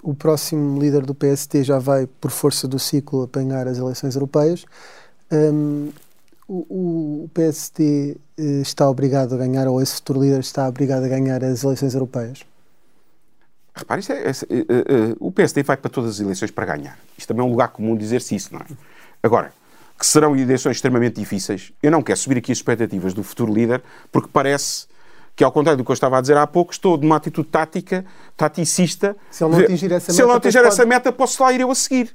o 0.04 0.14
próximo 0.14 0.80
líder 0.80 1.04
do 1.04 1.16
PSD 1.16 1.64
já 1.64 1.80
vai, 1.80 2.06
por 2.06 2.30
força 2.30 2.68
do 2.68 2.78
ciclo, 2.78 3.24
apanhar 3.24 3.66
as 3.66 3.78
eleições 3.78 4.14
europeias. 4.14 4.64
Um, 5.32 5.88
o, 6.46 7.24
o, 7.24 7.30
PSD 7.34 8.16
uh, 8.38 8.42
está 8.62 8.88
obrigado 8.88 9.34
a 9.34 9.36
ganhar, 9.36 9.66
ou 9.66 9.82
esse 9.82 9.94
futuro 9.96 10.22
líder 10.22 10.38
está 10.38 10.68
obrigado 10.68 11.02
a 11.02 11.08
ganhar 11.08 11.42
as 11.42 11.64
eleições 11.64 11.92
europeias? 11.92 12.44
Repare, 13.80 14.02
é, 14.10 14.12
é, 14.12 14.30
é, 14.30 15.16
o 15.18 15.32
PSD 15.32 15.62
vai 15.62 15.76
para 15.76 15.90
todas 15.90 16.10
as 16.10 16.20
eleições 16.20 16.50
para 16.50 16.66
ganhar. 16.66 16.98
Isto 17.16 17.28
também 17.28 17.42
é 17.42 17.48
um 17.48 17.50
lugar 17.50 17.68
comum 17.68 17.96
dizer-se 17.96 18.34
isso, 18.34 18.52
não 18.52 18.60
é? 18.60 18.64
Agora, 19.22 19.52
que 19.98 20.06
serão 20.06 20.36
eleições 20.36 20.76
extremamente 20.76 21.14
difíceis, 21.18 21.72
eu 21.82 21.90
não 21.90 22.02
quero 22.02 22.18
subir 22.18 22.36
aqui 22.38 22.52
as 22.52 22.58
expectativas 22.58 23.14
do 23.14 23.22
futuro 23.22 23.52
líder, 23.52 23.82
porque 24.12 24.28
parece 24.30 24.86
que, 25.34 25.42
ao 25.42 25.50
contrário 25.50 25.78
do 25.78 25.84
que 25.84 25.90
eu 25.90 25.94
estava 25.94 26.18
a 26.18 26.20
dizer 26.20 26.36
há 26.36 26.46
pouco, 26.46 26.72
estou 26.72 26.98
numa 26.98 27.16
atitude 27.16 27.48
tática, 27.48 28.04
taticista. 28.36 29.16
Se 29.30 29.42
ele 29.42 29.52
não 29.52 29.58
atingir 29.60 29.86
essa 29.86 29.94
meta, 29.94 30.12
se 30.12 30.20
ele 30.20 30.28
não 30.28 30.36
atingir 30.36 30.58
essa 30.58 30.76
pode... 30.76 30.88
meta 30.88 31.12
posso 31.12 31.42
lá 31.42 31.52
ir 31.52 31.60
eu 31.62 31.70
a 31.70 31.74
seguir. 31.74 32.14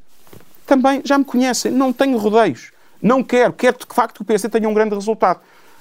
Também 0.68 1.02
já 1.04 1.18
me 1.18 1.26
conhecem, 1.26 1.72
não 1.72 1.92
tenho 1.92 2.16
rodeios. 2.18 2.72
Não 3.02 3.24
quero, 3.24 3.54
quero 3.54 3.78
que 3.78 3.88
de 3.88 3.94
facto 3.94 4.20
o 4.20 4.26
PSD 4.26 4.50
tenha 4.50 4.70
um 4.70 4.74
grande 4.74 4.94
resultado. 4.94 5.40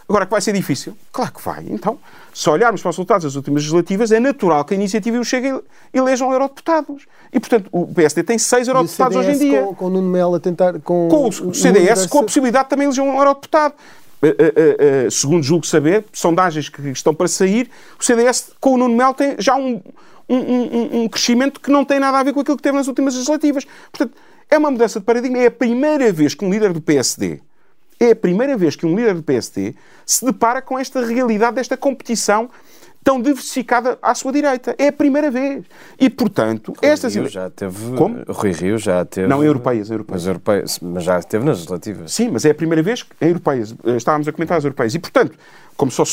Agora 0.08 0.26
que 0.26 0.30
vai 0.30 0.40
ser 0.40 0.52
difícil? 0.52 0.96
Claro 1.10 1.32
que 1.32 1.42
vai. 1.42 1.64
Então, 1.68 1.98
se 2.32 2.48
olharmos 2.50 2.82
para 2.82 2.90
os 2.90 2.96
resultados 2.96 3.24
das 3.24 3.36
últimas 3.36 3.62
legislativas, 3.62 4.12
é 4.12 4.20
natural 4.20 4.64
que 4.64 4.74
a 4.74 4.76
iniciativa 4.76 5.16
e 5.16 5.20
o 5.20 5.24
Chega 5.24 5.62
elejam 5.94 6.30
eurodeputados. 6.30 7.04
E, 7.32 7.40
portanto, 7.40 7.68
o 7.72 7.86
PSD 7.86 8.22
tem 8.22 8.38
seis 8.38 8.68
eurodeputados 8.68 9.16
hoje 9.16 9.30
em 9.30 9.38
dia. 9.38 9.62
Com, 9.62 9.74
com 9.74 9.86
o 9.86 9.90
Nuno 9.90 10.08
Melo 10.08 10.34
a 10.34 10.40
tentar... 10.40 10.78
Com, 10.80 11.08
com 11.08 11.24
o, 11.24 11.28
o 11.28 11.54
CDS, 11.54 12.06
com 12.06 12.18
a 12.18 12.22
possibilidade 12.22 12.64
de 12.64 12.70
também 12.70 12.86
eleger 12.86 13.02
um 13.02 13.16
eurodeputado. 13.16 13.74
Uh, 14.22 14.26
uh, 14.26 15.06
uh, 15.06 15.10
segundo 15.10 15.42
julgo 15.42 15.66
saber, 15.66 16.04
sondagens 16.12 16.68
que 16.68 16.80
estão 16.90 17.14
para 17.14 17.28
sair, 17.28 17.70
o 17.98 18.04
CDS 18.04 18.52
com 18.58 18.74
o 18.74 18.76
Nuno 18.78 18.96
Melo 18.96 19.12
tem 19.12 19.36
já 19.38 19.54
um, 19.54 19.82
um, 20.28 20.36
um, 20.36 21.02
um 21.02 21.08
crescimento 21.08 21.60
que 21.60 21.70
não 21.70 21.84
tem 21.84 21.98
nada 21.98 22.18
a 22.18 22.22
ver 22.22 22.32
com 22.32 22.40
aquilo 22.40 22.56
que 22.56 22.62
teve 22.62 22.76
nas 22.76 22.88
últimas 22.88 23.14
legislativas. 23.14 23.66
Portanto, 23.90 24.16
é 24.50 24.56
uma 24.58 24.70
mudança 24.70 24.98
de 24.98 25.04
paradigma. 25.04 25.38
É 25.38 25.46
a 25.46 25.50
primeira 25.50 26.12
vez 26.12 26.34
que 26.34 26.44
um 26.44 26.50
líder 26.50 26.72
do 26.72 26.80
PSD 26.80 27.40
é 28.04 28.12
a 28.12 28.16
primeira 28.16 28.56
vez 28.56 28.76
que 28.76 28.86
um 28.86 28.94
líder 28.94 29.14
do 29.14 29.22
PSD 29.22 29.74
se 30.04 30.24
depara 30.24 30.60
com 30.60 30.78
esta 30.78 31.04
realidade, 31.04 31.56
desta 31.56 31.76
competição 31.76 32.50
tão 33.04 33.20
diversificada 33.20 33.98
à 34.00 34.14
sua 34.14 34.32
direita. 34.32 34.74
É 34.78 34.88
a 34.88 34.92
primeira 34.92 35.30
vez. 35.30 35.64
E, 36.00 36.08
portanto, 36.08 36.72
Rui 36.72 36.90
estas... 36.90 37.14
Rio 37.14 37.28
já 37.28 37.50
teve... 37.50 37.94
Como? 37.96 38.24
Rui 38.26 38.52
Rio 38.52 38.78
já 38.78 39.04
teve... 39.04 39.28
Não, 39.28 39.44
europeias, 39.44 39.90
europeias. 39.90 40.22
Mas, 40.22 40.26
europeias, 40.26 40.80
mas 40.80 41.04
já 41.04 41.22
teve 41.22 41.44
nas 41.44 41.58
legislativas. 41.58 42.12
Sim, 42.12 42.30
mas 42.30 42.46
é 42.46 42.50
a 42.50 42.54
primeira 42.54 42.82
vez 42.82 43.02
que 43.02 43.14
europeias. 43.20 43.74
Eh, 43.84 43.96
estávamos 43.96 44.26
a 44.26 44.32
comentar 44.32 44.56
as 44.56 44.64
europeias. 44.64 44.94
E, 44.94 44.98
portanto, 44.98 45.36
como, 45.76 45.90
só, 45.90 46.04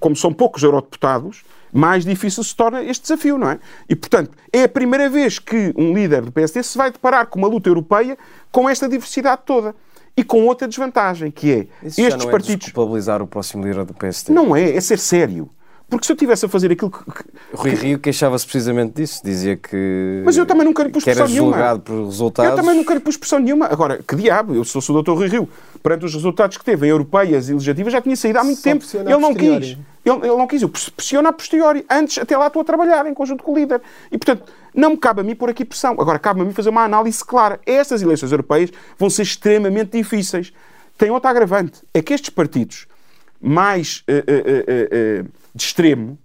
como 0.00 0.16
são 0.16 0.32
poucos 0.32 0.64
eurodeputados, 0.64 1.44
mais 1.72 2.04
difícil 2.04 2.42
se 2.42 2.54
torna 2.56 2.82
este 2.82 3.02
desafio, 3.02 3.38
não 3.38 3.48
é? 3.48 3.60
E, 3.88 3.94
portanto, 3.94 4.32
é 4.52 4.64
a 4.64 4.68
primeira 4.68 5.08
vez 5.08 5.38
que 5.38 5.72
um 5.76 5.94
líder 5.94 6.22
do 6.22 6.32
PSD 6.32 6.64
se 6.64 6.76
vai 6.76 6.90
deparar 6.90 7.26
com 7.26 7.38
uma 7.38 7.46
luta 7.46 7.68
europeia 7.68 8.18
com 8.50 8.68
esta 8.68 8.88
diversidade 8.88 9.42
toda 9.46 9.72
e 10.20 10.22
com 10.22 10.44
outra 10.44 10.68
desvantagem, 10.68 11.30
que 11.30 11.50
é 11.50 11.66
Isso 11.82 11.98
estes 11.98 12.22
não 12.22 12.28
é 12.28 12.30
partidos. 12.30 12.66
desculpabilizar 12.66 13.22
o 13.22 13.26
próximo 13.26 13.64
líder 13.64 13.86
do 13.86 13.94
PSD. 13.94 14.34
Não 14.34 14.54
é, 14.54 14.76
é 14.76 14.80
ser 14.80 14.98
sério. 14.98 15.48
Porque 15.88 16.04
se 16.04 16.12
eu 16.12 16.16
tivesse 16.16 16.44
a 16.44 16.48
fazer 16.48 16.70
aquilo 16.70 16.90
que. 16.90 16.98
Rui 17.54 17.70
Rio 17.70 17.98
queixava-se 17.98 18.44
precisamente 18.44 18.96
disso. 18.96 19.22
Dizia 19.24 19.56
que. 19.56 20.22
Mas 20.26 20.36
eu 20.36 20.44
também 20.44 20.66
nunca 20.66 20.82
lhe 20.82 20.90
pus 20.90 21.02
que 21.02 21.10
era 21.10 21.24
pressão 21.24 21.50
nenhuma. 21.50 21.78
por 21.78 22.04
resultados. 22.04 22.50
Eu 22.50 22.56
também 22.56 22.76
nunca 22.76 22.92
lhe 22.92 23.00
pus 23.00 23.16
pressão 23.16 23.38
nenhuma. 23.38 23.66
Agora, 23.66 23.98
que 24.06 24.14
diabo, 24.14 24.54
eu 24.54 24.62
sou 24.62 24.80
o 24.94 25.02
Dr. 25.02 25.12
Rui 25.12 25.28
Rio. 25.28 25.48
Perante 25.82 26.04
os 26.04 26.14
resultados 26.14 26.58
que 26.58 26.64
teve 26.64 26.86
em 26.86 26.90
europeias 26.90 27.48
e 27.48 27.54
legislativas, 27.54 27.92
já 27.94 28.02
tinha 28.02 28.14
saído 28.14 28.38
há 28.38 28.44
muito 28.44 28.58
Só 28.58 28.62
tempo. 28.62 28.84
Ele 28.94 29.16
não 29.16 29.34
quis. 29.34 29.78
Ele, 30.04 30.16
ele 30.18 30.36
não 30.36 30.46
quis. 30.46 30.62
Eu 30.62 30.68
pressiono 30.68 31.28
a 31.28 31.32
posteriori. 31.32 31.84
Antes, 31.90 32.18
até 32.18 32.36
lá, 32.36 32.48
estou 32.48 32.60
a 32.60 32.64
trabalhar 32.64 33.06
em 33.06 33.14
conjunto 33.14 33.42
com 33.42 33.52
o 33.52 33.56
líder. 33.56 33.80
E, 34.12 34.18
portanto, 34.18 34.44
não 34.74 34.90
me 34.90 34.96
cabe 34.96 35.20
a 35.20 35.24
mim 35.24 35.34
pôr 35.34 35.50
aqui 35.50 35.64
pressão. 35.64 35.92
Agora, 35.98 36.18
cabe 36.18 36.40
a 36.40 36.44
mim 36.44 36.52
fazer 36.52 36.70
uma 36.70 36.84
análise 36.84 37.24
clara. 37.24 37.60
Estas 37.66 38.02
eleições 38.02 38.32
europeias 38.32 38.70
vão 38.98 39.10
ser 39.10 39.22
extremamente 39.22 39.96
difíceis. 39.96 40.52
Tem 40.96 41.10
outra 41.10 41.30
agravante. 41.30 41.82
É 41.92 42.02
que 42.02 42.12
estes 42.12 42.30
partidos 42.30 42.86
mais 43.40 44.02
eh, 44.06 44.24
eh, 44.26 44.64
eh, 44.68 45.24
de 45.54 45.62
extremo 45.62 46.18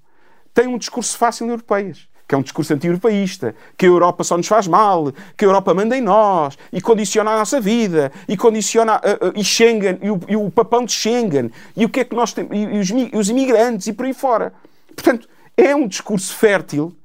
têm 0.53 0.67
um 0.67 0.77
discurso 0.77 1.17
fácil 1.17 1.47
em 1.47 1.49
europeias. 1.49 2.07
Que 2.27 2.33
é 2.33 2.37
um 2.39 2.41
discurso 2.41 2.73
anti-europeísta, 2.73 3.53
que 3.77 3.85
a 3.85 3.89
Europa 3.89 4.23
só 4.23 4.35
nos 4.35 4.47
faz 4.47 4.67
mal, 4.67 5.13
que 5.37 5.45
a 5.45 5.47
Europa 5.47 5.75
manda 5.75 5.95
em 5.95 6.01
nós 6.01 6.57
e 6.73 6.81
condiciona 6.81 7.29
a 7.29 7.37
nossa 7.37 7.61
vida, 7.61 8.11
e 8.27 8.35
condiciona 8.35 8.99
eh, 9.03 9.11
eh, 9.21 9.33
e 9.35 9.43
Schengen, 9.43 9.99
e 10.01 10.09
o, 10.09 10.19
e 10.29 10.35
o 10.35 10.49
papão 10.49 10.83
de 10.85 10.91
Schengen, 10.91 11.51
e 11.77 11.85
o 11.85 11.89
que 11.89 11.99
é 11.99 12.03
que 12.03 12.15
nós 12.15 12.33
temos, 12.33 12.51
e, 12.51 12.63
e 12.63 12.79
os, 12.79 12.89
mi- 12.89 13.11
os 13.13 13.29
imigrantes, 13.29 13.85
e 13.85 13.93
por 13.93 14.07
aí 14.07 14.13
fora. 14.13 14.51
Portanto, 14.95 15.29
é 15.55 15.75
um 15.75 15.87
discurso 15.87 16.33
fértil 16.35 16.95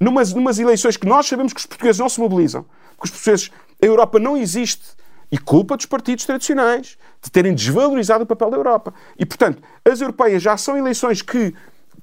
numas, 0.00 0.32
numas 0.32 0.58
eleições 0.58 0.96
que 0.96 1.06
nós 1.06 1.26
sabemos 1.26 1.52
que 1.52 1.60
os 1.60 1.66
portugueses 1.66 1.98
não 1.98 2.08
se 2.08 2.20
mobilizam, 2.20 2.64
porque 2.96 3.04
os 3.04 3.10
portugueses, 3.10 3.50
a 3.82 3.86
Europa 3.86 4.18
não 4.18 4.36
existe, 4.36 4.98
e 5.30 5.38
culpa 5.38 5.76
dos 5.76 5.86
partidos 5.86 6.24
tradicionais 6.24 6.96
de 7.22 7.30
terem 7.30 7.54
desvalorizado 7.54 8.24
o 8.24 8.26
papel 8.26 8.50
da 8.50 8.56
Europa. 8.56 8.94
E, 9.18 9.26
portanto, 9.26 9.62
as 9.84 10.00
europeias 10.00 10.42
já 10.42 10.56
são 10.56 10.76
eleições 10.76 11.22
que, 11.22 11.54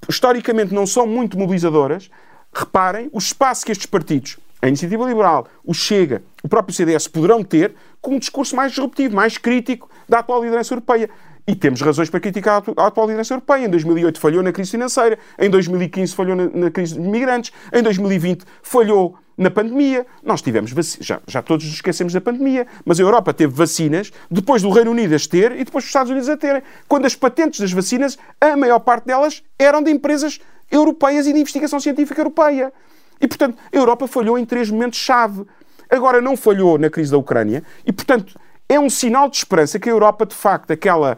historicamente, 0.08 0.72
não 0.72 0.86
são 0.86 1.06
muito 1.06 1.38
mobilizadoras. 1.38 2.10
Reparem 2.54 3.10
o 3.12 3.18
espaço 3.18 3.66
que 3.66 3.72
estes 3.72 3.86
partidos, 3.86 4.38
a 4.62 4.68
Iniciativa 4.68 5.04
Liberal, 5.04 5.46
o 5.64 5.74
Chega, 5.74 6.22
o 6.42 6.48
próprio 6.48 6.74
CDS, 6.74 7.08
poderão 7.08 7.42
ter 7.42 7.74
com 8.00 8.14
um 8.14 8.18
discurso 8.18 8.54
mais 8.54 8.72
disruptivo, 8.72 9.14
mais 9.14 9.36
crítico 9.36 9.90
da 10.08 10.20
atual 10.20 10.42
liderança 10.42 10.72
europeia. 10.72 11.10
E 11.48 11.54
temos 11.54 11.80
razões 11.80 12.10
para 12.10 12.18
criticar 12.18 12.54
a 12.54 12.56
atu- 12.58 12.74
a 12.76 12.86
atual 12.86 13.06
liderança 13.06 13.34
europeia. 13.34 13.64
Em 13.66 13.70
2008 13.70 14.18
falhou 14.18 14.42
na 14.42 14.50
crise 14.52 14.70
financeira, 14.72 15.16
em 15.38 15.48
2015 15.48 16.12
falhou 16.14 16.34
na, 16.34 16.70
crise 16.70 16.94
de 16.94 17.00
imigrantes, 17.00 17.52
em 17.72 17.82
2020 17.82 18.44
falhou 18.62 19.16
na 19.38 19.48
pandemia. 19.48 20.04
Nós 20.24 20.42
tivemos 20.42 20.72
vaci- 20.72 20.98
já, 21.00 21.20
já 21.26 21.40
todos 21.42 21.64
nos 21.64 21.74
esquecemos 21.74 22.12
da 22.12 22.20
pandemia, 22.20 22.66
mas 22.84 22.98
a 22.98 23.02
Europa 23.02 23.32
teve 23.32 23.52
vacinas 23.54 24.12
depois 24.28 24.60
do 24.62 24.70
Reino 24.70 24.90
Unido 24.90 25.14
as 25.14 25.26
ter 25.28 25.52
e 25.52 25.62
depois 25.64 25.84
dos 25.84 25.88
Estados 25.90 26.10
Unidos 26.10 26.28
a 26.28 26.36
terem. 26.36 26.62
Quando 26.88 27.06
as 27.06 27.14
patentes 27.14 27.60
das 27.60 27.70
vacinas, 27.72 28.18
a 28.40 28.56
maior 28.56 28.80
parte 28.80 29.04
delas 29.06 29.42
eram 29.56 29.82
de 29.82 29.90
empresas 29.92 30.40
europeias 30.68 31.28
e 31.28 31.32
de 31.32 31.38
investigação 31.38 31.78
científica 31.78 32.20
europeia. 32.20 32.72
E, 33.20 33.28
portanto, 33.28 33.56
a 33.72 33.76
Europa 33.76 34.08
falhou 34.08 34.36
em 34.36 34.44
três 34.44 34.68
momentos-chave. 34.68 35.44
Agora 35.88 36.20
não 36.20 36.36
falhou 36.36 36.76
na 36.76 36.90
crise 36.90 37.12
da 37.12 37.18
Ucrânia 37.18 37.62
e, 37.86 37.92
portanto, 37.92 38.36
é 38.68 38.80
um 38.80 38.90
sinal 38.90 39.30
de 39.30 39.36
esperança 39.36 39.78
que 39.78 39.88
a 39.88 39.92
Europa, 39.92 40.26
de 40.26 40.34
facto, 40.34 40.72
aquela, 40.72 41.16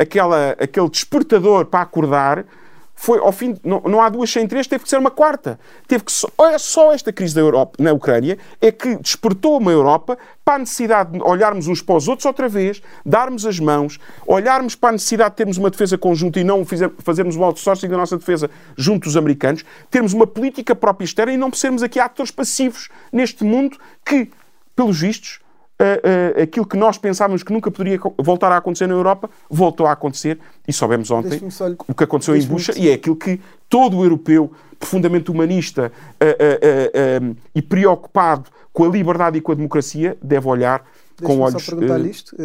aquela, 0.00 0.56
aquele 0.58 0.88
despertador 0.88 1.66
para 1.66 1.82
acordar, 1.82 2.46
foi 2.94 3.18
ao 3.18 3.32
fim, 3.32 3.56
não, 3.64 3.80
não 3.80 4.02
há 4.02 4.10
duas 4.10 4.30
sem 4.30 4.46
três, 4.46 4.66
teve 4.66 4.84
que 4.84 4.90
ser 4.90 4.98
uma 4.98 5.10
quarta. 5.10 5.58
Teve 5.88 6.04
que 6.04 6.12
só, 6.12 6.28
olha, 6.36 6.58
só 6.58 6.92
esta 6.92 7.10
crise 7.10 7.34
da 7.34 7.40
Europa, 7.40 7.72
na 7.78 7.92
Ucrânia 7.92 8.36
é 8.60 8.70
que 8.70 8.96
despertou 8.96 9.56
uma 9.56 9.72
Europa 9.72 10.18
para 10.44 10.56
a 10.56 10.58
necessidade 10.58 11.12
de 11.12 11.22
olharmos 11.22 11.66
uns 11.66 11.80
para 11.80 11.96
os 11.96 12.08
outros 12.08 12.26
outra 12.26 12.46
vez, 12.46 12.82
darmos 13.04 13.46
as 13.46 13.58
mãos, 13.58 13.98
olharmos 14.26 14.74
para 14.74 14.90
a 14.90 14.92
necessidade 14.92 15.30
de 15.30 15.36
termos 15.36 15.56
uma 15.56 15.70
defesa 15.70 15.96
conjunta 15.96 16.40
e 16.40 16.44
não 16.44 16.62
fazermos 16.98 17.36
um 17.36 17.44
outsourcing 17.44 17.88
da 17.88 17.96
nossa 17.96 18.18
defesa 18.18 18.50
junto 18.76 19.04
dos 19.04 19.16
americanos, 19.16 19.64
termos 19.90 20.12
uma 20.12 20.26
política 20.26 20.74
própria 20.74 21.06
externa 21.06 21.32
e 21.32 21.38
não 21.38 21.50
sermos 21.54 21.82
aqui 21.82 21.98
atores 21.98 22.30
passivos 22.30 22.90
neste 23.10 23.44
mundo 23.44 23.78
que, 24.04 24.30
pelos 24.76 25.00
vistos, 25.00 25.40
ah, 25.80 26.42
aquilo 26.42 26.66
que 26.66 26.76
nós 26.76 26.98
pensávamos 26.98 27.42
que 27.42 27.52
nunca 27.52 27.70
poderia 27.70 27.98
voltar 28.18 28.52
a 28.52 28.58
acontecer 28.58 28.86
na 28.86 28.94
Europa, 28.94 29.30
voltou 29.48 29.86
a 29.86 29.92
acontecer 29.92 30.38
e 30.68 30.72
soubemos 30.72 31.10
ontem 31.10 31.50
só 31.50 31.68
o 31.88 31.94
que 31.94 32.04
aconteceu 32.04 32.36
em 32.36 32.42
Bucha 32.42 32.72
e 32.76 32.88
é 32.88 32.94
aquilo 32.94 33.16
que 33.16 33.40
todo 33.68 33.96
o 33.96 34.04
europeu 34.04 34.52
profundamente 34.78 35.30
humanista 35.30 35.90
ah, 36.20 37.34
e 37.54 37.62
preocupado 37.62 38.50
com 38.72 38.84
a 38.84 38.88
liberdade 38.88 39.38
e 39.38 39.40
com 39.40 39.52
a 39.52 39.54
democracia 39.54 40.16
deve 40.22 40.46
olhar 40.46 40.84
com 41.22 41.40
olhos... 41.40 41.62
só 41.62 41.70
perguntar-lhe 41.70 42.08
ah, 42.08 42.10
isto. 42.10 42.36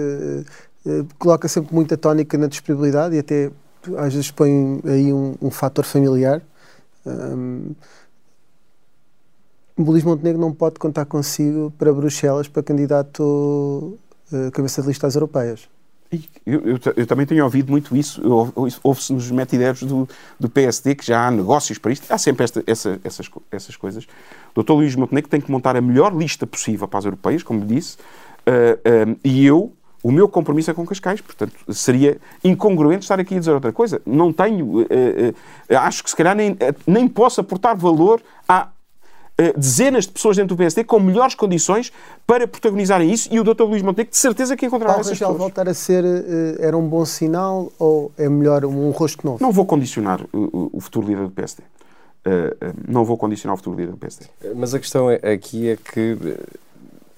Coloca 1.19 1.47
sempre 1.47 1.73
muita 1.73 1.97
tónica 1.97 2.37
na 2.37 2.47
disponibilidade 2.47 3.15
e 3.15 3.19
até 3.19 3.51
às 3.97 4.13
vezes 4.13 4.31
põe 4.31 4.81
aí 4.85 5.11
um, 5.11 5.35
um 5.41 5.51
fator 5.51 5.83
familiar. 5.83 6.41
O 7.05 7.75
Luís 9.77 10.03
Montenegro 10.03 10.39
não 10.39 10.53
pode 10.53 10.75
contar 10.79 11.05
consigo 11.05 11.71
para 11.77 11.91
Bruxelas 11.93 12.47
para 12.47 12.63
candidato 12.63 13.97
eh, 14.31 14.49
cabeça 14.51 14.81
de 14.81 14.87
lista 14.87 15.07
às 15.07 15.15
europeias. 15.15 15.67
Eu, 16.45 16.61
eu 16.65 16.79
eu 16.95 17.05
também 17.07 17.25
tenho 17.25 17.43
ouvido 17.43 17.69
muito 17.71 17.95
isso. 17.97 18.21
Ouve-se 18.83 19.11
nos 19.11 19.29
metideiros 19.31 19.83
do, 19.83 20.07
do 20.39 20.47
PSD 20.49 20.95
que 20.95 21.05
já 21.05 21.27
há 21.27 21.31
negócios 21.31 21.77
para 21.77 21.91
isto. 21.91 22.05
Há 22.09 22.17
sempre 22.17 22.45
esta- 22.45 22.63
essa- 22.65 22.99
essas, 23.03 23.29
essas 23.51 23.75
coisas. 23.75 24.07
O 24.55 24.63
Dr. 24.63 24.71
Luís 24.73 24.95
Montenegro 24.95 25.29
tem 25.29 25.41
que 25.41 25.51
montar 25.51 25.75
a 25.75 25.81
melhor 25.81 26.15
lista 26.15 26.47
possível 26.47 26.87
para 26.87 26.99
as 26.99 27.05
europeias, 27.05 27.43
como 27.43 27.65
disse, 27.65 27.97
ah, 28.45 28.51
ah, 28.85 29.15
e 29.25 29.45
eu, 29.45 29.73
o 30.01 30.11
meu 30.11 30.29
compromisso 30.29 30.71
é 30.71 30.73
com 30.73 30.85
Cascais. 30.85 31.19
Portanto, 31.19 31.53
seria 31.73 32.17
incongruente 32.43 33.03
estar 33.03 33.19
aqui 33.19 33.35
a 33.35 33.39
dizer 33.39 33.51
outra 33.51 33.73
coisa. 33.73 34.01
Não 34.05 34.31
tenho. 34.31 34.81
ah, 34.83 35.75
ah, 35.75 35.87
acho 35.87 36.01
que 36.01 36.09
se 36.11 36.15
calhar 36.15 36.35
nem, 36.35 36.55
nem 36.87 37.09
posso 37.09 37.41
aportar 37.41 37.75
valor 37.75 38.21
eh, 38.47 38.67
dezenas 39.57 40.05
de 40.05 40.11
pessoas 40.13 40.37
dentro 40.37 40.55
do 40.55 40.57
PSD 40.57 40.83
com 40.85 40.99
melhores 40.99 41.35
condições 41.35 41.91
para 42.25 42.47
protagonizarem 42.47 43.11
isso 43.11 43.27
e 43.31 43.39
o 43.39 43.43
Dr. 43.43 43.63
Luís 43.63 43.81
Montenegro 43.81 44.11
de 44.11 44.17
certeza 44.17 44.55
que 44.55 44.65
encontrará 44.65 44.93
Paulo 44.93 45.01
essas 45.01 45.19
Rangel 45.19 45.27
pessoas. 45.33 45.41
voltar 45.41 45.67
a 45.69 45.73
ser 45.73 46.05
eh, 46.05 46.55
era 46.59 46.77
um 46.77 46.87
bom 46.87 47.03
sinal 47.05 47.69
ou 47.77 48.11
é 48.17 48.29
melhor 48.29 48.63
um, 48.63 48.87
um 48.87 48.91
rosto 48.91 49.25
novo? 49.25 49.39
Não 49.41 49.51
vou 49.51 49.65
condicionar 49.65 50.21
o, 50.31 50.79
futuro 50.79 51.07
líder 51.07 51.23
do 51.23 51.31
PSD. 51.31 51.63
Eh, 52.25 52.57
eh, 52.61 52.73
não 52.87 53.03
vou 53.03 53.17
condicionar 53.17 53.55
o 53.55 53.57
futuro 53.57 53.75
líder 53.75 53.91
do 53.91 53.97
PSD. 53.97 54.25
Mas 54.55 54.73
a 54.73 54.79
questão 54.79 55.11
é- 55.11 55.15
aqui 55.33 55.67
é 55.69 55.75
que, 55.75 56.17
eh, 56.25 56.37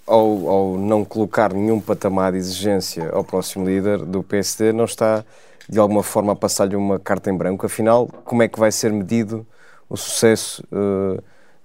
ao, 0.07 0.49
ao 0.49 0.78
não 0.78 1.05
colocar 1.05 1.53
nenhum 1.53 1.80
patamar 1.80 2.32
de 2.32 2.39
exigência 2.39 3.09
ao 3.11 3.24
próximo 3.24 3.65
líder 3.65 3.99
do 3.99 4.24
PSD, 4.24 4.74
não 4.74 4.86
está 4.86 5.24
de 5.70 5.78
alguma 5.78 6.01
forma 6.01 6.34
a 6.34 6.36
passar-lhe 6.36 6.76
uma 6.76 6.97
carta 6.97 7.30
em 7.30 7.38
branco. 7.38 7.65
Afinal, 7.65 8.07
como 8.26 8.41
é 8.41 8.47
que 8.47 8.57
vai 8.59 8.72
ser 8.72 8.91
medido 8.91 9.45
o 9.88 9.95
sucesso 9.95 10.63
eh, 10.72 11.22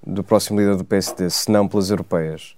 do 0.07 0.23
próximo 0.25 0.59
líder 0.61 0.77
do 0.77 0.85
PSD, 0.85 1.29
se 1.31 1.51
não 1.51 1.69
pelas 1.69 1.91
europeias? 1.91 2.55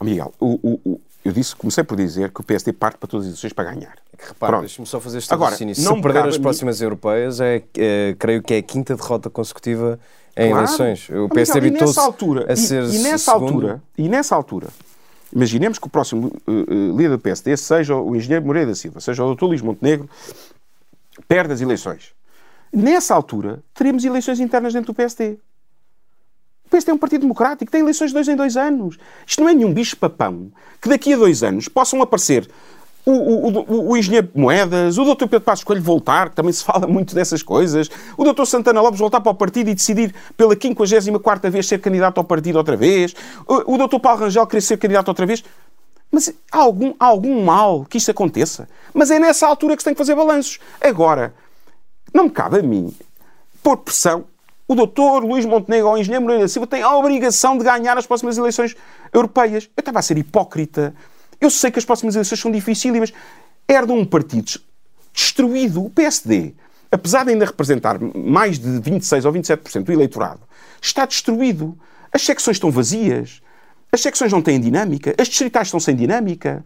Ó 0.00 0.04
Miguel, 0.04 0.32
o- 0.40 0.58
o- 0.62 0.80
o- 0.92 1.00
eu 1.24 1.32
disse, 1.32 1.54
comecei 1.54 1.82
por 1.84 1.96
dizer 1.96 2.30
que 2.32 2.40
o 2.40 2.44
PSD 2.44 2.72
parte 2.72 2.98
para 2.98 3.08
todas 3.08 3.26
as 3.26 3.30
eleições 3.32 3.52
para 3.52 3.72
ganhar. 3.72 3.96
É 4.12 4.16
que, 4.16 4.28
repara, 4.28 4.60
deixa-me 4.60 4.86
só 4.86 5.00
fazer 5.00 5.18
este 5.18 5.32
Agora, 5.32 5.50
raciocínio. 5.50 5.74
não 5.78 5.90
Se 5.92 5.96
me 5.96 6.02
perder 6.02 6.18
cabe 6.20 6.28
as 6.30 6.38
próximas 6.38 6.80
europeias, 6.80 7.40
é, 7.40 7.62
é, 7.76 8.14
creio 8.18 8.42
que 8.42 8.54
é 8.54 8.58
a 8.58 8.62
quinta 8.62 8.94
derrota 8.96 9.28
consecutiva 9.28 9.98
em 10.36 10.50
Claro. 10.50 10.64
eleições. 10.66 11.08
O 11.10 11.28
PSD 11.28 11.58
e 11.58 11.70
nessa 11.72 12.00
habitou-se 12.02 12.50
a 12.50 12.52
e- 12.52 12.56
ser 12.56 12.84
e, 12.84 12.98
nessa 13.00 13.32
segundo. 13.32 13.44
altura, 13.54 13.82
e 13.96 14.08
nessa 14.08 14.34
altura, 14.36 14.68
imaginemos 15.32 15.78
que 15.78 15.86
o 15.86 15.90
próximo 15.90 16.32
eh, 16.46 16.52
líder 16.96 17.10
do 17.10 17.18
PSD 17.18 17.56
seja 17.56 17.94
o 17.96 18.14
engenheiro 18.16 18.46
Moreira 18.46 18.68
da 18.70 18.74
Silva, 18.76 19.00
seja 19.00 19.24
o 19.24 19.34
Dr. 19.34 19.44
Luís 19.44 19.60
Montenegro 19.60 20.08
perde 21.26 21.52
as 21.52 21.60
eleições. 21.60 22.12
Nessa 22.72 23.14
altura, 23.14 23.60
teremos 23.74 24.04
eleições 24.04 24.38
internas 24.40 24.72
dentro 24.72 24.92
do 24.92 24.94
PSD. 24.96 25.38
O 26.68 26.70
PSD 26.70 26.90
é 26.90 26.94
um 26.94 26.98
partido 26.98 27.22
democrático, 27.22 27.72
tem 27.72 27.80
eleições 27.80 28.08
de 28.08 28.14
dois 28.14 28.28
em 28.28 28.36
dois 28.36 28.54
anos. 28.54 28.98
Isto 29.26 29.42
não 29.42 29.48
é 29.48 29.54
nenhum 29.54 29.72
bicho-papão 29.72 30.52
que 30.82 30.86
daqui 30.86 31.14
a 31.14 31.16
dois 31.16 31.42
anos 31.42 31.66
possam 31.66 32.02
aparecer 32.02 32.46
o, 33.06 33.12
o, 33.12 33.58
o, 33.60 33.88
o 33.92 33.96
engenheiro 33.96 34.28
Moedas, 34.34 34.98
o 34.98 35.04
doutor 35.04 35.28
Pedro 35.28 35.46
Passos 35.46 35.64
Coelho 35.64 35.80
voltar, 35.80 36.28
que 36.28 36.36
também 36.36 36.52
se 36.52 36.62
fala 36.62 36.84
muito 36.86 37.14
dessas 37.14 37.42
coisas, 37.42 37.88
o 38.18 38.22
doutor 38.22 38.44
Santana 38.44 38.82
Lopes 38.82 39.00
voltar 39.00 39.22
para 39.22 39.32
o 39.32 39.34
partido 39.34 39.70
e 39.70 39.74
decidir 39.74 40.14
pela 40.36 40.54
54 40.54 41.50
vez 41.50 41.66
ser 41.66 41.80
candidato 41.80 42.18
ao 42.18 42.24
partido 42.24 42.56
outra 42.56 42.76
vez, 42.76 43.14
o, 43.46 43.74
o 43.74 43.78
doutor 43.78 43.98
Paulo 43.98 44.20
Rangel 44.20 44.46
querer 44.46 44.60
ser 44.60 44.76
candidato 44.76 45.08
outra 45.08 45.24
vez. 45.24 45.42
Mas 46.12 46.30
há 46.52 46.58
algum, 46.58 46.94
há 47.00 47.06
algum 47.06 47.42
mal 47.42 47.86
que 47.86 47.96
isto 47.96 48.10
aconteça? 48.10 48.68
Mas 48.92 49.10
é 49.10 49.18
nessa 49.18 49.46
altura 49.46 49.74
que 49.74 49.82
se 49.82 49.86
tem 49.86 49.94
que 49.94 49.98
fazer 49.98 50.14
balanços. 50.14 50.58
Agora, 50.78 51.34
não 52.12 52.24
me 52.24 52.30
cabe 52.30 52.58
a 52.58 52.62
mim 52.62 52.94
pôr 53.62 53.78
pressão. 53.78 54.24
O 54.68 54.74
doutor 54.74 55.24
Luís 55.24 55.46
Montenegro 55.46 55.88
ou 55.88 55.94
o 55.94 55.98
engenheiro 55.98 56.22
Moreira 56.22 56.46
Silva 56.46 56.66
têm 56.66 56.82
a 56.82 56.94
obrigação 56.94 57.56
de 57.56 57.64
ganhar 57.64 57.96
as 57.96 58.06
próximas 58.06 58.36
eleições 58.36 58.76
europeias. 59.10 59.64
Eu 59.74 59.80
estava 59.80 59.98
a 59.98 60.02
ser 60.02 60.18
hipócrita. 60.18 60.94
Eu 61.40 61.48
sei 61.48 61.70
que 61.70 61.78
as 61.78 61.86
próximas 61.86 62.14
eleições 62.14 62.38
são 62.38 62.50
dificílimas. 62.52 63.10
Herdam 63.66 63.96
um 63.96 64.04
partido 64.04 64.60
destruído. 65.10 65.82
O 65.82 65.88
PSD, 65.88 66.54
apesar 66.92 67.24
de 67.24 67.30
ainda 67.30 67.46
representar 67.46 67.98
mais 68.14 68.58
de 68.58 68.78
26 68.78 69.24
ou 69.24 69.32
27% 69.32 69.84
do 69.84 69.92
eleitorado, 69.92 70.40
está 70.82 71.06
destruído. 71.06 71.74
As 72.12 72.20
secções 72.20 72.56
estão 72.58 72.70
vazias. 72.70 73.40
As 73.90 74.02
secções 74.02 74.30
não 74.30 74.42
têm 74.42 74.60
dinâmica. 74.60 75.14
As 75.18 75.28
distritais 75.28 75.68
estão 75.68 75.80
sem 75.80 75.96
dinâmica. 75.96 76.62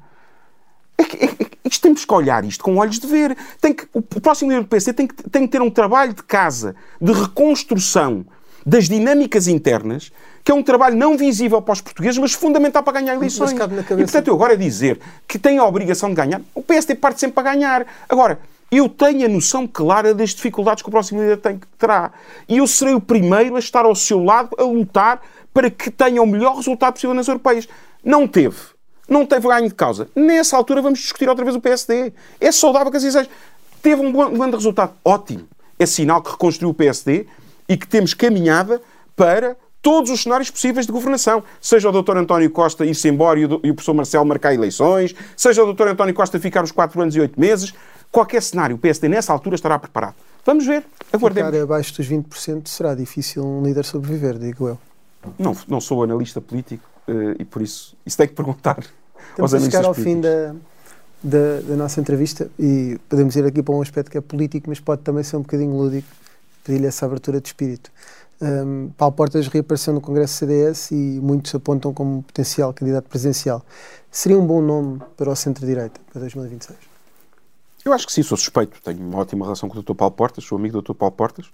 É 0.99 1.05
que, 1.05 1.25
é, 1.25 1.52
isto 1.73 1.83
temos 1.83 2.05
que 2.05 2.15
olhar 2.15 2.45
isto 2.45 2.63
com 2.63 2.77
olhos 2.77 2.99
de 2.99 3.07
ver. 3.07 3.37
Tem 3.61 3.73
que, 3.73 3.87
o 3.93 4.03
próximo 4.03 4.51
líder 4.51 4.63
do 4.63 4.69
PSD 4.69 4.93
tem 4.93 5.07
que, 5.07 5.15
tem 5.31 5.43
que 5.47 5.49
ter 5.49 5.63
um 5.63 5.71
trabalho 5.71 6.13
de 6.13 6.23
casa, 6.23 6.75
de 7.01 7.13
reconstrução 7.13 8.25
das 8.65 8.89
dinâmicas 8.89 9.49
internas, 9.49 10.13
que 10.45 10.53
é 10.53 10.55
um 10.55 10.63
trabalho 10.63 10.97
não 10.97 11.17
visível 11.17 11.61
para 11.61 11.73
os 11.73 11.81
portugueses, 11.81 12.19
mas 12.19 12.33
fundamental 12.33 12.83
para 12.83 13.01
ganhar 13.01 13.15
eleições. 13.15 13.51
E, 14.03 14.05
portanto, 14.05 14.29
eu 14.29 14.35
agora 14.35 14.57
dizer 14.57 15.01
que 15.27 15.39
tem 15.39 15.59
a 15.59 15.65
obrigação 15.65 16.11
de 16.11 16.15
ganhar, 16.15 16.41
o 16.55 16.63
PSD 16.63 16.95
parte 16.95 17.21
sempre 17.21 17.35
para 17.35 17.55
ganhar. 17.55 17.87
Agora, 18.09 18.39
eu 18.71 18.89
tenho 18.89 19.27
a 19.27 19.29
noção 19.29 19.67
clara 19.67 20.15
das 20.15 20.31
dificuldades 20.31 20.83
que 20.83 20.89
o 20.89 20.93
próximo 20.93 21.21
líder 21.21 21.39
tem, 21.39 21.61
terá. 21.79 22.13
E 22.49 22.59
eu 22.59 22.67
serei 22.67 22.95
o 22.95 23.01
primeiro 23.01 23.57
a 23.57 23.59
estar 23.59 23.85
ao 23.85 23.95
seu 23.95 24.23
lado, 24.23 24.51
a 24.59 24.63
lutar 24.63 25.21
para 25.53 25.71
que 25.71 25.91
tenha 25.91 26.23
o 26.23 26.27
melhor 26.27 26.57
resultado 26.57 26.95
possível 26.95 27.15
nas 27.15 27.29
europeias. 27.29 27.69
Não 28.05 28.27
teve 28.27 28.57
não 29.09 29.27
teve 29.27 29.49
ganho 29.49 29.69
de 29.69 29.75
causa. 29.75 30.09
Nessa 30.15 30.57
altura 30.57 30.81
vamos 30.81 31.01
discutir 31.01 31.29
outra 31.29 31.45
vez 31.45 31.57
o 31.57 31.61
PSD. 31.61 32.13
É 32.41 32.53
saudável 32.53 32.91
que 32.91 32.97
assim 32.97 33.11
seja. 33.11 33.29
Teve 33.83 34.01
um 34.01 34.13
bom, 34.13 34.27
um 34.27 34.39
grande 34.39 34.57
resultado. 34.57 34.93
Ótimo. 35.05 35.49
É 35.79 35.87
sinal 35.87 36.23
que 36.23 36.31
reconstruiu 36.31 36.71
o 36.71 36.75
PSD 36.75 37.27
e 37.69 37.77
que 37.77 37.87
temos 37.87 38.15
caminhada 38.15 38.81
para 39.17 39.57
todos 39.81 40.11
os 40.11 40.23
cenários 40.23 40.49
possíveis 40.51 40.87
de 40.87 40.93
governação. 40.93 41.43
Seja 41.61 41.89
o 41.89 42.03
Dr. 42.03 42.17
António 42.17 42.49
Costa 42.51 42.87
ir-se 42.87 43.09
embora 43.09 43.41
e 43.41 43.45
o, 43.45 43.61
e 43.65 43.71
o 43.71 43.75
professor 43.75 43.95
Marcelo 43.95 44.25
marcar 44.25 44.55
eleições, 44.55 45.15
seja 45.37 45.65
o 45.65 45.73
Dr. 45.73 45.89
António 45.89 46.15
Costa 46.15 46.39
ficar 46.39 46.63
os 46.63 46.71
4 46.71 47.03
anos 47.03 47.17
e 47.17 47.21
8 47.21 47.39
meses. 47.39 47.75
Qualquer 48.11 48.43
cenário, 48.43 48.77
o 48.77 48.79
PSD 48.79 49.09
nessa 49.09 49.33
altura 49.33 49.57
estará 49.57 49.79
preparado. 49.79 50.15
Vamos 50.45 50.65
ver, 50.65 50.85
aguardemos. 51.13 51.51
Ficar 51.51 51.63
abaixo 51.63 51.97
dos 51.97 52.09
20% 52.09 52.69
será 52.69 52.95
difícil 52.95 53.45
um 53.45 53.63
líder 53.63 53.85
sobreviver, 53.85 54.39
digo 54.39 54.69
eu. 54.69 54.79
Não, 55.39 55.57
não 55.67 55.81
sou 55.81 56.03
analista 56.03 56.41
político 56.41 56.92
uh, 57.09 57.37
e 57.39 57.45
por 57.45 57.63
isso 57.63 57.97
isso 58.05 58.17
tem 58.17 58.29
que 58.29 58.35
perguntar 58.35 58.85
Estamos 59.31 59.55
a 59.55 59.61
chegar 59.61 59.85
ao 59.85 59.95
fim 59.95 60.21
da, 60.21 60.55
da, 61.23 61.61
da, 61.67 61.77
nossa 61.77 62.01
entrevista 62.01 62.51
e 62.59 62.99
podemos 63.09 63.35
ir 63.35 63.45
aqui 63.45 63.63
para 63.63 63.75
um 63.75 63.81
aspecto 63.81 64.11
que 64.11 64.19
é 64.19 64.21
político, 64.21 64.69
mas 64.69 64.79
pode 64.79 65.03
também 65.03 65.23
ser 65.25 65.37
um 65.37 65.41
bocadinho 65.41 65.75
lúdico, 65.75 66.09
pedir-lhe 66.63 66.87
essa 66.87 67.07
abertura 67.07 67.41
de 67.41 67.49
espírito. 67.49 67.91
Um, 68.41 68.91
Paulo 68.97 69.15
Portas 69.15 69.47
reapareceu 69.47 69.95
no 69.95 70.01
Congresso 70.01 70.35
CDS 70.35 70.91
e 70.91 70.95
muitos 70.95 71.55
apontam 71.55 71.95
como 71.95 72.23
potencial 72.25 72.75
candidato 72.75 73.09
presidencial. 73.09 73.65
Seria 74.11 74.39
um 74.39 74.47
bom 74.47 74.61
nome 74.61 75.01
para 75.17 75.31
o 75.31 75.37
centro-direita 75.37 76.01
para 76.11 76.21
2026? 76.21 76.79
Eu 77.85 77.93
acho 77.93 78.07
que 78.07 78.13
sim, 78.13 78.23
sou 78.23 78.37
suspeito. 78.37 78.81
Tenho 78.83 79.01
uma 79.01 79.19
ótima 79.19 79.45
relação 79.45 79.69
com 79.69 79.79
o 79.79 79.83
Dr. 79.83 79.95
Paulo 79.95 80.15
Portas, 80.15 80.45
sou 80.45 80.59
amigo 80.59 80.81
do 80.81 80.93
Dr. 80.93 80.95
Paulo 80.95 81.15
Portas. 81.15 81.47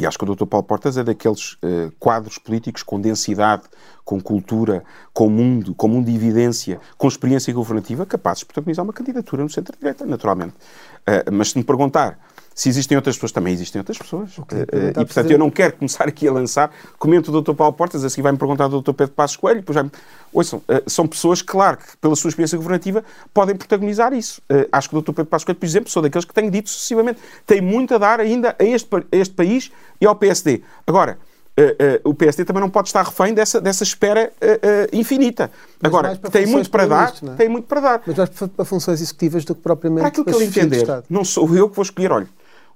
E 0.00 0.06
acho 0.06 0.16
que 0.16 0.24
o 0.24 0.34
Dr. 0.34 0.46
Paulo 0.46 0.66
Portas 0.66 0.96
é 0.96 1.04
daqueles 1.04 1.52
uh, 1.52 1.92
quadros 1.98 2.38
políticos 2.38 2.82
com 2.82 2.98
densidade, 2.98 3.64
com 4.02 4.18
cultura, 4.18 4.82
com 5.12 5.28
mundo, 5.28 5.74
com 5.74 5.88
mundo 5.88 6.06
de 6.06 6.16
evidência, 6.16 6.80
com 6.96 7.06
experiência 7.06 7.52
governativa, 7.52 8.06
capazes 8.06 8.40
de 8.40 8.46
protagonizar 8.46 8.82
uma 8.82 8.94
candidatura 8.94 9.42
no 9.42 9.50
centro-direita, 9.50 10.06
naturalmente. 10.06 10.54
Uh, 11.02 11.30
mas 11.30 11.50
se 11.50 11.58
me 11.58 11.64
perguntar 11.64 12.18
se 12.60 12.68
existem 12.68 12.94
outras 12.94 13.16
pessoas, 13.16 13.32
também 13.32 13.54
existem 13.54 13.80
outras 13.80 13.96
pessoas. 13.96 14.38
Okay, 14.38 14.58
uh, 14.58 14.64
e, 14.64 14.92
portanto, 14.92 15.12
fazer... 15.14 15.32
eu 15.32 15.38
não 15.38 15.50
quero 15.50 15.72
começar 15.78 16.06
aqui 16.06 16.28
a 16.28 16.32
lançar. 16.32 16.70
Comento 16.98 17.34
o 17.34 17.40
Dr. 17.40 17.54
Paulo 17.54 17.72
Portas, 17.72 18.04
assim 18.04 18.20
vai-me 18.20 18.36
perguntar 18.36 18.66
o 18.66 18.82
Dr. 18.82 18.92
Pedro 18.92 19.14
Passos 19.14 19.38
Coelho. 19.38 19.60
Depois 19.60 19.76
já 19.76 19.86
Ouçam, 20.30 20.58
uh, 20.58 20.82
são 20.86 21.06
pessoas 21.06 21.40
claro, 21.40 21.78
que 21.78 21.96
pela 21.96 22.14
sua 22.14 22.28
experiência 22.28 22.58
governativa 22.58 23.02
podem 23.32 23.56
protagonizar 23.56 24.12
isso. 24.12 24.42
Acho 24.70 24.90
que 24.90 24.96
o 24.96 25.00
Dr. 25.00 25.12
Pedro 25.12 25.24
Passos 25.24 25.46
Coelho, 25.46 25.58
por 25.58 25.64
exemplo, 25.64 25.90
sou 25.90 26.02
daqueles 26.02 26.26
que 26.26 26.34
tenho 26.34 26.50
dito 26.50 26.68
sucessivamente, 26.68 27.18
tem 27.46 27.62
muito 27.62 27.94
a 27.94 27.98
dar 27.98 28.20
ainda 28.20 28.54
a 28.58 28.62
este, 28.62 28.94
a 28.94 29.16
este 29.16 29.34
país 29.34 29.70
e 29.98 30.04
ao 30.04 30.14
PSD. 30.14 30.62
Agora, 30.86 31.16
Uh, 31.58 32.06
uh, 32.06 32.10
o 32.10 32.14
PSD 32.14 32.44
também 32.44 32.60
não 32.62 32.70
pode 32.70 32.88
estar 32.88 33.02
refém 33.02 33.34
dessa, 33.34 33.60
dessa 33.60 33.82
espera 33.82 34.32
uh, 34.40 34.96
infinita. 34.96 35.50
Mas 35.82 35.92
Agora, 35.92 36.16
tem 36.16 36.46
muito 36.46 36.70
para 36.70 36.86
dar, 36.86 37.12
é? 37.22 37.34
tem 37.34 37.48
muito 37.50 37.66
para 37.66 37.80
dar. 37.80 38.02
Mas 38.06 38.16
mais 38.16 38.30
para 38.30 38.64
funções 38.64 39.02
executivas 39.02 39.44
do 39.44 39.54
que 39.54 39.60
propriamente 39.60 40.00
para 40.00 40.08
aquilo 40.08 40.24
que 40.24 40.32
ele 40.32 40.44
entender. 40.44 40.86
Não 41.10 41.22
sou 41.22 41.54
eu 41.54 41.68
que 41.68 41.76
vou 41.76 41.82
escolher, 41.82 42.12
olha, 42.12 42.28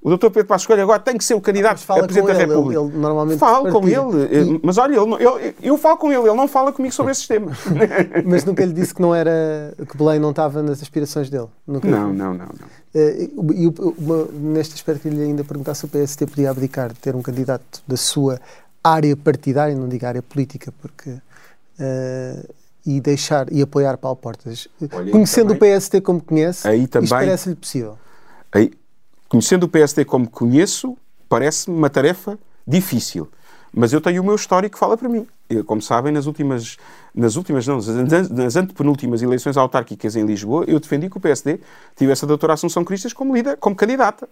o 0.05 0.11
doutor 0.11 0.31
Pedro 0.31 0.49
Passos 0.49 0.67
Coelho 0.67 0.83
agora 0.83 1.01
tem 1.01 1.17
que 1.17 1.25
ser 1.25 1.33
o 1.33 1.41
candidato 1.41 1.83
a 1.89 2.03
Presidente 2.03 2.27
da 2.27 2.35
República. 2.35 2.79
Ele, 2.79 2.91
ele 2.91 2.99
normalmente 2.99 3.39
falo 3.39 3.73
com 3.73 3.89
ele, 3.89 4.61
mas 4.63 4.77
olha, 4.77 4.97
ele, 4.97 5.15
ele, 5.15 5.55
eu 5.63 5.79
falo 5.79 5.97
com 5.97 6.13
ele, 6.13 6.21
ele 6.21 6.37
não 6.37 6.47
fala 6.47 6.71
comigo 6.75 6.93
sobre 6.93 7.13
esses 7.13 7.27
temas. 7.27 7.57
mas 8.27 8.45
nunca 8.45 8.63
lhe 8.67 8.75
disse 8.75 8.95
que 8.95 9.01
não 9.01 9.15
era, 9.15 9.75
que 9.89 9.97
Belém 9.97 10.21
não 10.21 10.29
estava 10.29 10.63
nas 10.63 10.83
aspirações 10.83 11.31
dele? 11.31 11.49
Nunca 11.67 11.89
não, 11.89 12.13
não, 12.13 12.35
não, 12.35 12.45
não. 12.45 12.67
Uh, 12.95 13.53
e 13.55 14.35
neste 14.35 14.75
aspecto 14.75 15.01
queria 15.01 15.21
lhe 15.21 15.25
ainda 15.25 15.43
perguntar 15.43 15.75
se 15.75 15.87
o 15.87 15.89
PST 15.89 16.27
podia 16.27 16.51
abdicar 16.51 16.93
de 16.93 17.01
ter 17.01 17.17
um 17.17 17.23
candidato 17.23 17.83
da 17.89 17.97
sua 17.97 18.39
área 18.85 19.17
partidária, 19.17 19.75
não 19.75 19.89
digo 19.89 20.05
área 20.05 20.23
política, 20.23 20.71
porque... 20.83 21.11
Uh, 21.81 22.55
e 22.87 23.01
deixar 23.01 23.51
e 23.51 23.63
apoiar 23.63 23.97
Paulo 23.97 24.17
Portas. 24.17 24.69
Olha, 24.93 25.11
Conhecendo 25.11 25.55
também, 25.55 25.75
o 25.75 25.81
PST 25.81 26.03
como 26.03 26.21
conhece, 26.21 26.69
aí 26.69 26.87
também, 26.87 27.09
parece-lhe 27.09 27.55
possível? 27.55 27.97
Aí, 28.53 28.71
Conhecendo 29.29 29.65
o 29.65 29.69
PSD 29.69 30.05
como 30.05 30.29
conheço, 30.29 30.97
parece-me 31.29 31.77
uma 31.77 31.91
tarefa 31.91 32.39
difícil. 32.67 33.29
Mas 33.77 33.93
eu 33.93 34.01
tenho 34.01 34.23
o 34.23 34.25
meu 34.25 34.37
histórico 34.37 34.75
que 34.75 34.79
fala 34.79 34.97
para 34.97 35.09
mim. 35.09 35.27
Eu, 35.51 35.65
como 35.65 35.83
sabem, 35.83 36.13
nas 36.13 36.27
últimas, 36.27 36.77
nas 37.15 37.35
últimas, 37.35 37.67
não, 37.67 37.79
nas 38.31 38.57
antepenúltimas 38.57 39.21
eleições 39.21 39.57
autárquicas 39.57 40.15
em 40.15 40.25
Lisboa, 40.25 40.65
eu 40.69 40.79
defendi 40.79 41.11
que 41.11 41.17
o 41.17 41.21
PSD 41.21 41.61
tivesse 41.97 42.25
a 42.25 42.29
doutora 42.29 42.55
Assunção 42.55 42.85
Cristas 42.85 43.13
como 43.13 43.35
líder, 43.35 43.57
como 43.57 43.75
candidata. 43.75 44.29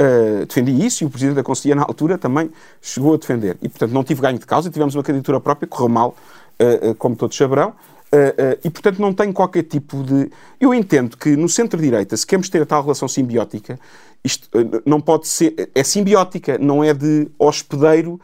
Uh, 0.00 0.46
defendi 0.46 0.72
isso 0.84 1.04
e 1.04 1.06
o 1.06 1.10
Presidente 1.10 1.36
da 1.36 1.42
Conselhia, 1.42 1.74
na 1.74 1.82
altura, 1.82 2.16
também 2.16 2.50
chegou 2.80 3.14
a 3.14 3.16
defender. 3.18 3.58
E, 3.60 3.68
portanto, 3.68 3.92
não 3.92 4.02
tive 4.02 4.22
ganho 4.22 4.38
de 4.38 4.46
causa, 4.46 4.70
tivemos 4.70 4.94
uma 4.94 5.02
candidatura 5.02 5.40
própria, 5.40 5.68
correu 5.68 5.90
mal, 5.90 6.16
uh, 6.58 6.90
uh, 6.90 6.94
como 6.94 7.14
todos 7.14 7.36
saberão. 7.36 7.74
E, 8.64 8.70
portanto, 8.70 9.00
não 9.00 9.12
tenho 9.12 9.32
qualquer 9.32 9.64
tipo 9.64 10.02
de. 10.02 10.30
Eu 10.60 10.72
entendo 10.72 11.16
que 11.16 11.36
no 11.36 11.48
centro-direita, 11.48 12.16
se 12.16 12.26
queremos 12.26 12.48
ter 12.48 12.62
a 12.62 12.66
tal 12.66 12.82
relação 12.82 13.08
simbiótica, 13.08 13.78
isto 14.24 14.48
eh, 14.54 14.82
não 14.86 15.00
pode 15.00 15.28
ser. 15.28 15.70
É 15.74 15.82
simbiótica, 15.82 16.56
não 16.58 16.82
é 16.82 16.94
de 16.94 17.28
hospedeiro 17.38 18.20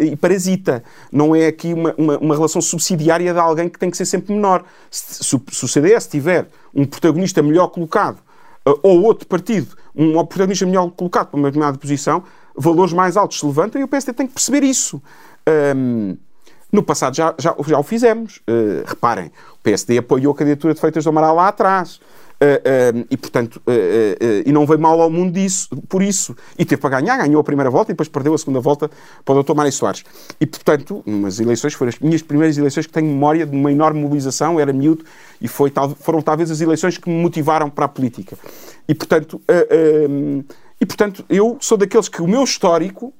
e 0.00 0.16
parasita. 0.16 0.82
Não 1.12 1.36
é 1.36 1.46
aqui 1.46 1.72
uma, 1.72 1.94
uma, 1.96 2.18
uma, 2.18 2.34
relação 2.34 2.60
subsidiária 2.60 3.32
de 3.32 3.38
alguém 3.38 3.68
que 3.68 3.78
tem 3.78 3.90
que 3.90 3.96
ser 3.96 4.06
sempre 4.06 4.34
menor. 4.34 4.64
Se, 4.90 5.22
se, 5.22 5.40
se 5.50 5.64
o 5.64 5.68
CDS 5.68 6.08
tiver 6.08 6.48
um 6.74 6.84
protagonista 6.84 7.40
melhor 7.42 7.68
colocado 7.68 8.18
ou 8.64 9.02
outro 9.02 9.26
partido 9.26 9.76
um 9.94 10.12
protagonista 10.24 10.66
melhor 10.66 10.90
colocado 10.90 11.28
para 11.28 11.38
uma 11.38 11.48
determinada 11.48 11.78
posição, 11.78 12.24
valores 12.56 12.92
mais 12.92 13.16
altos 13.16 13.38
se 13.38 13.46
levantam 13.46 13.80
e 13.80 13.84
o 13.84 13.88
PSD 13.88 14.12
tem 14.12 14.26
que 14.26 14.32
perceber 14.32 14.62
isso. 14.62 15.02
Um, 15.76 16.16
no 16.72 16.82
passado 16.82 17.14
já, 17.14 17.34
já, 17.38 17.54
já 17.66 17.78
o 17.78 17.82
fizemos. 17.82 18.38
Uh, 18.48 18.82
reparem, 18.86 19.26
o 19.26 19.58
PSD 19.62 19.98
apoiou 19.98 20.32
a 20.32 20.36
candidatura 20.36 20.74
de 20.74 20.80
Feitas 20.80 21.04
do 21.04 21.10
Amaral 21.10 21.36
lá 21.36 21.48
atrás. 21.48 22.00
Uh, 22.42 22.98
uh, 22.98 23.06
e, 23.08 23.16
portanto, 23.16 23.62
uh, 23.68 24.42
e 24.44 24.50
não 24.50 24.66
veio 24.66 24.80
mal 24.80 25.00
ao 25.00 25.08
mundo 25.08 25.32
disso, 25.32 25.68
por 25.88 26.02
isso. 26.02 26.34
E 26.58 26.64
teve 26.64 26.82
para 26.82 27.00
ganhar, 27.00 27.16
ganhou 27.16 27.40
a 27.40 27.44
primeira 27.44 27.70
volta 27.70 27.92
e 27.92 27.94
depois 27.94 28.08
perdeu 28.08 28.34
a 28.34 28.38
segunda 28.38 28.58
volta 28.58 28.90
para 29.24 29.34
o 29.34 29.42
Dr. 29.44 29.54
Mário 29.54 29.70
Soares. 29.70 30.02
E, 30.40 30.46
portanto, 30.46 31.04
umas 31.06 31.38
eleições, 31.38 31.74
foram 31.74 31.90
as 31.90 32.00
minhas 32.00 32.20
primeiras 32.20 32.58
eleições 32.58 32.86
que 32.86 32.92
tenho 32.92 33.06
memória 33.06 33.46
de 33.46 33.56
uma 33.56 33.70
enorme 33.70 34.00
mobilização, 34.00 34.58
era 34.58 34.72
miúdo, 34.72 35.04
e 35.40 35.46
foi, 35.46 35.72
foram 36.00 36.20
talvez 36.20 36.50
as 36.50 36.60
eleições 36.60 36.98
que 36.98 37.08
me 37.08 37.22
motivaram 37.22 37.70
para 37.70 37.84
a 37.84 37.88
política. 37.88 38.36
E, 38.88 38.94
portanto, 38.94 39.40
e, 40.80 40.84
portanto 40.84 41.24
eu 41.28 41.56
sou 41.60 41.78
daqueles 41.78 42.08
que 42.08 42.20
o 42.20 42.26
meu 42.26 42.42
histórico 42.42 43.14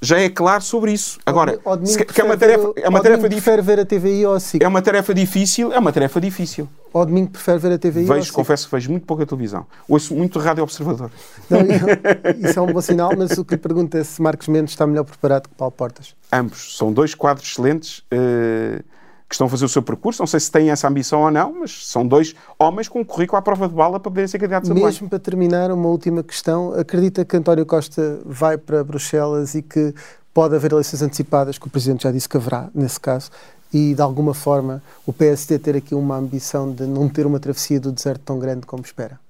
já 0.00 0.18
é 0.18 0.28
claro 0.28 0.62
sobre 0.62 0.92
isso. 0.92 1.18
Agora, 1.26 1.58
se, 1.84 2.04
que 2.04 2.20
é 2.20 2.24
uma 2.24 2.36
tarefa, 2.36 2.72
é 2.76 2.88
uma 2.88 3.02
tarefa 3.02 3.28
difícil. 3.28 3.62
ver 3.62 3.80
a 3.80 3.84
TVI 3.84 4.26
ou 4.26 4.34
assim. 4.34 4.58
É 4.60 4.68
uma 4.68 4.80
tarefa 4.80 5.12
difícil, 5.12 5.72
é 5.72 5.78
uma 5.78 5.92
tarefa 5.92 6.20
difícil. 6.20 6.68
ao 6.92 7.04
domingo 7.04 7.30
prefere 7.30 7.58
ver 7.58 7.72
a 7.72 7.78
TVI? 7.78 8.04
Vejo, 8.04 8.32
confesso 8.32 8.66
que 8.66 8.74
vejo 8.74 8.90
muito 8.90 9.06
pouca 9.06 9.26
televisão. 9.26 9.66
Ouço 9.88 10.14
muito 10.14 10.38
Rádio 10.38 10.62
Observador. 10.62 11.10
Não, 11.50 11.60
isso 12.48 12.58
é 12.58 12.62
um 12.62 12.72
bom 12.72 12.80
sinal, 12.80 13.10
mas 13.16 13.36
o 13.36 13.44
que 13.44 13.54
lhe 13.54 13.60
pergunto 13.60 13.96
é 13.96 14.04
se 14.04 14.22
Marcos 14.22 14.48
Mendes 14.48 14.72
está 14.72 14.86
melhor 14.86 15.04
preparado 15.04 15.48
que 15.48 15.54
Paulo 15.54 15.72
Portas. 15.72 16.14
Ambos. 16.32 16.76
São 16.76 16.92
dois 16.92 17.14
quadros 17.14 17.48
excelentes 17.48 17.98
uh, 18.12 18.82
que 19.28 19.34
estão 19.34 19.46
a 19.46 19.50
fazer 19.50 19.66
o 19.66 19.68
seu 19.68 19.82
percurso. 19.82 20.22
Não 20.22 20.26
sei 20.26 20.40
se 20.40 20.50
têm 20.50 20.70
essa 20.70 20.88
ambição 20.88 21.20
ou 21.20 21.30
não, 21.30 21.60
mas 21.60 21.86
são 21.86 22.06
dois 22.06 22.34
homens 22.58 22.88
com 22.88 23.00
um 23.00 23.04
currículo 23.04 23.38
à 23.38 23.42
prova 23.42 23.68
de 23.68 23.74
bala 23.74 24.00
para 24.00 24.10
poderem 24.10 24.26
ser 24.26 24.38
candidatos 24.38 24.70
a 24.70 24.74
Mesmo 24.74 25.08
para 25.08 25.18
terminar, 25.18 25.70
uma 25.70 25.88
última 25.88 26.22
questão. 26.22 26.72
Acredita 26.72 27.24
que 27.24 27.36
António 27.36 27.66
Costa 27.66 28.20
vai 28.24 28.56
para 28.56 28.82
Bruxelas 28.82 29.54
e 29.54 29.60
que 29.60 29.94
pode 30.32 30.54
haver 30.54 30.72
eleições 30.72 31.02
antecipadas, 31.02 31.58
que 31.58 31.66
o 31.66 31.70
Presidente 31.70 32.04
já 32.04 32.12
disse 32.12 32.28
que 32.28 32.36
haverá, 32.36 32.70
nesse 32.74 32.98
caso, 32.98 33.30
e 33.72 33.94
de 33.94 34.00
alguma 34.00 34.32
forma 34.32 34.82
o 35.04 35.12
PSD 35.12 35.58
ter 35.58 35.76
aqui 35.76 35.94
uma 35.94 36.16
ambição 36.16 36.72
de 36.72 36.84
não 36.84 37.08
ter 37.08 37.26
uma 37.26 37.38
travessia 37.38 37.78
do 37.78 37.92
deserto 37.92 38.22
tão 38.22 38.38
grande 38.38 38.66
como 38.66 38.82
espera? 38.82 39.20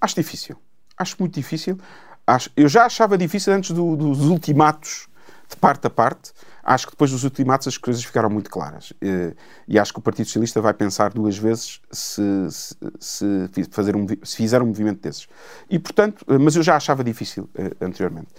Acho 0.00 0.14
difícil. 0.14 0.56
Acho 0.96 1.16
muito 1.18 1.34
difícil. 1.34 1.78
Acho, 2.26 2.50
eu 2.56 2.68
já 2.68 2.86
achava 2.86 3.18
difícil 3.18 3.52
antes 3.52 3.72
do, 3.72 3.96
dos 3.96 4.20
ultimatos 4.20 5.08
de 5.48 5.56
parte 5.56 5.86
a 5.86 5.90
parte. 5.90 6.32
Acho 6.68 6.86
que 6.86 6.94
depois 6.94 7.12
dos 7.12 7.22
ultimatos 7.22 7.68
as 7.68 7.78
coisas 7.78 8.02
ficaram 8.02 8.28
muito 8.28 8.50
claras. 8.50 8.92
E, 9.00 9.36
e 9.68 9.78
acho 9.78 9.92
que 9.92 10.00
o 10.00 10.02
Partido 10.02 10.26
Socialista 10.26 10.60
vai 10.60 10.74
pensar 10.74 11.12
duas 11.12 11.38
vezes 11.38 11.80
se, 11.92 12.20
se, 12.50 12.76
se, 12.98 13.64
fazer 13.70 13.94
um, 13.94 14.04
se 14.24 14.36
fizer 14.36 14.60
um 14.60 14.66
movimento 14.66 15.00
desses. 15.00 15.28
E, 15.70 15.78
portanto, 15.78 16.26
mas 16.40 16.56
eu 16.56 16.64
já 16.64 16.74
achava 16.74 17.04
difícil 17.04 17.48
eh, 17.54 17.70
anteriormente. 17.80 18.30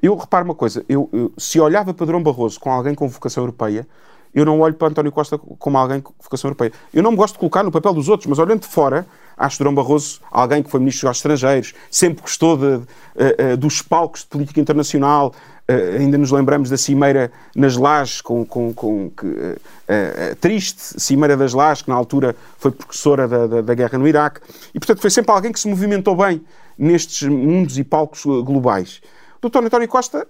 Eu 0.00 0.14
reparo 0.14 0.44
uma 0.44 0.54
coisa, 0.54 0.84
eu, 0.88 1.10
eu, 1.12 1.32
se 1.36 1.58
olhava 1.58 1.92
para 1.92 2.06
Drão 2.06 2.22
Barroso 2.22 2.60
com 2.60 2.70
alguém 2.70 2.94
com 2.94 3.08
vocação 3.08 3.42
europeia, 3.42 3.88
eu 4.32 4.44
não 4.44 4.60
olho 4.60 4.74
para 4.74 4.88
António 4.88 5.10
Costa 5.10 5.36
como 5.38 5.78
alguém 5.78 6.00
com 6.00 6.12
vocação 6.20 6.48
europeia. 6.48 6.72
Eu 6.92 7.02
não 7.02 7.12
me 7.12 7.16
gosto 7.16 7.34
de 7.34 7.38
colocar 7.40 7.62
no 7.62 7.72
papel 7.72 7.94
dos 7.94 8.08
outros, 8.08 8.28
mas 8.28 8.38
olhando 8.38 8.60
de 8.60 8.68
fora, 8.68 9.06
acho 9.36 9.58
Durão 9.58 9.74
Barroso 9.74 10.20
alguém 10.30 10.62
que 10.62 10.70
foi 10.70 10.80
ministro 10.80 11.08
dos 11.08 11.18
estrangeiros, 11.18 11.72
sempre 11.90 12.22
gostou 12.22 12.56
de, 12.56 12.78
de, 12.78 12.86
de, 13.50 13.56
dos 13.56 13.80
palcos 13.82 14.22
de 14.22 14.26
política 14.26 14.60
internacional, 14.60 15.32
Uh, 15.66 15.98
ainda 15.98 16.18
nos 16.18 16.30
lembramos 16.30 16.68
da 16.68 16.76
Cimeira 16.76 17.32
nas 17.56 17.74
Lajes, 17.74 18.20
com, 18.20 18.44
com, 18.44 18.74
com 18.74 19.08
que, 19.08 19.24
uh, 19.24 19.30
uh, 19.32 20.36
triste 20.38 21.00
Cimeira 21.00 21.38
das 21.38 21.54
Lajes, 21.54 21.80
que 21.80 21.88
na 21.88 21.94
altura 21.94 22.36
foi 22.58 22.70
precursora 22.70 23.26
da, 23.26 23.46
da, 23.46 23.60
da, 23.62 23.74
guerra 23.74 23.96
no 23.96 24.06
Iraque. 24.06 24.40
E, 24.74 24.78
portanto, 24.78 25.00
foi 25.00 25.08
sempre 25.08 25.32
alguém 25.32 25.50
que 25.50 25.58
se 25.58 25.66
movimentou 25.66 26.14
bem 26.14 26.44
nestes 26.76 27.26
mundos 27.26 27.78
e 27.78 27.84
palcos 27.84 28.24
globais. 28.24 29.00
O 29.40 29.48
Dr. 29.48 29.64
António 29.64 29.88
Costa, 29.88 30.26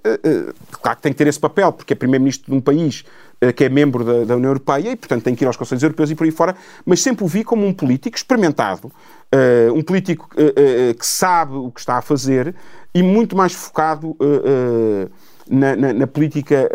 claro 0.83 0.97
que 0.97 1.03
tem 1.03 1.13
que 1.13 1.19
ter 1.19 1.29
esse 1.29 1.39
papel, 1.39 1.73
porque 1.73 1.93
é 1.93 1.97
Primeiro-Ministro 1.97 2.51
de 2.51 2.59
um 2.59 2.61
país 2.61 3.05
que 3.57 3.65
é 3.65 3.69
membro 3.69 4.05
da, 4.05 4.25
da, 4.25 4.37
União 4.37 4.51
Europeia 4.51 4.91
e, 4.91 4.97
portanto, 4.97 5.23
tem 5.23 5.37
que 5.37 5.45
ir 5.45 5.47
aos 5.47 5.57
Conselhos 5.57 5.85
Europeus 5.85 6.11
e 6.11 6.17
por 6.17 6.25
aí 6.25 6.33
fora, 6.33 6.57
mas 6.85 7.01
sempre 7.01 7.25
o 7.25 7.29
vi 7.29 7.45
como 7.45 7.65
um 7.65 7.73
político 7.73 8.17
experimentado, 8.17 8.91
um 9.73 9.83
político 9.83 10.29
que 10.31 11.07
sabe 11.07 11.55
o 11.55 11.71
que 11.71 11.79
está 11.79 11.99
a 11.99 12.03
fazer 12.03 12.57
e 12.93 13.05
muito 13.05 13.37
mais 13.37 13.53
focado 13.53 14.17
na, 15.49 15.77
na, 15.77 15.93
na, 15.93 16.07
política 16.07 16.71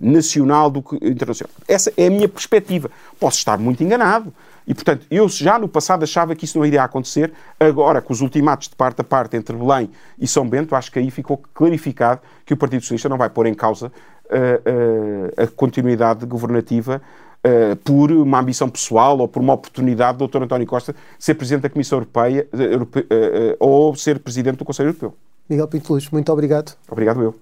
nacional 0.00 0.70
do 0.70 0.82
que 0.82 0.96
internacional. 1.02 1.50
Essa 1.66 1.92
é 1.96 2.06
a 2.06 2.10
minha 2.10 2.28
perspectiva. 2.28 2.90
Posso 3.18 3.38
estar 3.38 3.58
muito 3.58 3.82
enganado. 3.82 4.32
E, 4.66 4.74
portanto, 4.74 5.06
eu 5.10 5.28
já 5.28 5.58
no 5.58 5.68
passado 5.68 6.02
achava 6.02 6.34
que 6.34 6.44
isso 6.44 6.58
não 6.58 6.66
iria 6.66 6.82
acontecer. 6.82 7.32
Agora, 7.58 8.02
com 8.02 8.12
os 8.12 8.20
ultimatos 8.20 8.68
de 8.68 8.74
parte 8.74 9.00
a 9.00 9.04
parte 9.04 9.36
entre 9.36 9.56
Belém 9.56 9.88
e 10.18 10.26
São 10.26 10.48
Bento, 10.48 10.74
acho 10.74 10.90
que 10.90 10.98
aí 10.98 11.10
ficou 11.10 11.40
clarificado 11.54 12.20
que 12.44 12.52
o 12.52 12.56
Partido 12.56 12.80
Socialista 12.80 13.08
não 13.08 13.16
vai 13.16 13.30
pôr 13.30 13.46
em 13.46 13.54
causa 13.54 13.92
a, 14.28 15.40
a, 15.40 15.44
a 15.44 15.46
continuidade 15.46 16.26
governativa 16.26 17.00
uh, 17.44 17.76
por 17.76 18.10
uma 18.10 18.40
ambição 18.40 18.68
pessoal 18.68 19.18
ou 19.18 19.28
por 19.28 19.40
uma 19.40 19.52
oportunidade 19.52 20.18
do 20.18 20.26
Dr. 20.26 20.42
António 20.42 20.66
Costa 20.66 20.94
ser 21.16 21.34
Presidente 21.34 21.62
da 21.62 21.70
Comissão 21.70 21.98
Europeia 21.98 22.48
uh, 22.52 22.82
uh, 22.82 23.56
ou 23.60 23.94
ser 23.94 24.18
Presidente 24.18 24.56
do 24.56 24.64
Conselho 24.64 24.88
Europeu. 24.88 25.14
Miguel 25.48 25.68
Pinto 25.68 25.92
Luz, 25.92 26.10
muito 26.10 26.32
obrigado. 26.32 26.76
Obrigado 26.88 27.22
eu. 27.22 27.34